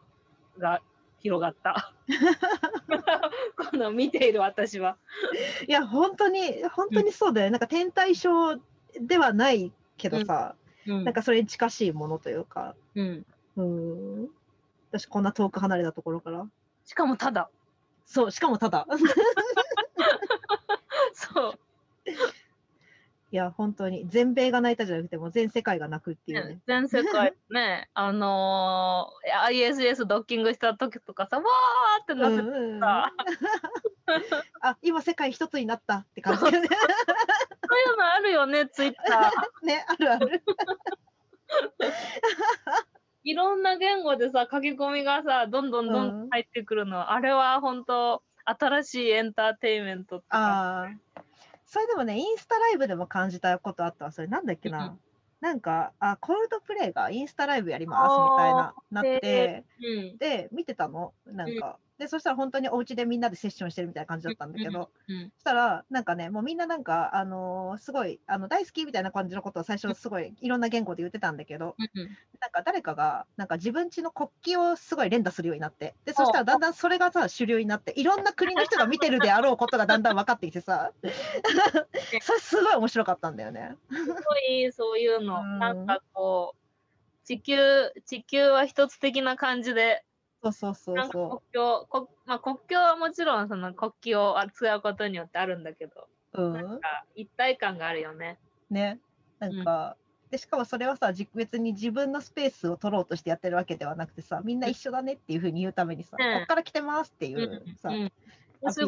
[0.57, 0.81] が
[1.19, 1.93] 広がった。
[3.71, 4.97] この見ている私は。
[5.67, 8.61] いや本当に本当にそうだよ、なんか天体ショー
[8.99, 11.03] ではないけどさ、うん。
[11.03, 12.75] なんかそれに近しいものというか。
[12.95, 13.25] うん、
[13.57, 14.29] うん。
[14.91, 16.47] 私こんな遠く離れたところから。
[16.85, 17.49] しかもただ。
[18.05, 18.87] そうしかもただ。
[21.13, 21.59] そう。
[22.09, 22.13] い
[23.37, 33.13] や本当に全米が泣いたじゃなくてもう全世界が泣くっていうねね全世界 ね、あのー ISS ドッキングした時とかさ、わーってなってうんうんうんた。
[34.61, 36.75] あ今世界一つになったって感じだよねそ
[37.77, 39.31] ういうのあるよね、ツイッター。
[39.65, 40.43] ねあるある
[43.23, 47.11] いろんな言語でさ、書き込みがさ、どんどんどん入ってくるの。
[47.11, 50.89] あれは本当、新しいエンターテインメントってか。
[51.67, 54.27] それでもねインスタライブでも感じたことあったわそれ。
[54.27, 54.99] なんだっけな、うん
[55.39, 59.65] なんかあコールドプレイがインスタライブやりますみたいななって。
[59.79, 60.17] うん。
[60.17, 61.13] で見てたの？
[61.27, 65.31] なんか、でそしたら本当にお家でみんなでセッションしてるみたいな感じだったんだけど、うん。
[65.35, 72.03] そしたらなんかねもうみんななんかあのーすごいあの大好きみたいな感じのことを最初すごいいろんな言語で言ってたんだけど、うん。
[72.39, 80.91] なんか誰かがなんか自分家の国旗をすごい連打するようになってでそしたらだんだんそれがさ主流になっていろんな国の人が見てるであろうことがだんだん分かってきてさ
[82.21, 83.75] それすごい面白かったんだよね。
[83.89, 84.19] すご
[84.49, 85.41] い、そういうの。
[85.41, 87.57] うんなんかこう、地球、
[88.05, 90.03] 地球は一つ的な感じで、
[90.51, 96.41] そうそうそうなんか国そ境、こまあ、国境はもちろんその国旗を扱うことによってあるんだけど、う。
[96.41, 98.39] うなんん、か一体感があるよね。
[98.69, 98.99] ね
[99.39, 99.97] なんか、
[100.29, 108.11] でしかもそれはさじ別に自分のスペースを取ろうとしてやってるわけではなくてさみんな一緒だねっていうふうに言うためにさ、うんこっから来てますっていうんうさ、うん
[108.65, 108.81] アピ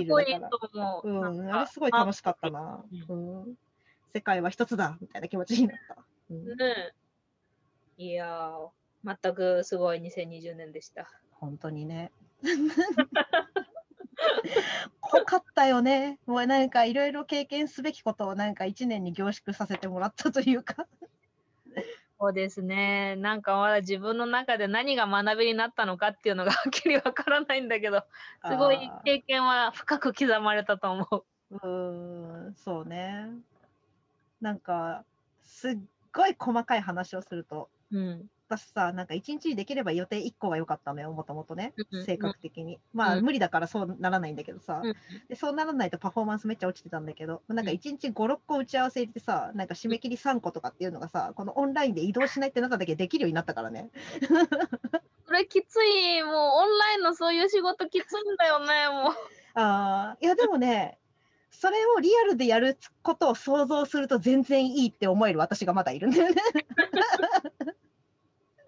[1.04, 1.10] う。
[1.10, 2.84] うん、あれすごい楽しかったな。
[3.08, 3.58] うん、
[4.14, 5.98] 世界は一つだみたいな気持ちになった。
[6.32, 6.46] うん、
[7.98, 11.10] いやー、全くすごい2020年でした。
[11.40, 12.12] 本当にね。
[15.02, 16.20] 濃かったよね。
[16.26, 20.88] もうなんかいろいろ経験すべきことをなんか一年に凝縮させてもらったというか。
[22.20, 23.16] そうですね。
[23.16, 28.04] なんかまだ自分の中で何が学びになったのかっていうのが はっきりわからないんだけど、
[28.46, 31.56] すごいあ経験は深く刻まれたと思う。
[31.56, 33.30] ーうーん、そうね。
[34.42, 35.06] なんか、
[35.44, 35.78] すっ
[36.14, 38.30] ごい細かい話をすると、うん。
[38.50, 42.80] 私さ、なんか一日にできれば予定1個が良かったのよ、もともとねうん、性格的に。
[42.94, 44.96] まあ、うん無理だからそうならないんだけどさ、うん
[45.28, 53.92] で、そうならないとパフォーマンスめっちゃ落ちてたんだけど、なんかうん1日5、6個打ち合わせ入れてさ、なんか締め切り3個とかっていうのがさ、このオンラインで移動しないってなっただけできるようになったからね。
[55.28, 56.24] それきつい。
[56.24, 59.14] もうオンラインのそういう仕事きついんだよね、もう。
[59.54, 60.98] ああ、いやでもね、
[61.52, 66.36] それをリアルでやることを想像すると全然いいって思える私がまだいるんだよね。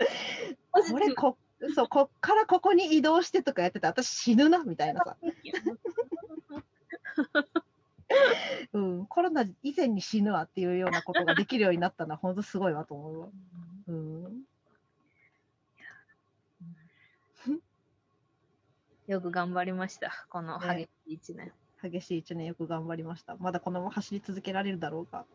[0.72, 1.38] これこ、
[1.76, 5.18] そう、こっからここに移動してとかやってたら私死ぬなみたいなさ。
[8.74, 13.28] うん、コロナ以前に死ぬわっていうようなことができるようになったのは本当すごいわと思うわ。
[13.88, 14.44] うん、
[19.08, 20.26] よく頑張りました。
[20.30, 21.54] このね激しい1年。
[21.82, 23.36] 激しい一年よく頑張りました。
[23.38, 25.26] まだこのまま走り続けられるだろうか。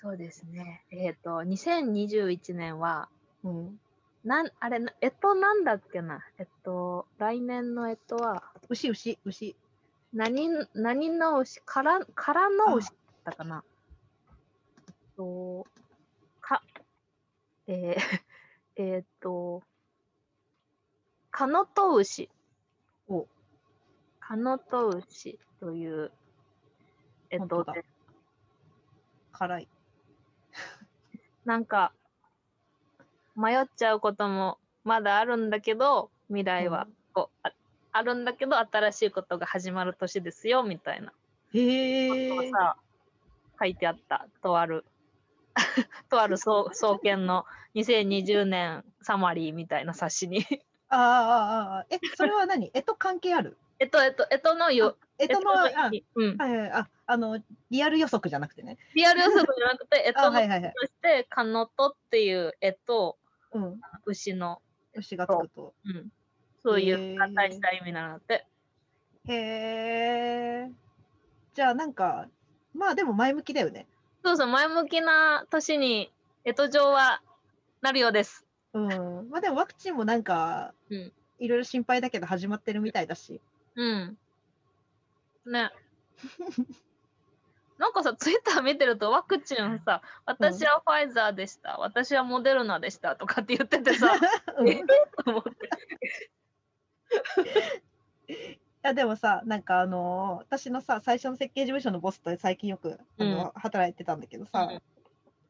[0.00, 0.84] そうですね。
[0.92, 3.08] えっ、と、2021年は、
[3.42, 3.80] うん、
[4.22, 6.24] なん、あれ、えっと、なんだっけな？
[6.38, 9.56] えっと、来年のえっとは、牛、牛、牛。
[10.12, 13.64] 何、何の牛、から、からの牛だったかな？
[14.86, 15.66] えっと、
[16.42, 16.62] か、
[17.66, 18.20] えー
[18.76, 19.64] えーっと、
[21.32, 22.30] カノトウシ。
[23.08, 23.26] お
[24.20, 26.12] カノトウシという、
[27.30, 27.66] えっと
[29.32, 29.68] 辛い。
[31.48, 31.92] なんか、
[33.34, 37.52] 迷っちゃうこともまだあるんだけど、未来はこう、あ
[37.90, 41.10] あるんだけど、新しいことが始まる年ですよ、みたいな。
[41.54, 42.50] へえ。
[42.50, 42.76] さ、
[43.58, 44.84] 書いてあった、とある、
[46.10, 50.44] とある総総研の2020年サマリーみたいな冊子に。
[50.90, 52.70] あああああえ、それは何？
[52.74, 53.56] えと関係ある？
[53.80, 57.40] えっと、えっと、えっとのよ、えとの、あ、うん、はいはい、あ、あの、
[57.70, 58.76] リアル予測じゃなくてね。
[58.94, 60.72] リアル予測じゃなくて、え っあ、とのはいはいはい。
[60.72, 63.18] として、カノトっていう絵と、
[63.52, 63.80] うん。
[64.04, 64.60] 牛の、
[64.94, 65.74] 牛がつくと。
[65.84, 66.08] うん、
[66.62, 68.46] そういう合体した意味なんだって。
[69.26, 69.34] へ
[70.66, 70.70] え。
[71.54, 72.28] じゃあなんか、
[72.74, 73.86] まあでも前向きだよね。
[74.24, 76.12] そうそう、前向きな年に、
[76.44, 77.22] えと上は
[77.80, 78.44] なるようです。
[78.72, 79.30] うん。
[79.30, 83.40] まあでもワクチンもなんか、うんいろいろ心配だけど始まってるみたいだし。
[83.78, 84.18] うん。
[85.46, 85.70] ね。
[87.78, 94.12] なんかさ、ツイッター見てるとワクチンさ、私はファイザーでした、私はモデルナでしたとかって言っててさ、
[94.58, 94.82] うんえ？
[95.24, 95.70] と思って。
[98.28, 104.82] いやでもさ、なんかあのー私のさ、最初の設計事務所のボスと最近よくあの、働いてたんだけどさ、うん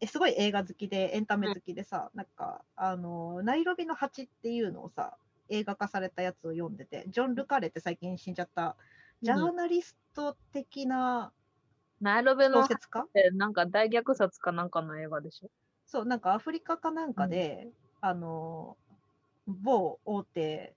[0.00, 5.16] えすごい映画好きで、エンタメ好きでさ、なんか、あのーナイロビの蜂っていうのをさ、
[5.48, 8.76] 映画化されたやつを読んでて、ジョン・ルカレって最近死んじゃった、
[9.22, 11.32] ジャーナリスト的な
[12.00, 12.88] ナイロビのっ小説
[13.34, 15.50] なんか大虐殺かなんかの映画でしょ？
[15.86, 17.68] そう、なんかアフリカかなんかで、
[18.00, 18.88] あのー
[19.46, 20.76] 某大手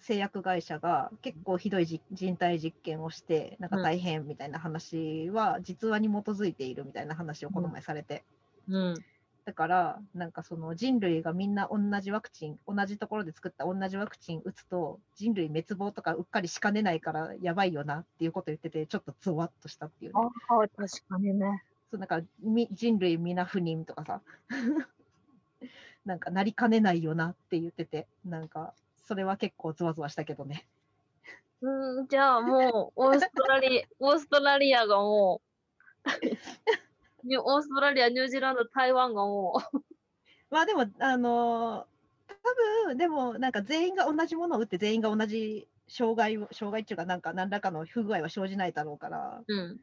[0.00, 8.24] 製薬会社が結構ひどいじ人体実験をして、なんか大変みたいな話は実話に基づいているみたいな話をこの前されて、
[8.68, 9.04] うん。
[9.50, 20.20] だから、なんかその人類がみんな同じワクチン、同じところで作った同じワクチン打つと、人類滅亡とかうっかりしかねないからやばいよなっていうこと言ってて、ちょっとゾワッとしたっていうね。
[20.50, 21.64] ああ、確かにね。
[21.90, 24.20] そうなんかみ人類皆不妊とかさ、
[26.06, 30.64] なんかなりかねないよなって言ってて、なんかそれは結構ゾワゾワしたけどね。
[31.60, 35.50] うん、じゃあもう、オーストラリオーストラリアがもう、
[37.24, 39.78] ニュオーストラリア、ニュージーランド、台湾がもう、
[40.50, 41.90] まあでも、あのー
[42.42, 42.54] 多
[42.88, 49.80] 分でもなんか全員が同じものを打って全員が同じ障害を、障害っていうかなんか何らかの不具合は生じないだろうから、うん、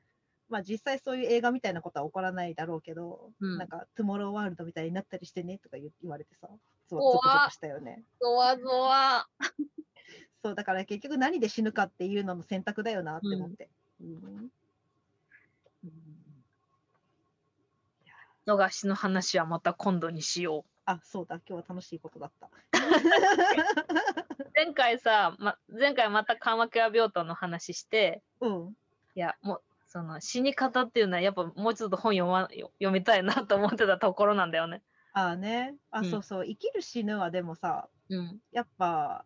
[0.49, 6.47] まあ実際そういう映画みたいなことは起こらないだろうけど、うんなんかトゥモローワールドみたいになったりしてねとか言言われてさ、
[6.87, 8.03] ゾクゾクしたよね。
[8.19, 9.27] ゾワゾワ。
[10.43, 13.69] そうだから結局何で死ぬかっていうのの選択だよなって思って。
[14.01, 14.49] うんの
[18.55, 22.49] がしの話はまた今度にしよあ、そうだ、今日は楽しいことだった。
[22.73, 22.73] う。
[24.55, 28.77] 前回さ、ま、前回また緩和ケア病棟の話して、うん。
[29.15, 34.83] いや、もう、その死に方っていうのはやっぱもうちょっと本読,、ま、読みたいなと思ってたところなんだよね。
[35.13, 35.77] ああね。
[35.91, 36.45] あ、うんそうそう。
[36.45, 38.41] 生きる死ぬはでもさ、うん。
[38.51, 39.25] やっぱ、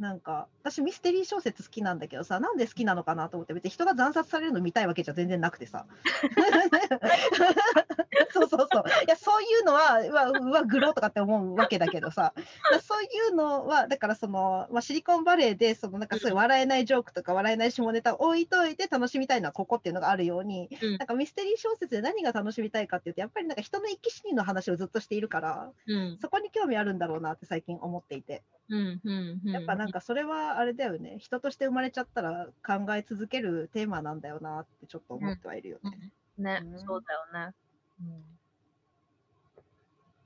[0.00, 5.84] なんか、私ミステリー小説好きなんだけどさ、なんで好きなのかなと思って、別に人が惨殺されるの見たいわけじゃ全然なくてさ。
[8.32, 8.84] そうそうそう。
[9.06, 12.32] いや、そういうのは、うわ、うわ、グロとかって思うわけだけどさ、
[12.70, 26.18] だそういうのは、だからその、まあ、シリコンバレーで、そのなんかそういう笑えないジョークとか笑えない下ネタを置いといて楽しみたいのはここっていうのがあるように、うんなんかミステリー小説で何が楽しみたいかっていうと、やっぱりなんか人の生き死にの話をずっとしているから、うん。
[26.20, 28.42] そこに興味あるんだろうなって最近思っていて。
[28.68, 29.00] うん。
[29.04, 29.40] うん。
[29.44, 36.12] うんやっぱなんかそれはあれだよね、人として生まれちゃったら考え続けるテーマなんだよなってちょっと思ってはいるよね。
[36.38, 37.54] ね、うんそうだよね。
[38.00, 38.24] うん。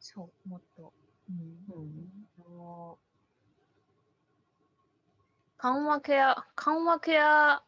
[0.00, 0.92] そう、もっと。
[1.30, 1.76] うん。
[1.76, 2.94] うん
[5.56, 7.62] 緩和ケア、緩和ケア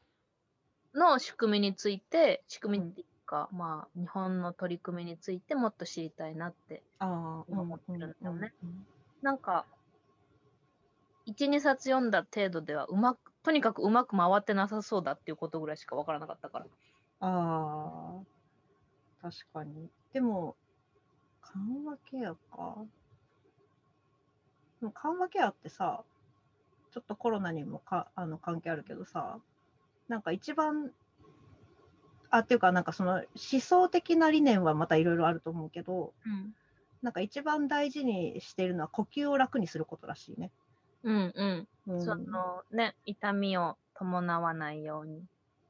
[0.94, 6.82] の仕組みについて、仕組みっていうか、まあ、日本の取り組みについてもっと知りたいなって。
[7.01, 8.86] 思ってるんだよねうん
[9.23, 9.64] なんか、
[11.26, 16.66] 1、2冊読んだ程度では、うまく、とにかくうまく回ってなさそうだっていうことぐらいしかわからなかったから。
[17.20, 18.20] あ
[19.20, 19.88] あ、確かに。
[20.12, 20.56] でも、
[21.40, 22.84] 緩和ケアか。
[24.80, 26.04] でも緩和ケアってさ、
[26.92, 29.38] ちょっとコロナにもかあの関係あるけどさ、
[30.08, 30.92] なんか一番、
[32.30, 36.54] あ、っていうか、なんかその思想的な理念はまたいろいろあると思うけど、うん。
[37.02, 40.50] なんか一番大事にしているのは呼吸を楽にすることらしいね。
[41.02, 41.68] うんうん。
[41.86, 45.23] うん、そのね、痛みを伴わないように。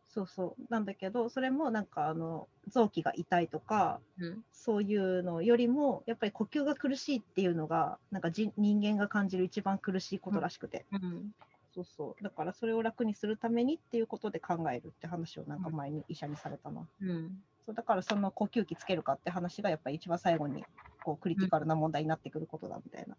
[0.09, 0.73] そうそう。
[0.73, 4.45] なんだけど、それもなんかあの臓器が痛いとか、うん。
[4.53, 11.31] そういうのよりも、やっぱり呼吸が苦しいっていうのが、なんかじ人間が感じる一番苦しいことらしくて、うん。
[11.75, 12.25] そうそう。
[12.25, 16.87] だからそれを楽にするためにっていうことで考えるって話をなんか前に医者にされたな。
[17.01, 17.45] うん。
[17.67, 20.65] そうだからその呼吸器つけるかって話がやっぱり一番最後に
[21.05, 23.17] こうクリティカルな問題になってくることだみたいな。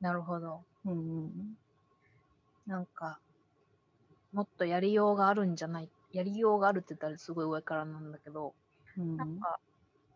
[0.00, 0.64] なるほど。
[0.84, 1.56] うんうん
[2.66, 3.18] なんか、
[4.32, 8.54] もっとやりようがあるんじゃないやりようがあるって言ったらすごい上からなんだけど、
[8.96, 9.16] うん。
[9.16, 9.58] なんか、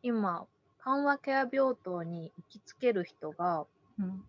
[0.03, 0.47] 今、
[0.79, 3.67] 緩和ケア病棟に行きつける人が、
[3.99, 4.23] うん。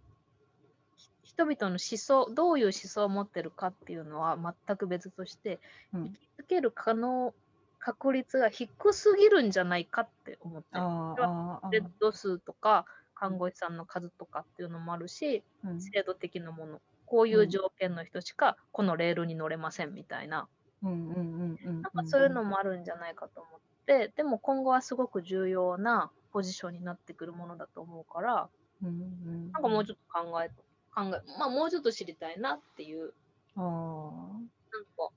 [0.96, 4.38] ひ人々の思想、どういう思想を持ってるかっていうのは
[4.68, 5.60] 全く別として、
[5.94, 6.04] うん。
[6.06, 7.34] 行きつける可能、
[7.80, 10.82] 確率が低すぎるんじゃないかって思ってる。
[10.82, 11.70] あーあーあー。
[11.70, 12.86] ベッド数とか
[13.20, 16.82] 看護師さんの数とかっていうのもあるし、うん制度的なもの。
[17.06, 20.48] こういう条件の人しかこのレールに乗れませんみたいな。
[20.82, 28.50] なんかそういうのもあるんじゃないかと思って、でも今後はすごく重要なポジションになってくるものだと思うから、
[28.84, 30.50] うんうんなんかもうちょっと考え、
[30.94, 33.14] 考え、まあもうちょっと知りたいなっていう、
[33.56, 35.10] あーなんか、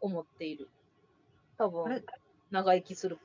[0.00, 0.68] 思っている。
[1.58, 2.04] 多あ分れ、
[2.50, 3.18] 長生きする。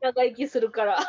[0.00, 0.98] 長生きするから。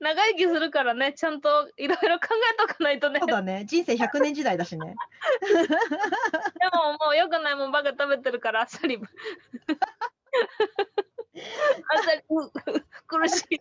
[0.00, 3.14] 長生きするからね、ちゃんといろいろ考えとかないとね。
[3.14, 4.94] でそうだね人生100年時代だしね
[6.72, 8.96] ももう良くないもんばっか食べてるから、あっさり。
[8.96, 9.00] あ
[12.00, 12.50] っさり、う
[13.06, 13.60] 苦しい。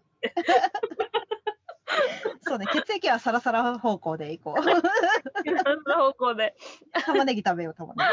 [2.41, 6.55] そうね血液はサラサラ方向でいこういろんな方向で。
[7.05, 8.03] 玉ねぎ食べよう玉ね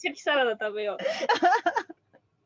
[0.00, 0.98] チェキサラダ食べよう。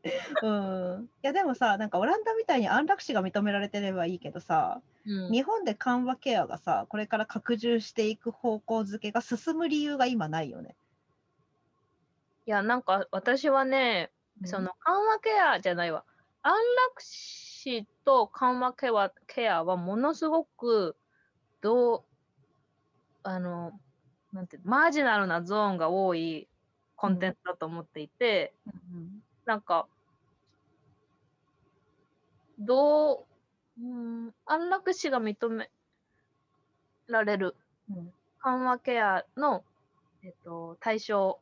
[0.02, 0.10] ぎ
[0.42, 10.76] うんいやでもさなんかオランダみたいに安楽死が認められてればいいけどさうん日本で緩和ケアがさこれから拡充していく方向づけが進む理由が今ないよね。
[12.46, 14.10] いや、なんか私はね、
[14.44, 16.04] その緩和ケアじゃないわ。
[16.42, 16.52] 安
[16.88, 20.96] 楽死と緩和ケアケアはものすごく、
[21.62, 22.02] どう、
[23.22, 23.72] あの、
[24.32, 26.48] なんていうのマージナルなゾーンが多い
[27.04, 29.86] コンテンツだと思っていて、うんなんか、
[32.58, 33.26] ど
[33.78, 35.70] う、うん、安楽死が認め
[37.08, 37.54] られる
[37.90, 39.64] うん緩和ケアの、
[40.22, 41.40] えっと、対象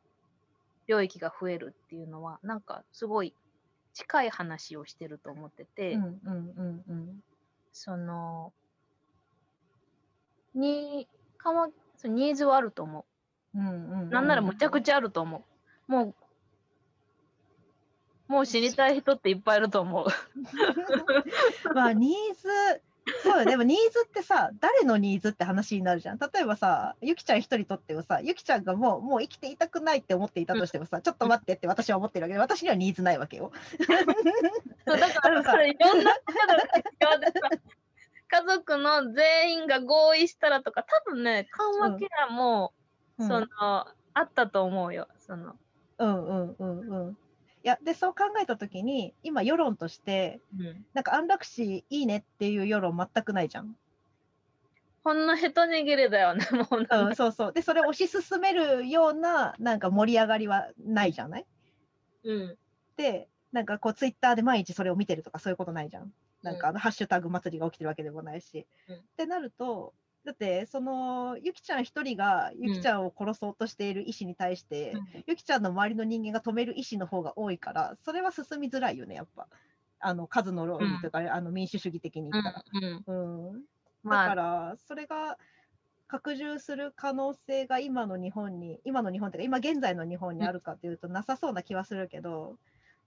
[0.87, 3.33] 領域が増えるっていうのは、なんかすごい
[3.93, 7.23] 近い話をしてると思ってて、うんうんうんうん
[7.71, 8.51] その、
[10.55, 11.07] に、
[11.37, 11.67] 緩和、
[12.03, 13.05] ニーズはあると思
[13.55, 14.09] うんうんう。
[14.09, 15.52] なんならむちゃくちゃあると思う。
[15.87, 16.15] もう、
[18.27, 20.07] もう死にたい人っていっぱいいると思う。
[21.75, 22.81] まあニーズ
[23.21, 26.17] そうよでもニーズってさ誰のニーズって話になるじゃん。
[26.17, 32.33] 例えばさゆきちゃん一人とってもさゆきちゃんがもうもう生きていたくないって思っていたとしてもさ、ちょっと待ってって私は思ってるわけ。
[32.33, 33.51] で私にはニーズないわけよ。
[34.87, 36.13] そうだからそれいろんな
[38.29, 42.73] 家族の全員が合意したらとか多分ね緩和ケアも、
[43.19, 43.27] うん。
[43.27, 45.07] そのあったと思うよ。
[45.19, 45.55] その、
[45.99, 47.11] うんうんうんうん。
[47.11, 47.15] い
[47.67, 50.41] やでそう考えた時に今世論として
[50.93, 53.77] なんか安楽死いいねっていう世論全くないじゃん。
[55.03, 61.45] ほんの一握りだよね もううん、そうそうでそれを推し進めるようななんか盛り上がりはないじゃない？
[62.23, 62.57] うん
[62.95, 66.13] でなんかこうツイッターで毎日それを見てるとかそういうことないじゃん。
[66.41, 68.65] なんかうあのハッシュタグ祭りが起きてるわけでもないし。
[68.89, 69.93] うんってなると
[70.25, 75.23] だってそのゆきちゃん一人がゆきちゃんを殺そうとしている意思に対して、うん。
[75.27, 79.47] ゆきちゃんの周りの人間が止める意思の方が多いからそれは進みづらいよねやっぱ。
[80.05, 82.63] あの数の論理というか、あの民主主義的に言ったら。
[82.73, 83.49] うんうん。
[83.51, 83.59] うん、だ
[84.03, 84.27] まあ。
[84.27, 85.37] からそれが
[86.07, 92.57] 拡充する可能性が今の日本に今の日本というか今現在の日本にあるかというとなさそうな気はするけど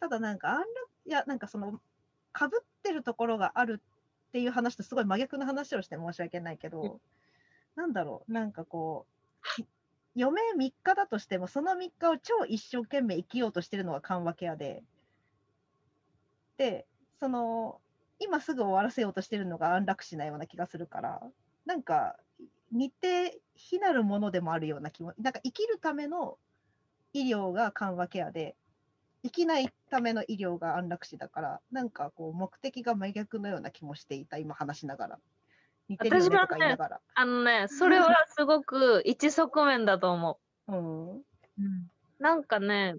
[0.01, 0.67] ただなんか安楽
[1.07, 1.81] いやなんかその
[2.33, 3.96] かぶってるところがあるって
[4.35, 7.01] いう話とすごい真逆の話をして申し訳ないけど、
[7.75, 9.07] なんだろうなんかこ
[9.59, 9.63] う
[10.21, 14.83] 余命3日だとしてもその3日を超一生懸命生きようとしてるのが緩和ケアで。
[16.57, 16.87] で
[17.21, 17.81] その
[18.19, 21.21] 今すぐ終わらせようとしてるのが安楽死なような気がするから
[21.67, 22.17] なんか
[22.73, 26.39] 似て非なるものでもあるような気もなんか生きるための
[27.13, 28.57] 医療が緩和ケアで
[29.27, 35.19] 生きないための医療が安楽死だからなんかこう目的が真逆のような気もしていた今話しながら。
[35.89, 40.75] 似てるよねとか言いながら、あのねそれはすごく一側面だと思う。
[40.75, 41.17] ん。
[41.19, 41.23] う、
[42.19, 42.97] なんかね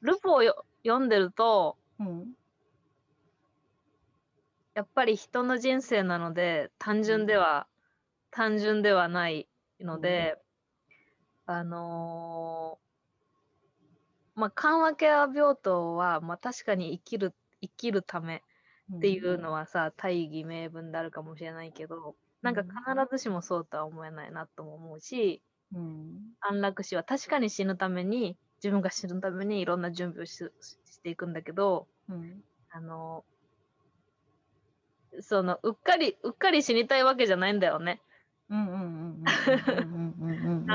[0.00, 2.32] ルポをよ読んでるとうん。
[4.74, 7.66] やっぱり人の人生なので単純では、
[8.30, 9.48] 単純ではない
[9.80, 10.38] ので、
[11.46, 12.87] あのー
[14.38, 18.44] まあ緩和ケア病棟は、まあ、確かに生きる生きるため
[18.96, 22.72] っていうのはさ、大義名分であるかもしれないけどなんか必
[23.10, 25.42] ずしもそうとは思えないなとも思うし
[25.74, 26.20] うん。
[26.40, 32.40] 安楽死は確かに死ぬために自分が死ぬためにいろんな準備をししていくんだけどうん。
[32.70, 33.24] あの
[35.20, 38.00] そのうっかりうっかり死にたいわけじゃないんだよね。
[38.50, 38.60] な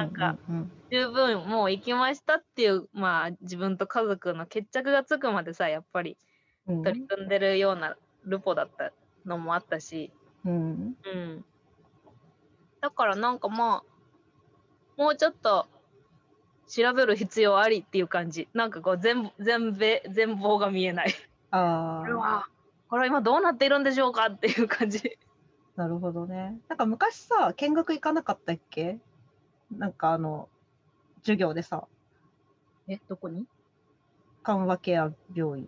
[0.06, 0.38] んか
[0.92, 6.18] 十分もう行きましたっていうまあ自分と家族の決着がつくまでさやっぱり
[6.68, 8.94] 取り組んでるようなルポだった
[9.26, 10.12] のもあったし、
[10.46, 11.46] うん、うん、
[12.80, 13.82] だからなんかま
[14.98, 15.68] あもうちょっと
[16.68, 21.14] 調べる必要ありっていう感じなんかこう全全米全貌が見えない
[21.50, 22.48] ああ
[22.88, 25.18] これは今どうなっているんでしょうかっていう感じ
[25.76, 26.60] なるほどね。
[26.70, 29.00] なんか昔さ、見学行かなかったっけ？
[29.72, 30.48] なんかあの、
[31.22, 31.88] 授業でさ、
[32.88, 33.46] え、どこに？
[34.44, 35.68] 緩和ケア病院。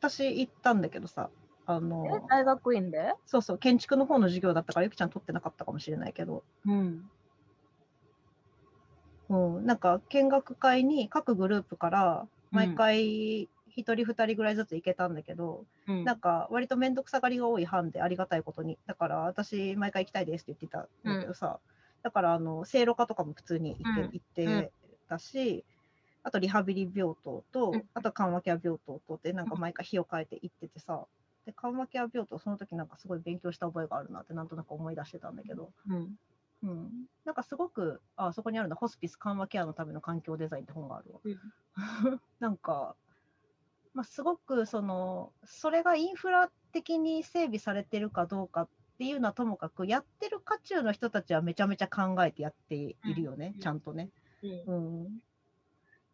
[0.00, 1.30] 私行ったんだけどさ、
[1.64, 3.14] あえの、大学院で？
[3.26, 7.10] そうそう、建築の方の授業だったから、ゆきちゃん取ってなかったかもしれないけど、うん。
[9.28, 16.04] うん、なんか見学会に各グループから毎回1人2人ぐらいずつ行けたんだけど、うん。
[16.04, 18.78] なんか割と面倒くさがりが多い班でありがたいことに。
[18.86, 21.60] だから私毎回行きたいですって言ってたんだけどさ、
[22.02, 24.12] だからあの聖路科とかも普通に行って,、うん。
[24.12, 24.26] 行っ
[24.68, 24.72] て
[25.08, 25.64] たし
[26.22, 27.84] あとリハビリ病棟と、うん。
[27.94, 31.06] あと緩和ケア病棟とってなんか毎回日を変えて行っててさ
[31.44, 36.16] で緩和ケア病棟その時なんかすごい勉強した覚えがあるなってなんとなく思い出してたんだけど、うん。
[36.62, 41.20] うん、なんかすごくあそこにあるんだホスピス緩和ケアのための環境デザインって本があるわ。
[42.40, 42.96] なんか、
[43.96, 48.68] まあ、すごくそのそれがインフラ的に整備されてるかどうかっ
[48.98, 53.60] ていうのはともかくやってる渦中の人たちはめちゃめちゃ考えてやっているよね、うん。
[53.60, 54.10] ちゃんとね、
[54.42, 54.50] うん。
[54.66, 55.04] うん。
[55.04, 55.08] っ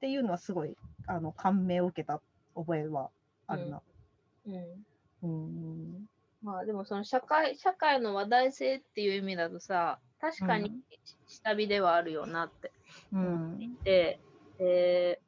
[0.01, 0.77] ていうのはすごい
[1.09, 2.21] あの感銘を受けた
[2.55, 3.11] 覚えは
[3.49, 3.83] あるな。
[4.47, 4.87] うん。
[5.23, 6.07] うん。
[6.41, 10.81] まあでもその社会社会の話題性っていう意味だとさ確かにうん。
[11.27, 12.71] 下火ではあるよなって
[13.13, 13.77] うん。
[13.83, 14.21] で、
[14.59, 15.21] で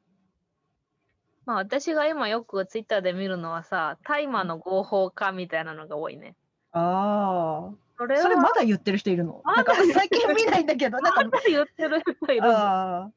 [1.45, 6.35] まあ私が今よくツイッターで見るのはさ大麻の合法化みたいなのが多いね。
[6.71, 9.41] ああ、それはそれまだ言ってる人いるの？
[9.45, 12.49] なんか最近見ないんだけど、なんかまだ言ってる人いるの。
[12.49, 13.11] ああ。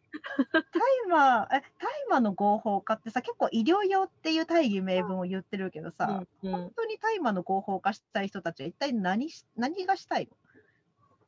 [1.11, 6.53] 大麻、え、大麻の合法化ってさ、結構医療用っていう大義名分を言ってるけどさ、うんうん。
[6.53, 10.29] 本当に大麻の合法化したい人たちは一体何し何がしたい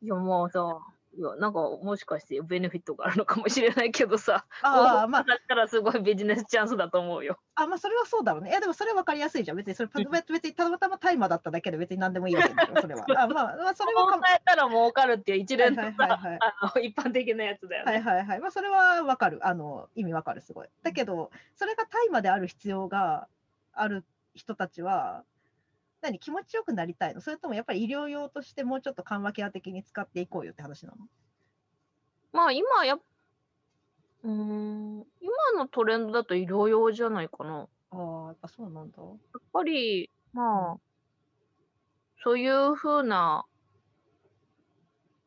[0.02, 0.06] の？
[0.06, 0.76] いやもうさいや
[1.20, 7.38] なんかもしかしてベネフィットがあるのかもしれないけどさああ、まあ、だったらすごいビジネスチャンスだと思うよ。
[7.54, 8.50] あ、まあ、それはそうだろうね。
[8.50, 9.56] いや、でもそれは分かりやすいじゃん。
[9.56, 10.10] 別にそれ、うん。
[10.10, 13.04] 別別にたまたま大麻だっただけで別に何でもいいわけでしょ、それは。
[13.16, 14.12] あ まあ、まあ、それは。
[14.12, 15.38] 考えたら儲かるっていう。
[15.38, 17.92] 一連のはいさはいはいはいあの一般的なやつだよね。
[17.92, 18.40] はいはいはい。
[18.40, 19.46] まあ、それは分かる。
[19.46, 20.68] あの、意味分かる、すごい。
[20.82, 23.28] だけど、それが大麻である必要が
[23.72, 25.24] ある人たちは、
[26.02, 27.20] 何、気持ちよくなりたいの？
[27.20, 30.96] それともやっぱり医療用としてもうちょっと緩和ケア的に使っていこうよって話なの？
[32.32, 33.00] まあ今やっ
[34.22, 37.68] うーん今のトレンドだと医療用じゃないかな。
[37.90, 39.02] ああ、やっぱそうなんだ。
[39.02, 39.16] やっ
[39.52, 40.76] ぱりまあ、
[42.22, 43.44] そういうふうな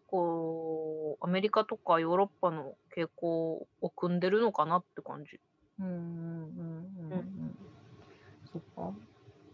[0.08, 5.40] こうアメリカとかヨーロッパの傾向を組んでるのかなって感じ。
[5.80, 6.02] うんうんうん
[7.12, 7.58] うんうん。
[8.52, 8.94] そっか。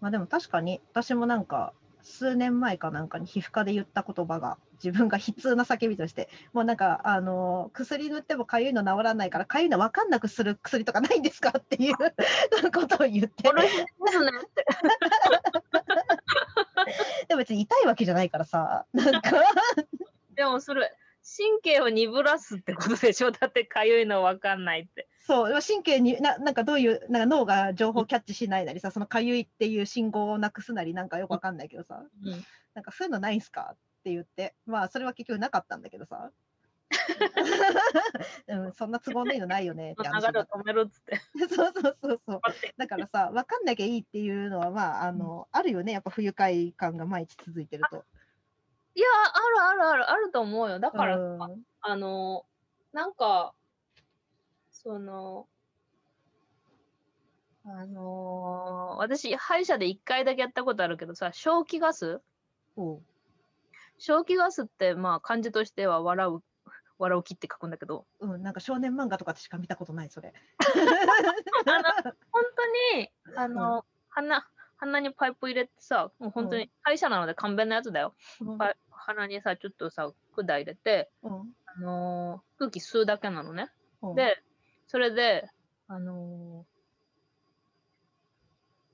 [0.02, 11.96] まあでも確かに私もなんか数年前かなんかに皮膚科で言った言葉が自分が悲痛な叫びとしてもうなんかあの薬塗ってもかゆいの治らないからかゆいの分かんなくする薬とかないんですかっていう
[12.72, 13.44] ことを言って。
[17.28, 19.32] でも別に痛いわけじゃないからさなんか
[20.36, 20.92] でもそれ
[21.38, 23.32] 神経を鈍らすってことでしょ？
[23.32, 25.08] だってかゆいのわかんないって。
[25.28, 32.44] そう神経にななんかどういうなんか脳が情報をキャッチしないなりさそのかゆいっていう信号をなくすなりなんかよくわかんないけどさうん
[32.74, 33.74] なんかそういうのないんすか？
[33.74, 36.32] って言って、まあそれは結局なかったんだけどさ。
[38.48, 41.22] うん、そんな都合のいいのないよねって話流れを止めるっつって。
[41.48, 42.42] そうそうそうそう。
[42.78, 48.06] だからさ、分かんなきゃいいっていうのは、まあ、あの、あるよね、やっぱ不愉快感が毎日続いてると。
[48.96, 50.80] いやあるあるあるあると思うよ。
[50.80, 51.64] だからさ、うん。
[51.82, 52.46] あの
[52.92, 53.54] なんか
[54.72, 55.48] その
[57.66, 62.22] あのー私歯医者で1回だけやったことあるけどさ正気ガス？
[62.76, 63.02] おう。
[63.98, 66.44] 正気ガスってまあ漢字としては笑う
[66.98, 68.06] 笑う気って書くんだけど。
[68.20, 70.34] うん、なんか少年漫画とかでしか見たことない、それ。
[72.32, 72.44] 本
[72.94, 74.46] 当にあの、鼻
[74.80, 78.58] 鼻にパイプ入れてさもう本当に歯医者なので簡便なやつだよ、うん。
[78.92, 81.32] 鼻にさちょっとさ管入れて、うん。
[81.66, 83.70] あのー空気吸うだけなのね。
[84.02, 84.16] うん。
[84.16, 84.42] で、
[84.88, 85.50] それで、
[85.88, 86.66] あの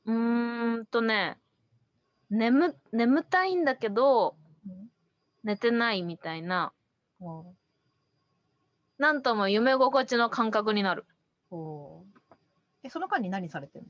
[0.06, 1.38] ーうーんとね、
[2.30, 4.36] 眠、眠たいんだけど、
[4.68, 4.90] うん。
[5.44, 6.74] 寝てないみたいな、
[7.20, 7.44] うん。
[8.98, 11.06] なんとも夢心地の感覚になる。
[12.84, 13.88] え、その間に何されてんの？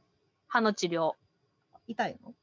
[0.47, 1.13] 歯の治療。
[1.87, 2.33] 痛いの？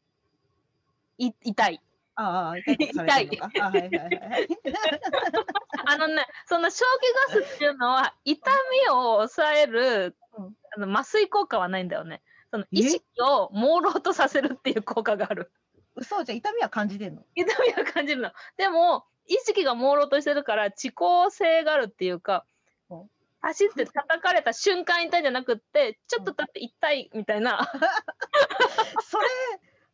[1.19, 1.81] い痛い。
[2.15, 2.89] ああ、痛い。
[2.95, 4.49] あはいはいはいはい。
[5.87, 6.85] あのね、その正
[7.29, 8.51] 気ガスっていうのは、痛
[8.87, 12.23] みを抑える、うんあの麻酔効果はないんだよね。
[12.51, 15.53] そのえ意識を朦朧とさせるっていう効果がある。
[15.97, 17.23] 嘘じゃあ痛みは感じてんの？
[17.35, 18.31] 痛みは感じるの。
[18.57, 22.47] でも、意識が朦朧としてるから、遅効性があるっていうか
[23.43, 27.59] うん、走って叩かれた瞬間痛いんじゃなくって、ちょっと経って痛いみたいな。
[29.03, 29.27] それ、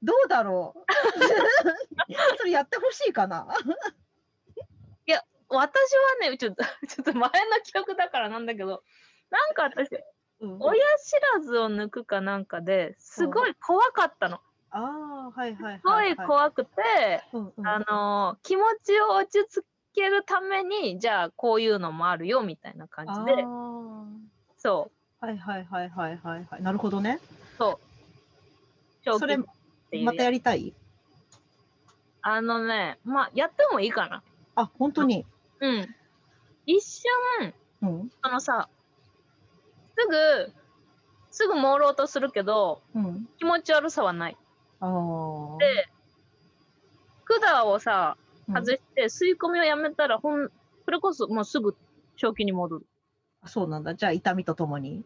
[0.02, 0.84] どうだろう？
[2.38, 3.46] それやってほしいかな？
[5.50, 7.30] 私はね、ちょっと、ちょっと前の
[7.64, 8.82] 記憶だからなんだけど、
[9.30, 9.88] なんか私、
[10.40, 14.40] うん親知らずを抜くかなんかですごい怖かったの。
[14.70, 17.66] ああ、はいはいすごはい、い怖くて、うんうん。
[17.66, 19.64] あのー気持ちを落ち着
[19.98, 23.42] けるために、じゃあこういうのもあるよみたいな感じで、
[24.56, 24.90] そ
[25.22, 26.62] う、はいはいはいはいはいはい。
[26.62, 27.18] なるほどね。
[27.58, 27.80] そ
[29.04, 29.18] う。
[29.18, 30.74] それまたやりたい？
[32.20, 34.22] あのね、まあ、やってもいいかな。
[34.54, 35.24] あ、本当に？
[35.60, 35.88] うん。
[36.66, 38.10] 一瞬、うん。
[38.20, 38.68] あのさ、
[39.96, 40.52] すぐ、
[41.30, 43.28] すぐ朦朧とするけど、うん。
[43.38, 44.36] 気持ち悪さはない。
[44.80, 44.90] ああ。
[45.58, 45.88] で、
[47.24, 50.50] 管をさ、うん外して、吸い込みをやめたら、ほん、
[50.84, 51.76] それこそもうすぐ
[52.16, 52.86] 正気に戻る。
[53.46, 53.94] そうなんだ。
[53.94, 55.04] じゃあ痛みとともに。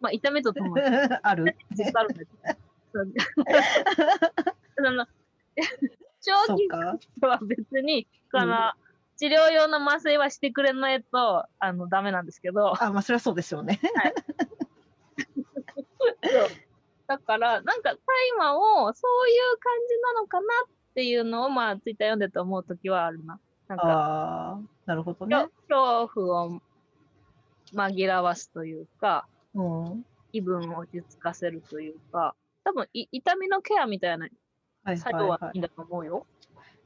[0.00, 0.82] まあ、痛みとともに。
[0.84, 1.20] ある。
[1.22, 1.56] あるんだ
[2.14, 2.30] けど。
[4.76, 5.06] その
[6.20, 6.68] 長期。
[7.20, 8.72] は別に、この、
[9.16, 13.80] 治療用の麻酔はしてくれないと、あの、ダメなんですけど、あ、まあそれはそうですよね。
[17.06, 17.98] だから、なんか、大
[18.38, 23.38] 麻をそういう感じなのかなっていうのを、まあ、ツイッター読んでて思うときはあるな。
[23.68, 25.36] なんか、ああ、なるほどね。
[25.68, 26.60] 恐怖を
[27.74, 30.04] 紛らわすというか、うん。
[30.32, 34.28] 気分を落ち着かせるというか、多分い痛みのケアみたいな
[34.84, 35.62] はい作業はいいん。
[35.62, 36.26] だと思うよ。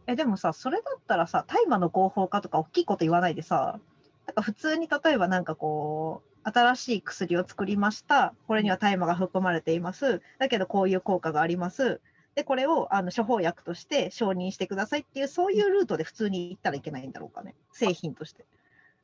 [0.09, 3.78] え、でもさ、それだったらさ、大麻の合法化とか大きいこと言わないでさ、
[4.27, 8.35] なんか普通に例えばなんかこう、新しい薬を作りました。
[8.47, 10.23] これには大麻が含まれています。
[10.39, 12.01] だけどこういう効果があります。
[12.35, 17.55] で、これをあの処方薬として承認してくださいっていう、そういうルートで普通に行ったらいけないんだろうかね。
[17.73, 18.44] 製品として。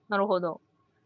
[0.09, 0.61] なるほど。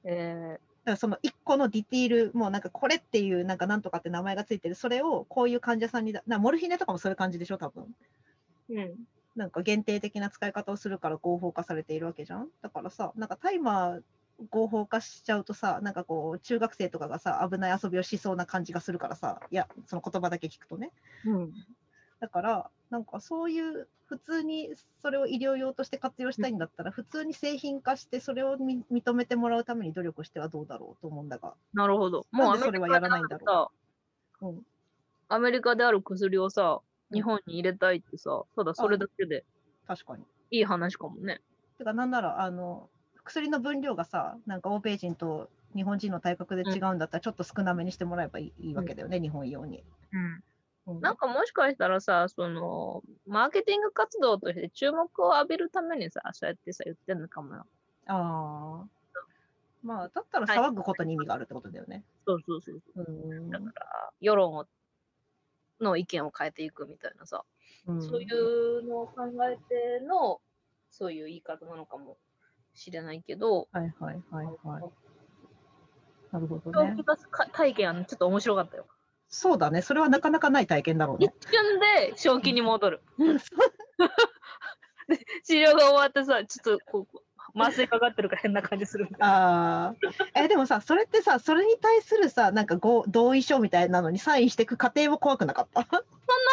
[0.04, 7.94] えだからその1個のディティール、もうなんかこれっていう、なんかなんとかって名前がついてる、それをこういう患者さんにだ、なモルヒネとかもそういう感じでしょ、多分。
[8.70, 8.94] ー、うん。
[9.36, 12.48] なんか限定的な使い方をするから合法化されているわけじゃん。
[12.62, 14.02] だからさ、なんかタイマー
[14.48, 20.90] 合法化しちゃうとさ、なんかこう、中学生とかがさ、危ない遊びをしそうな感じがするからさ、いや、その言葉だけ聞くとね。
[21.26, 21.52] うん。
[22.20, 24.70] だから、なんかそういう、普通に
[25.00, 31.54] それを医療用として活用したいんだったら、普通に製品化して、それをみ認めてもらうために努力してはどうだろうと思うんだが。
[31.72, 32.26] なるほど。
[32.32, 33.70] もうそれはやらないんだろ
[34.40, 34.66] ううん
[35.28, 39.44] アメリカである薬をさ、うん日本に入れたいってさ、ただそれだけで
[39.88, 40.22] 確かに。
[40.52, 41.40] いい話かもね。
[41.76, 42.88] てか、なんなら、あの、
[43.24, 49.82] 薬の分量がさ、なんか欧米人と日本人の体格で違うんだったら、ちょっと少なめにしてもらえばいい,、いいわけだよね、日本用に。
[50.12, 50.44] うん。
[50.90, 57.66] うんなんかもしかしたらさ、その、マーケティング活動として注目を浴びるためにさ、そうやってさ、言ってんのかもよ。
[58.06, 58.88] ああ。
[59.82, 62.04] まあ、だったらはい騒ぐことに意味があるってことだよね。
[62.26, 62.80] そうそうそう。
[62.96, 64.66] うんだから、世論を
[65.80, 67.44] の意見を変えていくみたいなさ、
[67.86, 70.40] うんそういうのを考えての、
[70.90, 72.18] そういう言い方なのかも
[72.74, 74.90] しれないけど、はいはいはいはい。
[76.32, 76.96] なるほどね
[77.52, 78.86] 体験はねちょっと面白かったよ。
[79.30, 79.80] そうだね。
[79.80, 81.34] それはなかなかない体験だろう一ね。
[81.50, 83.00] 瞬で正気に戻る。
[85.44, 87.18] 治療が終わってさ、ちょっとこう、
[87.60, 89.08] 麻酔かかってるから変な感じする。
[89.20, 89.94] あ
[90.34, 90.40] あ。
[90.40, 95.82] え、でもさ、それってさ、それに対するさ、なんかご同意書みたいなのにサインしていく過程も怖くなかった？
[95.82, 96.02] そん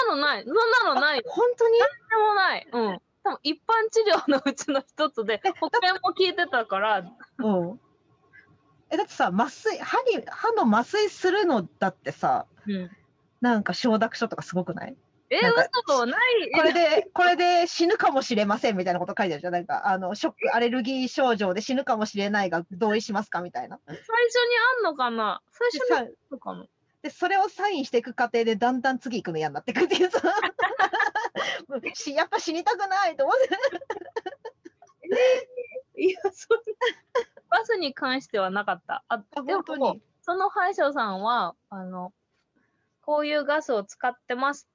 [0.09, 0.43] なのない。
[0.43, 1.23] そんなのない。
[1.27, 1.77] 本当に？
[1.79, 1.85] で
[2.15, 2.67] もない。
[2.71, 3.01] うん。
[3.23, 7.03] 多分一般治療のうちの一つで、保険も聞いてたから、
[7.39, 7.79] うん。
[8.89, 12.89] え、だってさ、麻酔、歯に、歯の麻酔するのだってさ、うん。
[13.41, 14.95] なんか承諾書とかすごくない？
[15.29, 15.39] え、
[15.85, 16.51] 嘘ない。
[16.53, 19.53] これで、これで死ぬかもしれませんみたいなこと書いてあるじゃん。
[19.53, 23.79] なんか、あの、ショック、アレルギー症状で死ぬかもしれないが同意しますかみたいな。
[23.87, 24.07] 最初に
[24.79, 25.41] あんのかな？
[25.51, 26.65] 最初にあんのかな？
[27.01, 30.21] で、それをサインしていく過程でだんだん次行くの嫌になってくっていうさ。
[32.15, 33.49] やっぱ死にたくないと思って。
[36.01, 36.63] いや、そんな。
[37.49, 39.03] バスに関してはなかった。
[39.07, 39.63] あ、あでも。
[40.21, 42.11] その歯医者さんは、あの、
[43.01, 44.67] こういうガスを使ってます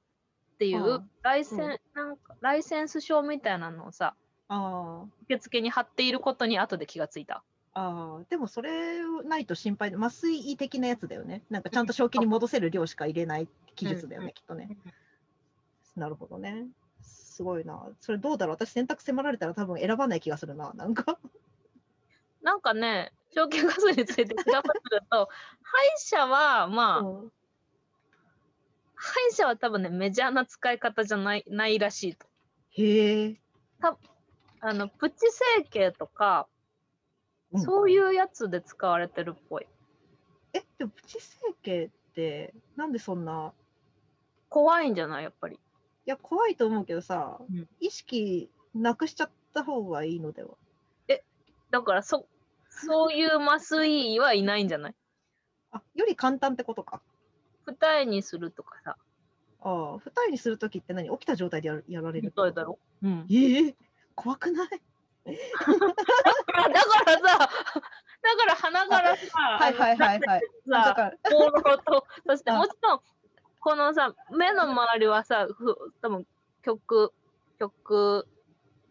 [0.54, 4.14] っていううんライセン、うんなんか、ライセンス証みたいなのをさ、
[4.48, 7.42] あ受付に貼っていることに後で気がついた。
[7.74, 11.42] あ、ああ、でもそれないと心配で、麻酔的なやつだよね。
[11.50, 14.78] なんかちゃんと正気に戻せる量しか入れない技術だようんね、きっとね。
[15.96, 16.66] なるほどね。
[17.02, 17.88] すごいな。
[18.00, 20.72] それどうだろう私選択迫られたら多分選ばない気がするな。
[20.74, 21.18] なんか。
[22.42, 25.28] なんかね、長期ガスについて調べてると、
[25.62, 27.32] 歯医者は、まあ、うん
[28.94, 32.26] 歯医者は多分ね、メジャーな使い方じゃないないらしいと。
[32.70, 33.40] へえ。
[34.60, 36.48] あの、プチ整形とか、
[37.52, 39.66] うんそういうやつで使われてるっぽい。
[40.54, 43.52] え、でもプチ整形って、なんでそんな、
[44.48, 45.24] 怖いんじゃない？
[45.24, 45.56] やっぱり。
[45.56, 45.58] い
[46.06, 50.56] や、怖いと思うけどさ、うん意識なくしちゃった方がいいのでは？
[51.70, 52.26] だから、そ、
[52.80, 54.94] そういう麻酔はいないんじゃない？
[55.72, 57.00] あ、より簡単ってことか。
[57.66, 58.96] 二重にするとかさ。
[59.60, 61.08] ああ、二重にするときって何？
[61.10, 62.46] 起きた状態でやるやられるってこと？
[62.46, 62.78] 二重だろ？
[63.02, 63.26] うん。
[63.30, 63.76] ええ？
[64.14, 64.68] 怖くない？
[64.68, 70.42] だからさ、だから鼻からさ、はいはいはいはい。
[70.68, 73.00] さ、から、放浪と、そしてあもちろん、
[73.60, 76.26] このさ、目の周りはさ、ふ多分
[76.62, 77.12] 極、
[77.60, 78.26] 極、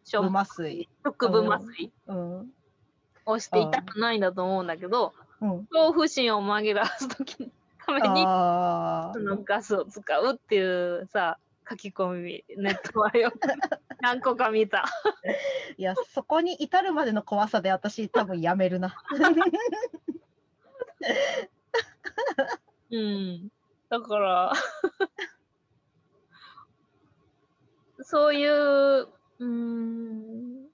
[0.06, 0.88] しょ無麻酔。
[1.04, 2.54] 局部麻酔うん。
[3.26, 5.66] をして痛くないんだと思うんだけど、うん。
[5.68, 7.50] 恐怖心を紛らわすときの
[7.86, 11.38] ために、あそのガスを使うっていうさ、
[11.70, 13.40] 書き込み、ネットはよく
[14.02, 14.84] 何個か見た。
[14.84, 14.90] あ。
[15.78, 18.96] いや、そこに至るまでの怖さで私多分やめるな。
[22.92, 23.50] うん。
[23.90, 24.54] だから、
[28.04, 30.71] そういう、うーん。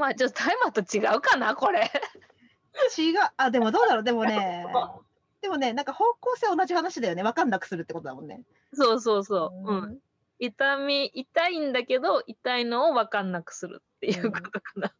[0.00, 1.90] まあ、ちょっとタイマーと違うかな、これ。
[2.98, 3.18] 違う。
[3.36, 4.04] あ、でもどうだろう。
[4.04, 4.64] でもね、
[5.42, 7.22] でもね、なんか方向性同じ話だよね。
[7.22, 8.42] わかんなくするってことだもんね。
[8.72, 9.72] そうそうそう。
[9.72, 9.84] うん。
[9.92, 9.98] ん。
[10.38, 14.94] 痛み、痛いんだけど、痛いのを分かんなくするっていうことかな。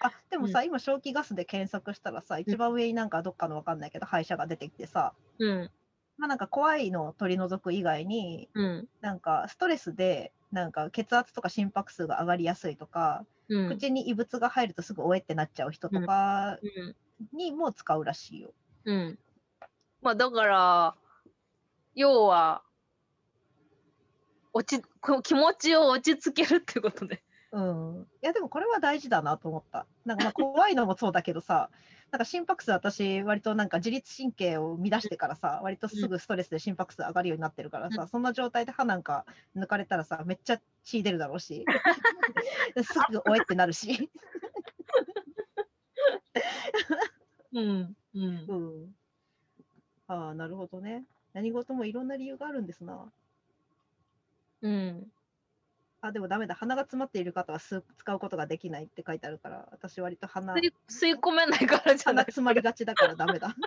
[0.00, 5.70] あ、でもさ、今、正気ガスで検索したらさ、一番上になんかどっかのわかんないけど、歯医者が出てきてさ、うん。
[6.18, 8.88] まあなんか怖いのを取り除く以外に、うん。
[9.00, 13.68] なんかストレスで、なんか血圧とか心拍数が上がりやすいとか、うん。
[13.68, 16.96] 口に異物が入るとすぐおえってなっちゃう人とかうん。
[17.36, 18.54] にも使うらしいよ。
[18.86, 19.18] うん。
[20.00, 20.94] まあ、だから、
[21.94, 22.62] 要は、
[24.54, 27.22] 落ち、こ気持ちを落ち着けるってことで。
[27.52, 28.06] うん。
[28.22, 29.86] いや、でもこれは大事だなと思った。
[30.06, 31.68] なんかまあ怖いのもそうだけどさ、
[32.16, 41.66] なんか心拍数私、割となんか自律神経を乱してからさ、割とすぐストレスで心拍数上がるようになってるからさ、そんな状態で歯なんか抜かれたらさ、めっちゃ血出るだろうし、
[42.82, 44.08] すぐおえってなるし。
[47.52, 47.94] うん。
[48.14, 48.54] うんう。
[48.86, 48.94] ん。
[50.08, 51.04] ああ、なるほどね。
[51.34, 53.12] 何事もいろんな理由があるんですな。
[54.62, 55.12] うん。
[56.06, 56.54] あ、でもダメだ。
[56.54, 62.10] 鼻が詰まっている方はす使うことができないって書いてあるから、私割と鼻吸、い吸い込めないからじゃ。
[62.10, 63.54] 鼻詰まりがちだからダメだ。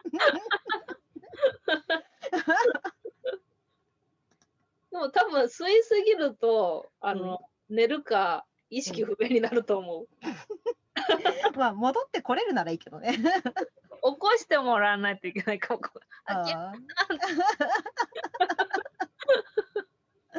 [4.91, 10.07] でも多分吸いすぎると、あの、寝るか意識不明になると思う。
[11.57, 13.17] まあ、戻ってこれるならいいけどね。
[13.17, 15.81] 起こしてもらわないといけないかも。
[16.25, 16.73] あ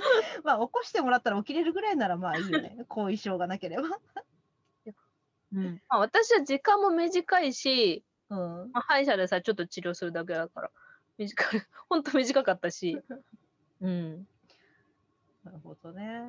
[0.44, 2.84] まあ、起こしてもらったら起きれるぐらいならまあいいよね。
[2.88, 3.82] 後遺症がなければ。
[5.52, 8.38] うんまあ、私は時間も短いし、うん。
[8.72, 10.70] まあ、歯医者でさ、ちょっと治療するだけだから、
[11.18, 13.02] 短い、 ほんと短かったし、
[13.80, 14.28] うん。
[15.42, 16.22] なるほどね。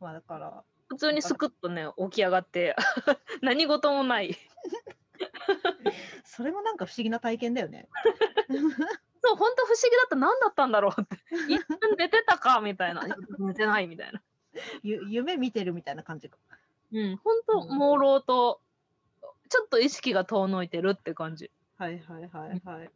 [0.00, 2.74] まあ、だから、普通にスクッとね、起き上がって、
[3.42, 4.36] 何事もない。
[6.24, 7.88] それもなんか不思議な体験だよね。
[9.22, 10.16] そう、本当不思議だった。
[10.16, 11.16] 何だったんだろうって。
[11.48, 13.04] 一瞬寝てたかみたいな。
[13.38, 14.22] 寝てないみたいな。
[14.82, 16.38] ゆ夢見てるみたいな感じか。
[16.92, 18.60] うん、本当うん朦朧と、
[19.48, 21.50] ちょっと意識が遠のいてるって感じ。
[21.76, 22.90] はいはいはいはい。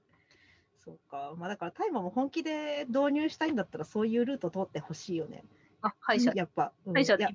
[0.85, 1.35] そうか。
[1.37, 5.45] まあだから大麻も本気で導入したいんだったらそういうルート通ってほしいよね。
[5.83, 6.73] あ、歯医者、やっぱ。
[6.87, 7.29] うん歯医者で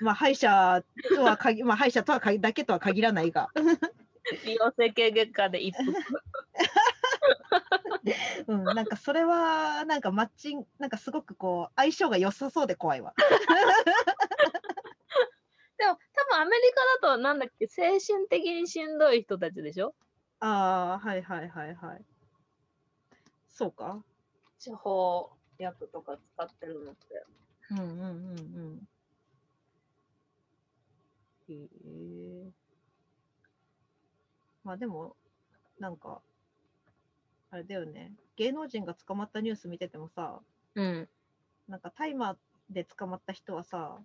[0.00, 0.82] まあ歯医者
[1.14, 3.50] とは限、まあ歯医者とは限だけとは限らないが。
[4.44, 5.84] 美容整形外科で一服。
[8.46, 13.14] うん、なんかそれは、なんかマッチン、なんかすごくこう、相性が良さそうで怖いわ。
[15.76, 16.62] でも、多分アメリ
[17.00, 19.94] カだと、なんだっけ、精神的にしんどい人たちでしょ？
[20.40, 22.04] ああ、はいはいはいはい。
[23.48, 24.02] そうか。
[24.64, 27.24] 処方薬とか使ってるのって。
[27.70, 28.42] うんうんうんう
[28.74, 28.88] ん。
[31.48, 31.54] へ
[32.48, 32.52] え。
[34.64, 35.16] まあでも、
[35.78, 36.22] なんか、
[37.54, 38.12] あれだよね。
[38.34, 40.40] 芸能人が捕まったニュース見ててもさ、
[40.74, 41.08] うん。
[41.68, 42.36] なんか大麻
[42.68, 44.00] で捕まった人はさ、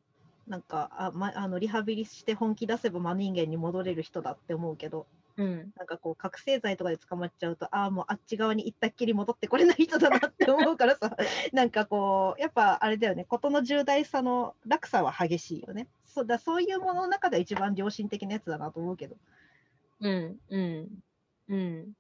[0.46, 5.08] なんかあ、ま、あのリハビリして本気出せば真人間に戻れる人だって思うけど、
[5.38, 5.72] うん。
[5.76, 11.18] なんかこう覚醒剤とかで捕まっちゃうと、ああ、もうあっち側に行ったっきり戻ってこれない人だなって思うからさ、
[11.52, 15.88] なんかこう、やっぱあれだよね、事の重大さの落差は激しいよね。
[16.06, 19.18] そうだそういうものの中では一番良心的なやつだなと思うけど。
[20.02, 20.38] うん。
[20.50, 21.00] うん。
[21.48, 21.94] うん。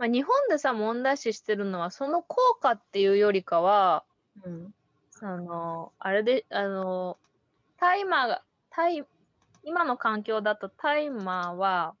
[0.00, 4.02] まあ、日本でさ、問題視してるのは、その効果っていうよりかは、
[4.42, 4.74] うん。
[5.10, 7.18] その、あれで、あの、
[7.76, 9.04] タイマーが、タイ、
[9.62, 11.94] 今の環境だとタイマーは、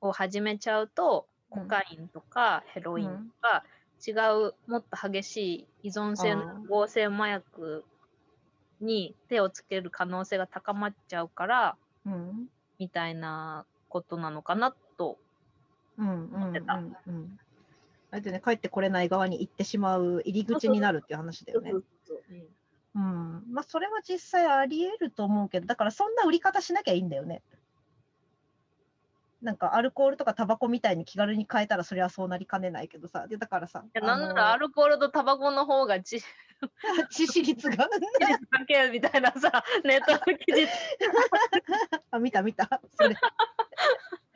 [0.00, 3.64] を始めちゃうと、コカインとかヘロインとか、
[4.06, 7.84] 違うもっと激しい依存性の合成麻薬
[8.80, 12.46] に手をつける可能性が高まっちゃうから、うん。
[12.78, 14.76] みたいなことなのかな
[15.96, 16.02] と。
[16.02, 16.50] うんうんうん。
[16.50, 16.74] ってた。
[16.74, 17.38] うん
[18.12, 21.72] あれでね帰ってこれない側に行ってしまう入り口になるっていう話だよね。
[22.94, 27.42] うん、まあそれは実際あり得ると思うけどだからそんな売り方しなきゃいいんだよね。
[29.42, 33.26] なんかアルコールとかタバコみたいに気軽に買えたらそれはそうなりかねないけどさ。
[33.26, 36.24] でだからさいやなんならアルコールとタバコの方が致死
[37.12, 37.76] 致死率が。
[37.76, 37.82] 率
[38.50, 40.66] だけみたいなさ、ネットの記事。
[42.10, 42.80] あ見た見た。
[42.98, 43.14] それ,、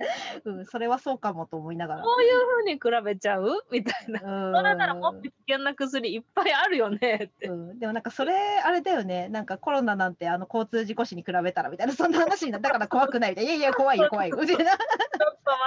[0.44, 2.02] うん、それはそうかもと思いながら。
[2.02, 3.64] こういうふうに比べちゃう？
[3.70, 4.20] みたいな。
[4.22, 4.54] うん。
[4.56, 7.48] それならもっと危険な薬いっぱいあるよねって。
[7.48, 9.28] うん、でもなんかそれあれだよね。
[9.28, 11.92] なんかコロナなんてあの交通事故死に比べたらみたいな。
[11.92, 13.50] そんな話になったから怖くないみたいな。
[13.50, 14.70] いやいや怖いよ 怖いよちょっと待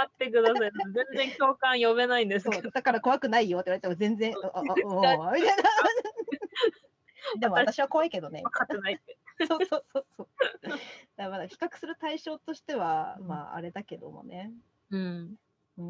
[0.07, 0.72] ってください。
[0.93, 2.72] 全然共感呼べないんですけど。
[2.72, 5.64] だから怖くないよって言われても全然あああおーみたいな。
[7.39, 8.41] でも私は怖いけどね。
[8.43, 9.18] 分かってないって。
[9.47, 10.27] そうそうそうそう。
[10.63, 10.79] だか
[11.17, 13.27] らまだ比較する対象としてはうん。
[13.27, 14.51] まああれだけどもね。
[14.89, 15.35] うん。
[15.77, 15.83] うん。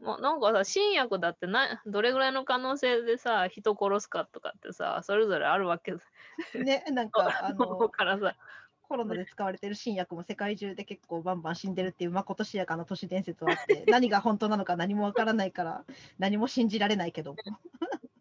[0.00, 5.92] もうなんかさ、新薬だってなどれぐらいの可能性でさ、人殺すかとかってさ、それぞれあるわけ。
[5.92, 5.98] で
[6.50, 6.58] す。
[6.58, 8.36] ねなんかあだの からさ、
[8.82, 15.84] コロナで使われてる新薬も世界中で結構バンバン死んでるっていうまことしやかな都市伝説はあって何が本当なのか何もわからないから
[16.18, 17.34] 何も信じられないけど、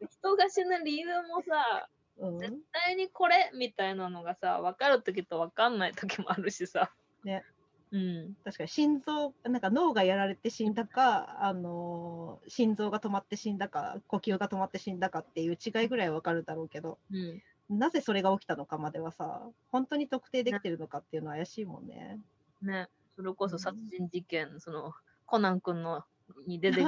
[0.10, 1.90] 人が死ぬ理由もさ、
[2.30, 6.92] うん、絶対にこれみたいなのがさ、分かるときと分かんないときもあるしさ。
[7.24, 7.44] ね。
[7.92, 8.38] うん。
[8.44, 17.80] 確かに心臓なんか脳がやられて死んだか、あのー心臓が止まって死んだか呼吸が止まって死んだかっていう違いぐらいわかるだろうけどうん。
[17.80, 19.42] なぜそれが起きたのかまではさ
[19.72, 22.20] 本当に特定できてるのかっていうのは怪しいもんね。
[22.62, 22.88] ね。
[23.16, 24.94] それこそうん殺人事件、その、
[25.26, 26.04] コナン君の
[26.48, 26.88] に出てき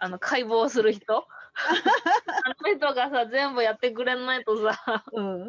[0.00, 1.14] あの解剖する人？
[1.16, 1.24] あ
[2.62, 5.40] の人がさ全部やってくれないとさうん、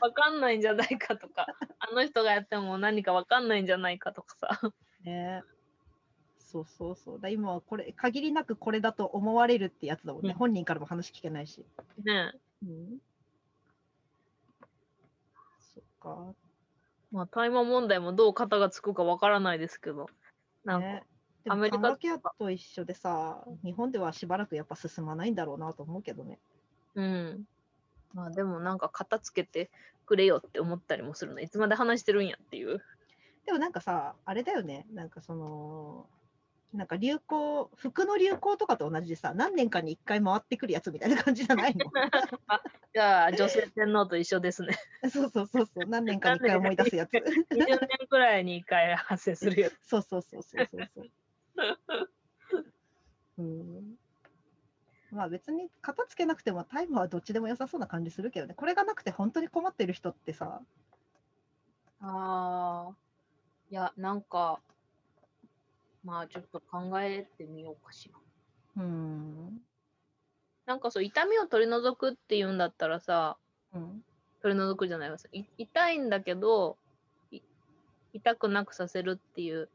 [0.00, 1.46] わかんないんじゃないかとか
[1.78, 4.72] あの人がやっても何かわかんないんじゃないかとかさ。
[5.04, 5.42] ね。
[6.38, 7.20] そうそうそう。
[7.20, 10.36] だ今はこれ限りなくこれだと思われるってやつだもんね、うん。
[10.36, 11.64] 本人からも話聞けないし。
[12.04, 12.32] ね。
[12.64, 12.98] うん、
[15.74, 16.34] そっか。
[17.12, 20.08] まあ大麻問題もどう肩がつくかわからないですけど。
[20.64, 21.04] なんか、ね、
[21.50, 26.38] アメリカケアと一緒でさ、日本ではしばらくやっぱ進まないんだろうなと思うけどね。
[26.94, 27.44] うん。
[28.14, 29.68] まあでもなんか片付けて
[30.06, 31.40] くれよって思ったりもするの。
[31.40, 32.80] いつまで話してるんやっていう。
[33.46, 36.06] でもなんかさ、あれだよね、なんかその、
[36.72, 41.86] なんか流行、服の流行とかと同じでさ、何年かに1回回ってくるやつみたいな感じじゃないの？
[42.94, 44.78] じゃあ女性天皇と一緒ですね。
[45.10, 47.10] そうそうそうそう、何年かに1回思い出すやつ。
[47.50, 49.78] 20年くらいに1回発生するやつ。
[49.82, 51.10] そうそうそうそうそうそう。
[53.38, 53.98] うん。
[55.10, 58.54] まあ別に片付けなくてもタイムはどっちでも良さそうな感じするけどね。
[58.54, 60.60] これがなくて本当に困ってる人ってさ、
[62.02, 62.94] ああ、
[63.70, 64.60] いや、なんか、
[66.04, 68.82] まあちょっと考えてみようかしら。
[68.82, 69.60] うん。
[70.66, 73.36] なんかそう、痛みを取り除くっていうんだったらさ、
[73.74, 74.04] うん。
[74.42, 76.78] 取り除くじゃないですい痛いんだけど
[77.30, 77.40] い、
[78.14, 79.68] 痛くなくさせるっていううん。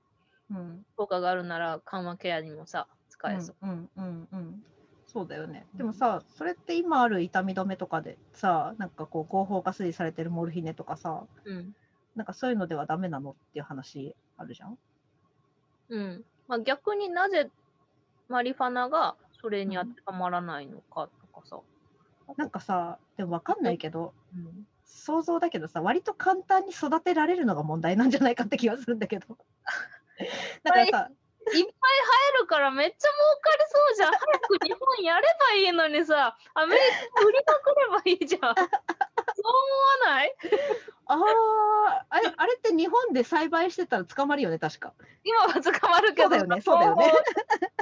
[0.95, 3.55] 効果があるなら、緩和ケアにもさ、使えそう。
[3.61, 4.63] うんうんうん
[5.07, 5.65] そうだよね。
[5.75, 11.73] でもさ、それって今ある痛み止めとかでさ、なんかこう合法化推理されてるモルヒネとかさ、うん。
[12.15, 14.77] なんかそういうのではダメなのっていう話あるじゃん？
[15.89, 16.25] うん。
[16.49, 17.49] まあ逆になぜ
[18.27, 21.61] マリファナがそれに当てはまらないのかとかさ。
[22.35, 29.37] なんかさ、でもわかんないけど、うん、想像だけどさ、割と簡単に育てられるのが問題なんじゃないかって気がするんだけど。
[30.63, 31.09] だからさ、いっぱい
[31.51, 34.13] 生えるからめっちゃ儲かりそうじゃん。
[34.13, 36.81] 早く日本やればいいのにさ、アメリ
[37.13, 38.55] カ売りまくればいいじゃん。
[38.55, 40.35] そう思わない？
[41.07, 44.93] ああ、あれあれって日本で栽培してたら捕まるよね、確か。
[45.23, 47.13] 今は捕まるけど、そうだよねそうだよね。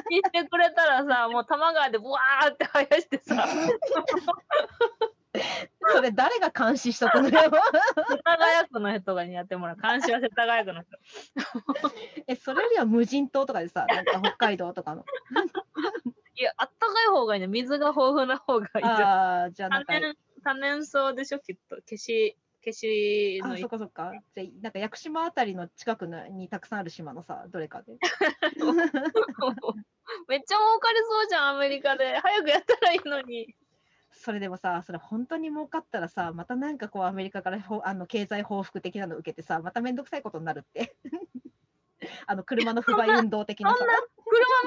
[0.10, 3.48] にしてくれたらさ、もう多摩川でブワーって生やしてさ、
[5.94, 7.52] それ誰が監視しとくのよ？
[8.10, 9.78] 世田谷区の人がにやってもらう。
[9.82, 10.98] 監視は世田谷区の人。
[12.28, 15.04] え、それよりは無人島とかでさ、なんか北海道とかの。
[16.36, 17.48] いや、あったかい方がいいね。
[17.48, 18.92] 水が豊富な方がいいじゃん。
[18.92, 19.94] ああ、じゃあなんか、
[20.44, 21.78] 多年草でしょ、きっと。
[21.78, 24.12] 消し、消しのあ、そっかそっか。
[24.36, 27.94] じゃあ、なんか屋久島あたりの近くのにたくさんある島のさ、どれかで。
[30.28, 32.18] めっちゃ儲かりそうじゃん、アメリカで。
[32.20, 33.56] 早くやったらいいのに。
[34.14, 40.96] それでもさ、それ本当に儲かったらさ、またなんかこうアメリカからほあの経済報復的なの受けてさ、まためんどくさいことになるって。
[42.28, 44.04] あの車の不買運動的なさそんな車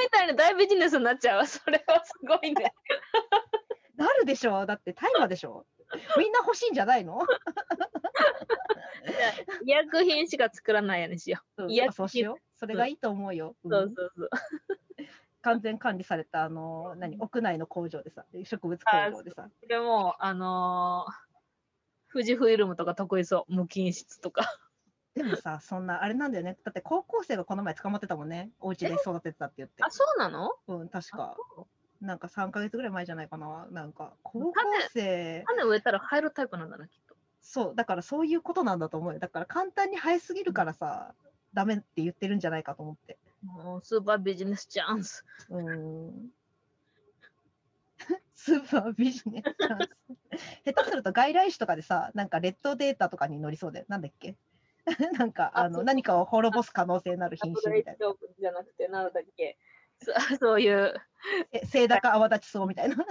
[0.02, 1.46] みたいな大ビジネスになっちゃうわ。
[1.46, 2.74] それはすごいね。
[3.96, 5.66] なるでしょだって大麻でしょ
[6.18, 7.20] みんな欲しいんじゃないの、
[9.64, 12.58] 医薬品しか作らないようにしようんいやそうしよう。
[12.58, 13.54] それがいいと思うよ。
[13.62, 14.30] そうそうそう。
[15.46, 19.48] 完全管理されたあの何屋内の工場でさ、植物工場でさ。
[19.62, 23.54] それも、あのー、富士フイルムとか得意そう。
[23.54, 24.58] 無菌室とか。
[25.14, 26.58] でもさ、そんなあれなんだよね。
[26.64, 28.50] だって高校生がこの前捕まってたもんね。
[28.58, 29.90] お家で育ててたって言ってあ、。
[29.90, 30.50] そうなの？
[30.66, 31.36] うん、確か。
[31.56, 31.62] あ
[32.00, 33.68] なんか3ヶ月ぐらい前じゃないかな。
[33.70, 34.52] なんか高校
[34.92, 35.44] 生。
[35.46, 37.14] 種植えたら入るタイプなんだな、きっと。
[37.40, 39.20] そう、だからそういうことなんだと思うよ。
[39.20, 41.14] だから簡単に生えすぎるからさ、
[41.54, 43.16] ダメって言ってるんじゃないかと思って。
[43.46, 45.24] もうスーパービジネスチャンス。
[45.50, 46.30] うーん。
[48.34, 49.96] スーパービジネスチャンス。
[50.64, 54.36] 下手すると外来種とかでさ、なんかレッドデータとかに乗りそうで、なんだっけ？
[55.18, 58.14] なんかあの何かを滅ぼす可能性のある品種みたいな。
[58.38, 59.58] じゃなくて、なんだっけ？
[60.02, 60.94] そ そういう。
[61.52, 62.96] えセイタカアワダチソウみたいな。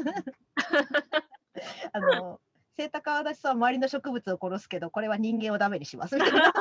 [1.93, 2.39] あの
[2.77, 6.53] セイタカアワダチソウは周りの植物を殺すけど、これは人間をダメにしますみたいな。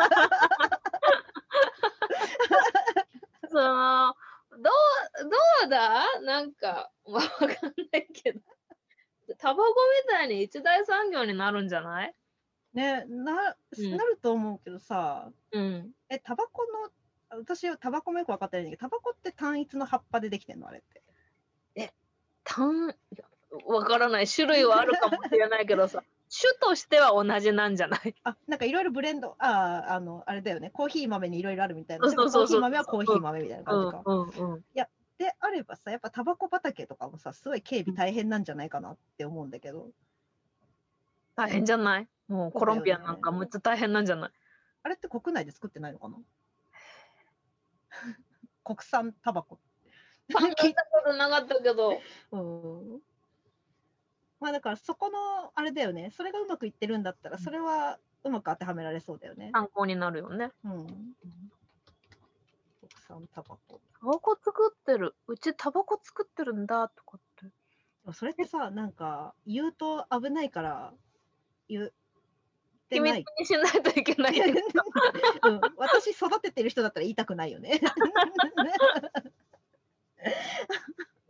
[3.54, 4.14] その、
[4.50, 5.30] どう、ど
[5.66, 6.20] うだ？
[6.22, 7.48] なんか、まあ、わかん
[7.92, 8.40] ないけど。
[9.38, 9.74] タバコ
[10.06, 12.14] みたいに一大産業になるんじゃない？
[12.74, 15.92] ねな、うんなると思うけどさ、うん。
[16.10, 16.64] え、タバコ
[17.30, 20.68] の、私、タバコもよく分かってないんだけど、タバコって単一の葉っぱでできてんの？
[20.68, 21.02] あれって。
[22.44, 23.24] 単、いや
[23.66, 24.26] わからない。
[24.26, 26.02] 種類はあるかもしれないけどさ、
[26.40, 28.14] 種としては同じなんじゃない？
[28.24, 32.10] あ、なんかいろいろブレンド、ああ、あの、あれだよね、コーヒー豆にいろいろあるみたいな。
[32.10, 34.04] そうそうそうそうコーヒー豆はコーヒー豆みたいなうん感じ
[34.36, 34.40] か。
[34.40, 34.64] うんうん。
[35.16, 39.90] であればさ、やっぱタバコ畑とかもさ、すごい警備大変なんじゃないかなって思うんだけど、
[41.36, 42.08] 大変じゃない？
[42.26, 44.30] もうコロンビアなんかむっちゃ大変なんじゃない？
[44.82, 46.16] あれって国内で作ってないのかな？
[48.64, 49.56] 国産タバコ。
[49.56, 49.60] 考
[50.48, 52.00] えたことなかったけど。
[52.32, 53.00] うん
[54.44, 59.48] まあだからそこのあれだよね、それがうまくいってるんだったら、それはうまく当てはめられそうだよね。
[59.54, 60.50] 参考になるよね。
[60.64, 60.86] うん。
[60.86, 60.94] 国
[63.08, 63.80] 産タバコ。
[63.98, 65.14] タバコ作ってる。
[65.28, 68.12] うちタバコ作ってるんだとかって。
[68.12, 70.92] それってさ、なんか言うと危ないから
[71.70, 71.86] 言っ
[72.90, 73.24] て秘密。
[73.38, 74.34] にしないといけない。
[74.44, 74.44] う
[75.52, 77.80] ん、私育ててる人だったら言いたくないよね。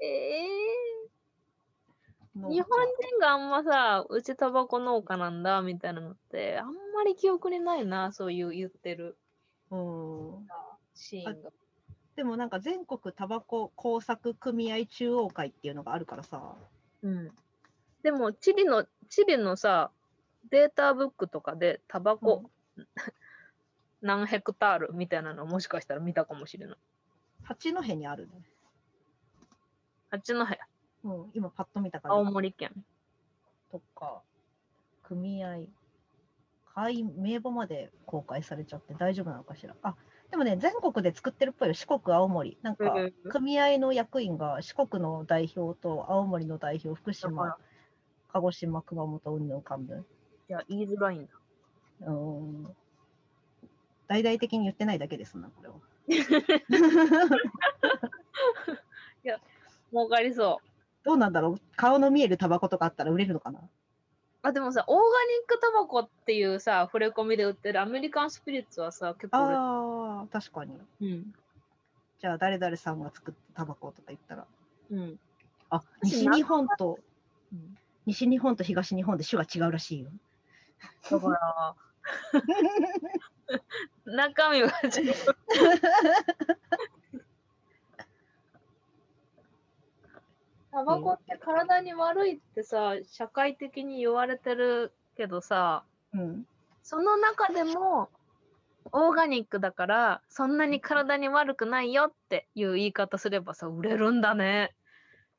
[0.00, 1.13] ええ農家
[2.34, 9.16] 日本人があんまさ、うちタバコ農家なんだみたいなのって、あんまり記憶にないな、そういう言ってる
[9.70, 10.48] うん、
[10.94, 11.50] シーンが。
[12.16, 16.54] でもなんか全国タバコ工作組合中央会っていうのがあるからさ、
[17.02, 17.30] うん。
[18.02, 19.90] でも、チリの、チリのさ、
[20.50, 22.50] データブックとかでタバコ
[24.02, 26.76] 何ヘクタールみたいなのもしかしたら見たかもしれない。
[27.42, 28.42] 八戸にあるね。
[30.10, 30.44] 八戸、
[31.04, 32.14] うん、今パッと見た感じ。
[32.16, 32.72] 青森県。
[33.70, 34.22] とか、
[35.02, 35.66] 組合、
[36.74, 39.76] 会員名簿まで公開されちゃって大丈夫なのかしら。
[39.82, 39.94] あ
[40.30, 42.58] でもね、全国で作ってるっぽいよ、四国、青森。
[42.62, 47.56] なんかうん、組合の役員が四国の代表と青森の代表、福島、
[48.32, 50.04] 鹿児島、熊本、運動幹部。
[50.48, 51.32] いや、言いづらいんだ。
[52.08, 52.64] うん。
[54.08, 55.74] 大々的に言ってないだけですな、これは。
[59.94, 60.73] 儲かりそう。
[61.04, 61.60] どうなんだろう？
[61.76, 63.60] 顔の見えるタバコとかあったら売れるのかな？
[64.42, 65.06] あ、でもさ、オーガニ
[65.44, 70.78] ックタバコっていうさ、触れ込みで売ってるアメリカンスピリッツはさ、結構売れああ、確かに。
[71.00, 71.34] うん。
[72.20, 74.46] じゃあ、誰々さんが作ったタバコとか言ったら。
[74.90, 75.18] うん。
[75.70, 76.98] あ、私西日本と、
[77.52, 80.10] うん西日本と東日本で種が違うらしいよ。
[81.10, 81.74] だから、
[84.04, 85.14] 中身は違う。
[90.74, 96.44] タバコって体に悪いってさ、社会的に言われてるけどさ、うん。
[96.82, 98.08] その中でも、
[98.90, 104.74] オーガニックだから、そんなに体に悪くないよっていう言い方すればさ、売れるんだね。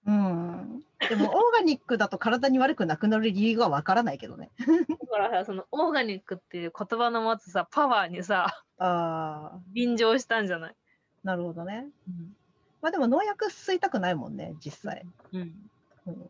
[0.05, 0.83] うん。
[1.09, 4.51] でも、オーガニックだと体に悪くなくなる理由がわからないけどね。
[4.57, 10.75] だからさ、そのオーガニックっていう言葉の持つさ、パワーにさ、ああ、便乗したんじゃない、
[11.23, 11.87] なるほどね。
[12.85, 15.07] まあでも農薬吸いたくないもんね、実際。
[15.33, 15.41] うん。
[16.05, 16.29] うん、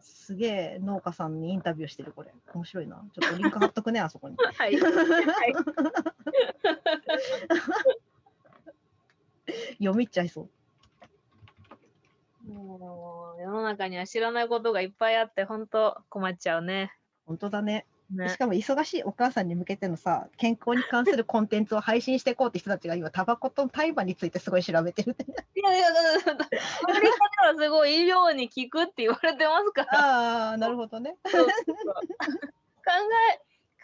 [0.00, 2.34] すげえ農家さんにインタビューしてる、これ。
[2.52, 2.96] 面白いな。
[3.14, 4.36] ちょっとリンク貼っとくね、 あそこに。
[4.36, 4.74] はい。
[4.80, 4.88] は
[5.46, 5.54] い、
[9.78, 10.48] 読みちゃいそ
[12.44, 12.52] う。
[12.52, 16.92] もう世の中には知らないことがいっぱいあって、本当困っちゃうね。
[17.26, 17.86] 本当だね。
[18.12, 25.16] ねしかも忙しいお母さんに向けてのさ、健康に関するコンテンツを配信していこうって人たちが今、タバコと大麻についてすごい調べてる。
[25.54, 26.48] いやいや、だだだだ
[26.88, 29.98] アメリカではすごい医療に効くって言われてますから。
[29.98, 31.16] ああ、なるほどね。
[31.24, 31.42] 考え、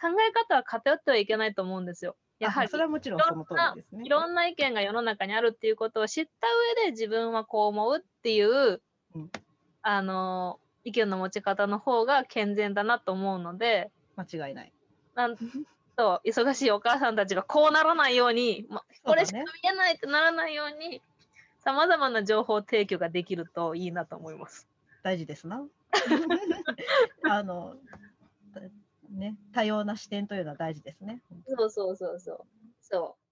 [0.01, 2.15] 考え方は偏ってはいけないと思うんですよ。
[2.39, 4.03] やはりあそれはもちろんその通りですね。
[4.05, 6.47] いろんな意見が世の中にあるっていうことを知った
[6.81, 8.81] 上で自分はこう思うっていう、
[9.15, 9.31] うん
[9.81, 14.73] あの意見の持ち方の方が健全だなと思うので間違いない。
[15.15, 15.37] なん
[15.95, 21.01] と 忙しいお母さんたちがこうならないように、ま、これしか見えないってならないように
[21.59, 24.67] さまざまな情報提供ができるといいなと思います。
[25.03, 25.65] 大事ですな。
[27.23, 27.75] あの、
[29.09, 31.21] ね、多様な視点というのは大事ですね。
[31.47, 32.39] そうそうそうそう。
[32.81, 33.28] そう